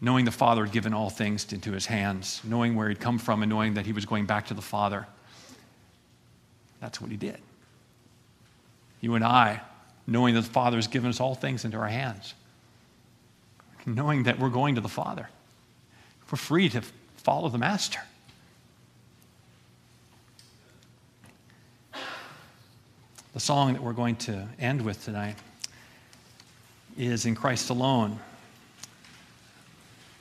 Knowing 0.00 0.24
the 0.24 0.32
Father 0.32 0.64
had 0.64 0.72
given 0.72 0.92
all 0.92 1.10
things 1.10 1.52
into 1.52 1.70
his 1.70 1.86
hands, 1.86 2.40
knowing 2.42 2.74
where 2.74 2.88
he'd 2.88 2.98
come 2.98 3.18
from, 3.18 3.42
and 3.42 3.50
knowing 3.50 3.74
that 3.74 3.86
he 3.86 3.92
was 3.92 4.04
going 4.04 4.26
back 4.26 4.46
to 4.48 4.54
the 4.54 4.62
Father, 4.62 5.06
that's 6.80 7.00
what 7.00 7.10
he 7.10 7.16
did. 7.16 7.38
You 9.00 9.14
and 9.14 9.24
I, 9.24 9.60
knowing 10.08 10.34
that 10.34 10.42
the 10.42 10.50
Father 10.50 10.76
has 10.76 10.88
given 10.88 11.08
us 11.08 11.20
all 11.20 11.36
things 11.36 11.64
into 11.64 11.78
our 11.78 11.86
hands, 11.86 12.34
knowing 13.86 14.24
that 14.24 14.40
we're 14.40 14.50
going 14.50 14.74
to 14.74 14.80
the 14.80 14.88
Father, 14.88 15.28
we're 16.30 16.38
free 16.38 16.68
to 16.70 16.82
follow 17.16 17.48
the 17.48 17.58
Master. 17.58 18.00
The 23.34 23.40
song 23.40 23.72
that 23.72 23.82
we're 23.82 23.94
going 23.94 24.16
to 24.16 24.46
end 24.58 24.82
with 24.82 25.02
tonight 25.06 25.36
is 26.98 27.24
In 27.24 27.34
Christ 27.34 27.70
Alone. 27.70 28.18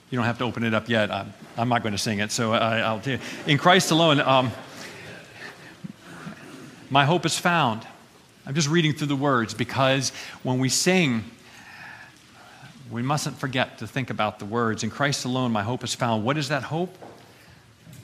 You 0.10 0.16
don't 0.16 0.24
have 0.24 0.38
to 0.38 0.46
open 0.46 0.64
it 0.64 0.74
up 0.74 0.88
yet. 0.88 1.12
I'm, 1.12 1.34
I'm 1.58 1.68
not 1.68 1.84
going 1.84 1.92
to 1.92 1.98
sing 1.98 2.20
it, 2.20 2.32
so 2.32 2.54
I, 2.54 2.94
will 2.94 3.02
tell 3.02 3.16
you. 3.16 3.20
In 3.48 3.58
Christ 3.58 3.92
Alone, 3.92 4.22
um, 4.22 4.50
my 6.90 7.04
hope 7.04 7.26
is 7.26 7.38
found. 7.38 7.86
I'm 8.46 8.56
just 8.56 8.70
reading 8.70 8.94
through 8.94 9.08
the 9.08 9.18
words 9.18 9.54
because 9.54 10.14
when 10.44 10.60
we 10.60 10.70
sing, 10.70 11.26
we 12.90 13.02
mustn't 13.02 13.38
forget 13.38 13.80
to 13.80 13.88
think 13.88 14.10
about 14.10 14.40
the 14.40 14.46
words. 14.46 14.86
In 14.86 14.90
Christ 14.90 15.26
alone, 15.26 15.52
my 15.52 15.64
hope 15.64 15.84
is 15.84 15.94
found. 15.94 16.24
What 16.24 16.38
is 16.38 16.48
that 16.48 16.64
hope? 16.64 16.98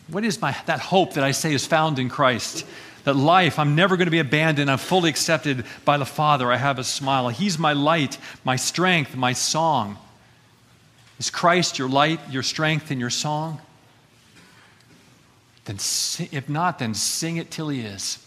What 0.09 0.25
is 0.25 0.41
my, 0.41 0.53
that 0.65 0.81
hope 0.81 1.13
that 1.13 1.23
I 1.23 1.31
say 1.31 1.53
is 1.53 1.65
found 1.65 1.97
in 1.97 2.09
Christ? 2.09 2.65
That 3.07 3.15
life, 3.15 3.57
I'm 3.57 3.73
never 3.73 3.95
going 3.95 4.07
to 4.07 4.11
be 4.11 4.19
abandoned. 4.19 4.69
I'm 4.69 4.77
fully 4.77 5.09
accepted 5.09 5.63
by 5.85 5.97
the 5.97 6.05
Father. 6.05 6.51
I 6.51 6.57
have 6.57 6.77
a 6.77 6.83
smile. 6.83 7.29
He's 7.29 7.57
my 7.57 7.71
light, 7.71 8.17
my 8.43 8.57
strength, 8.57 9.15
my 9.15 9.31
song. 9.31 9.97
Is 11.17 11.29
Christ 11.29 11.79
your 11.79 11.87
light, 11.87 12.19
your 12.29 12.43
strength, 12.43 12.91
and 12.91 12.99
your 12.99 13.09
song? 13.09 13.61
Then, 15.63 15.77
if 15.77 16.49
not, 16.49 16.79
then 16.79 16.93
sing 16.93 17.37
it 17.37 17.49
till 17.49 17.69
He 17.69 17.79
is. 17.79 18.19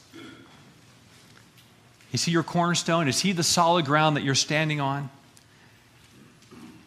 Is 2.14 2.24
He 2.24 2.33
your 2.33 2.43
cornerstone? 2.43 3.07
Is 3.07 3.20
He 3.20 3.33
the 3.33 3.43
solid 3.43 3.85
ground 3.85 4.16
that 4.16 4.22
you're 4.22 4.35
standing 4.35 4.81
on? 4.81 5.11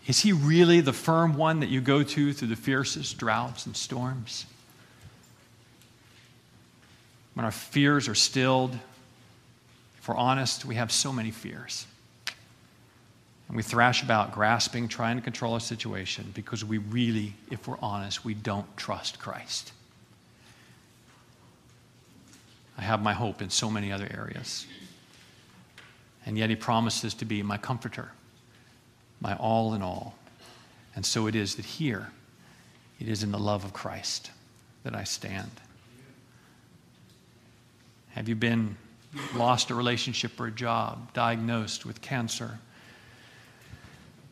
Is 0.08 0.22
He 0.22 0.34
really 0.34 0.82
the 0.82 0.94
firm 0.94 1.36
one 1.36 1.60
that 1.60 1.70
you 1.70 1.80
go 1.80 2.02
to 2.02 2.34
through 2.34 2.48
the 2.48 2.56
fiercest 2.56 3.20
droughts 3.20 3.68
and 3.68 3.78
storms? 3.78 4.48
When 7.34 7.46
our 7.46 7.52
fears 7.52 8.08
are 8.08 8.16
stilled, 8.16 8.78
if 9.98 10.08
we're 10.08 10.16
honest, 10.16 10.66
we 10.66 10.76
have 10.76 10.92
so 10.92 11.12
many 11.12 11.32
fears. 11.32 11.88
And 13.48 13.58
we 13.58 13.64
thrash 13.64 14.04
about 14.04 14.34
grasping, 14.34 14.88
trying 14.88 15.18
to 15.18 15.22
control 15.22 15.54
our 15.54 15.60
situation 15.60 16.32
because 16.34 16.64
we 16.64 16.78
really, 16.78 17.34
if 17.50 17.68
we're 17.68 17.80
honest, 17.82 18.26
we 18.26 18.34
don't 18.34 18.66
trust 18.78 19.20
Christ. 19.20 19.72
I 22.78 22.82
have 22.82 23.02
my 23.02 23.14
hope 23.14 23.42
in 23.42 23.50
so 23.50 23.70
many 23.70 23.92
other 23.92 24.08
areas. 24.12 24.66
And 26.26 26.38
yet 26.38 26.50
he 26.50 26.56
promises 26.56 27.14
to 27.16 27.26
be 27.26 27.44
my 27.44 27.58
comforter, 27.58 28.12
my 29.22 29.36
all 29.36 29.74
in 29.74 29.82
all. 29.82 30.16
And 30.96 31.06
so 31.06 31.28
it 31.28 31.36
is 31.36 31.56
that 31.56 31.66
here, 31.66 32.10
it 33.00 33.08
is 33.08 33.24
in 33.24 33.32
the 33.32 33.40
love 33.40 33.64
of 33.66 33.74
Christ 33.74 34.32
that 34.84 34.96
I 34.96 35.04
stand. 35.04 35.52
Have 38.14 38.30
you 38.30 38.36
been 38.36 38.78
lost 39.36 39.70
a 39.70 39.76
relationship 39.76 40.40
or 40.40 40.48
a 40.48 40.52
job, 40.52 41.14
diagnosed 41.14 41.86
with 41.86 42.02
cancer? 42.02 42.60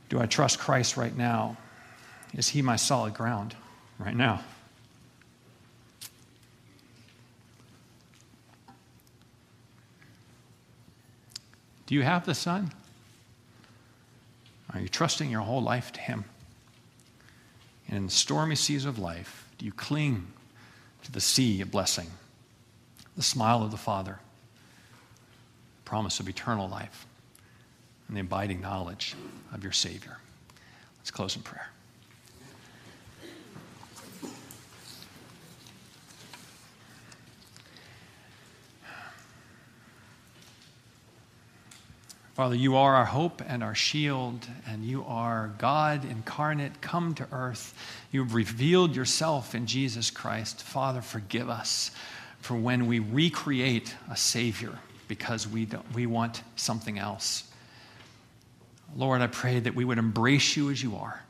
Do 0.09 0.19
I 0.19 0.25
trust 0.25 0.59
Christ 0.59 0.97
right 0.97 1.15
now? 1.15 1.57
Is 2.34 2.47
he 2.47 2.61
my 2.61 2.75
solid 2.75 3.13
ground 3.13 3.55
right 3.99 4.15
now? 4.15 4.41
Do 11.88 11.95
you 11.95 12.03
have 12.03 12.25
the 12.25 12.36
Son? 12.36 12.71
Are 14.73 14.79
you 14.79 14.88
trusting 14.88 15.29
your 15.29 15.41
whole 15.41 15.61
life 15.61 15.91
to 15.93 15.99
Him? 15.99 16.23
And 17.88 17.97
in 17.97 18.05
the 18.05 18.11
stormy 18.11 18.55
seas 18.55 18.86
of 18.86 18.97
life, 18.97 19.49
do 19.57 19.65
you 19.65 19.73
cling 19.73 20.27
to 21.03 21.11
the 21.11 21.19
sea 21.19 21.59
of 21.59 21.71
blessing, 21.71 22.07
the 23.16 23.24
smile 23.24 23.64
of 23.64 23.72
the 23.72 23.78
Father, 23.78 24.20
promise 25.86 26.20
of 26.20 26.30
eternal 26.30 26.70
life, 26.70 27.05
and 28.07 28.18
the 28.18 28.22
abiding 28.22 28.62
knowledge 28.62 29.16
of 29.53 29.64
your 29.64 29.74
Savior? 29.74 30.18
Let's 30.99 31.12
close 31.12 31.36
in 31.36 31.41
prayer. 31.41 31.70
Father, 42.34 42.55
you 42.55 42.76
are 42.76 42.95
our 42.95 43.05
hope 43.05 43.43
and 43.45 43.62
our 43.62 43.76
shield, 43.76 44.47
and 44.66 44.84
you 44.84 45.03
are 45.05 45.53
God 45.59 46.03
incarnate, 46.05 46.82
come 46.82 47.14
to 47.14 47.28
earth. 47.32 47.76
You've 48.12 48.34
revealed 48.34 48.95
yourself 48.95 49.53
in 49.53 49.68
Jesus 49.68 50.09
Christ. 50.09 50.64
Father, 50.64 51.01
forgive 51.01 51.49
us 51.49 51.91
for 52.42 52.56
when 52.56 52.88
we 52.88 53.00
recreate 53.00 53.96
a 54.10 54.18
Savior 54.18 54.78
because 55.08 55.48
we, 55.48 55.68
we 55.94 56.06
want 56.06 56.42
something 56.56 56.98
else. 56.98 57.44
Lord, 58.96 59.22
I 59.22 59.28
pray 59.28 59.60
that 59.60 59.76
we 59.76 59.86
would 59.86 59.98
embrace 59.98 60.58
you 60.58 60.70
as 60.70 60.82
you 60.82 60.96
are, 60.98 61.24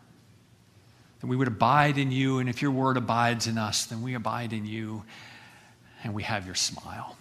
that 1.20 1.28
we 1.28 1.36
would 1.36 1.48
abide 1.48 1.98
in 1.98 2.12
you, 2.12 2.40
and 2.40 2.50
if 2.50 2.62
your 2.62 2.72
word 2.72 2.98
abides 2.98 3.48
in 3.48 3.58
us, 3.58 3.86
then 3.86 4.02
we 4.02 4.16
abide 4.16 4.54
in 4.54 4.66
you, 4.66 5.04
and 6.04 6.14
we 6.14 6.24
have 6.24 6.46
your 6.46 6.56
smile. 6.56 7.18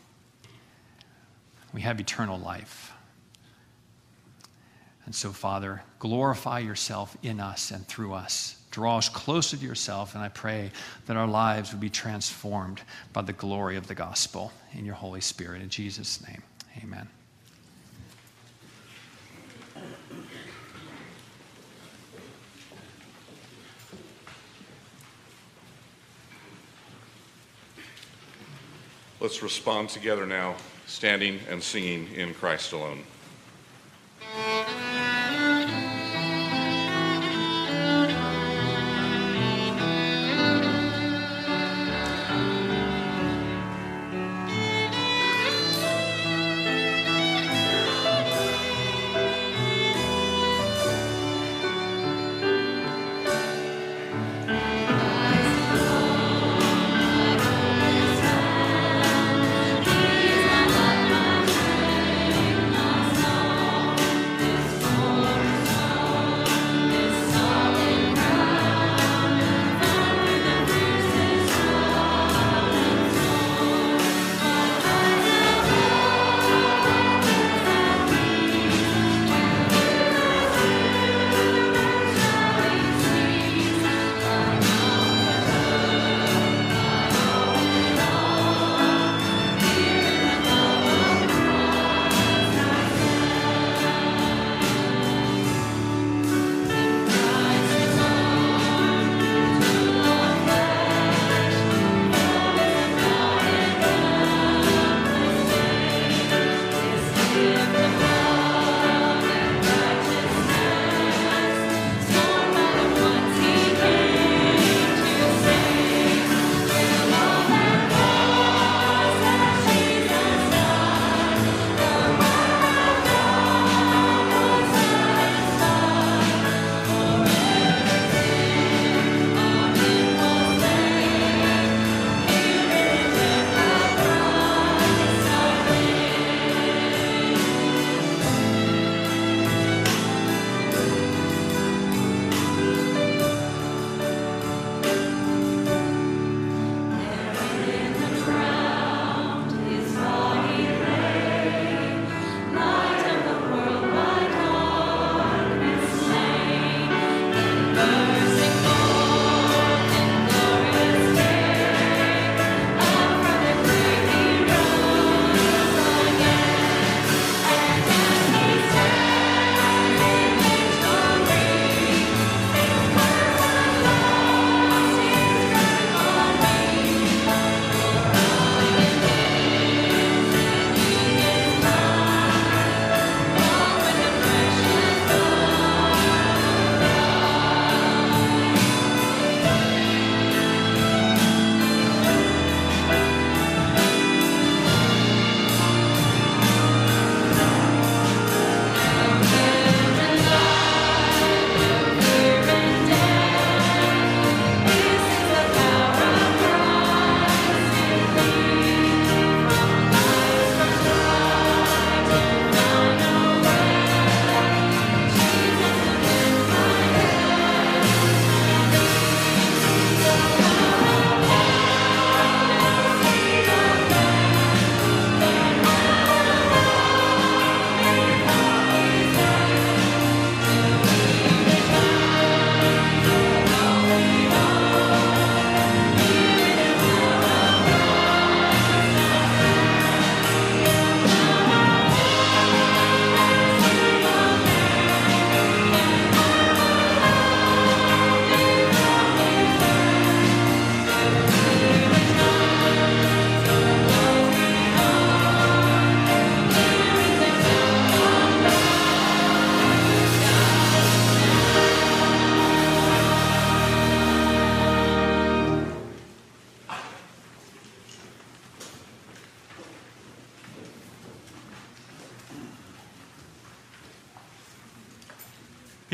We 1.75 1.83
have 1.83 2.01
eternal 2.01 2.39
life. 2.39 2.93
And 5.05 5.15
so, 5.15 5.33
Father, 5.33 5.83
glorify 5.99 6.61
yourself 6.61 7.17
in 7.23 7.41
us 7.41 7.71
and 7.71 7.87
through 7.87 8.15
us. 8.15 8.60
Draw 8.71 8.99
us 8.99 9.09
closer 9.09 9.57
to 9.57 9.65
yourself, 9.65 10.15
and 10.15 10.23
I 10.23 10.29
pray 10.29 10.71
that 11.07 11.17
our 11.17 11.27
lives 11.27 11.73
would 11.73 11.81
be 11.81 11.91
transformed 11.91 12.81
by 13.13 13.23
the 13.23 13.33
glory 13.33 13.77
of 13.77 13.89
the 13.89 13.95
gospel 13.95 14.53
in 14.73 14.85
your 14.85 14.95
Holy 14.95 15.21
Spirit. 15.21 15.61
In 15.61 15.69
Jesus' 15.69 16.25
name, 16.27 16.43
amen. 16.83 17.09
Let's 29.21 29.43
respond 29.43 29.91
together 29.91 30.25
now, 30.25 30.55
standing 30.87 31.41
and 31.51 31.63
singing 31.63 32.09
in 32.15 32.33
Christ 32.33 32.73
alone. 32.73 33.05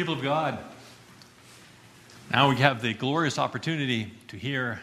People 0.06 0.18
of 0.18 0.22
God, 0.22 0.58
now 2.30 2.48
we 2.48 2.54
have 2.58 2.80
the 2.80 2.94
glorious 2.94 3.40
opportunity 3.40 4.12
to 4.28 4.36
hear 4.36 4.80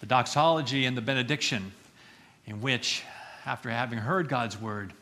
the 0.00 0.06
doxology 0.06 0.84
and 0.84 0.94
the 0.94 1.00
benediction, 1.00 1.72
in 2.44 2.60
which, 2.60 3.02
after 3.46 3.70
having 3.70 3.98
heard 3.98 4.28
God's 4.28 4.60
word, 4.60 4.92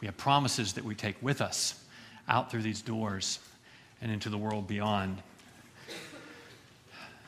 we 0.00 0.06
have 0.06 0.16
promises 0.16 0.74
that 0.74 0.84
we 0.84 0.94
take 0.94 1.20
with 1.20 1.40
us 1.40 1.84
out 2.28 2.48
through 2.48 2.62
these 2.62 2.80
doors 2.80 3.40
and 4.00 4.12
into 4.12 4.28
the 4.30 4.38
world 4.38 4.68
beyond. 4.68 5.20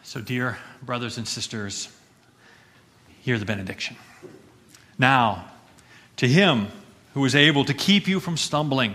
So, 0.04 0.20
dear 0.20 0.58
brothers 0.80 1.18
and 1.18 1.26
sisters, 1.26 1.88
hear 3.22 3.36
the 3.36 3.46
benediction. 3.46 3.96
Now, 4.96 5.46
to 6.18 6.28
him 6.28 6.68
who 7.14 7.24
is 7.24 7.34
able 7.34 7.64
to 7.64 7.74
keep 7.74 8.06
you 8.06 8.20
from 8.20 8.36
stumbling 8.36 8.94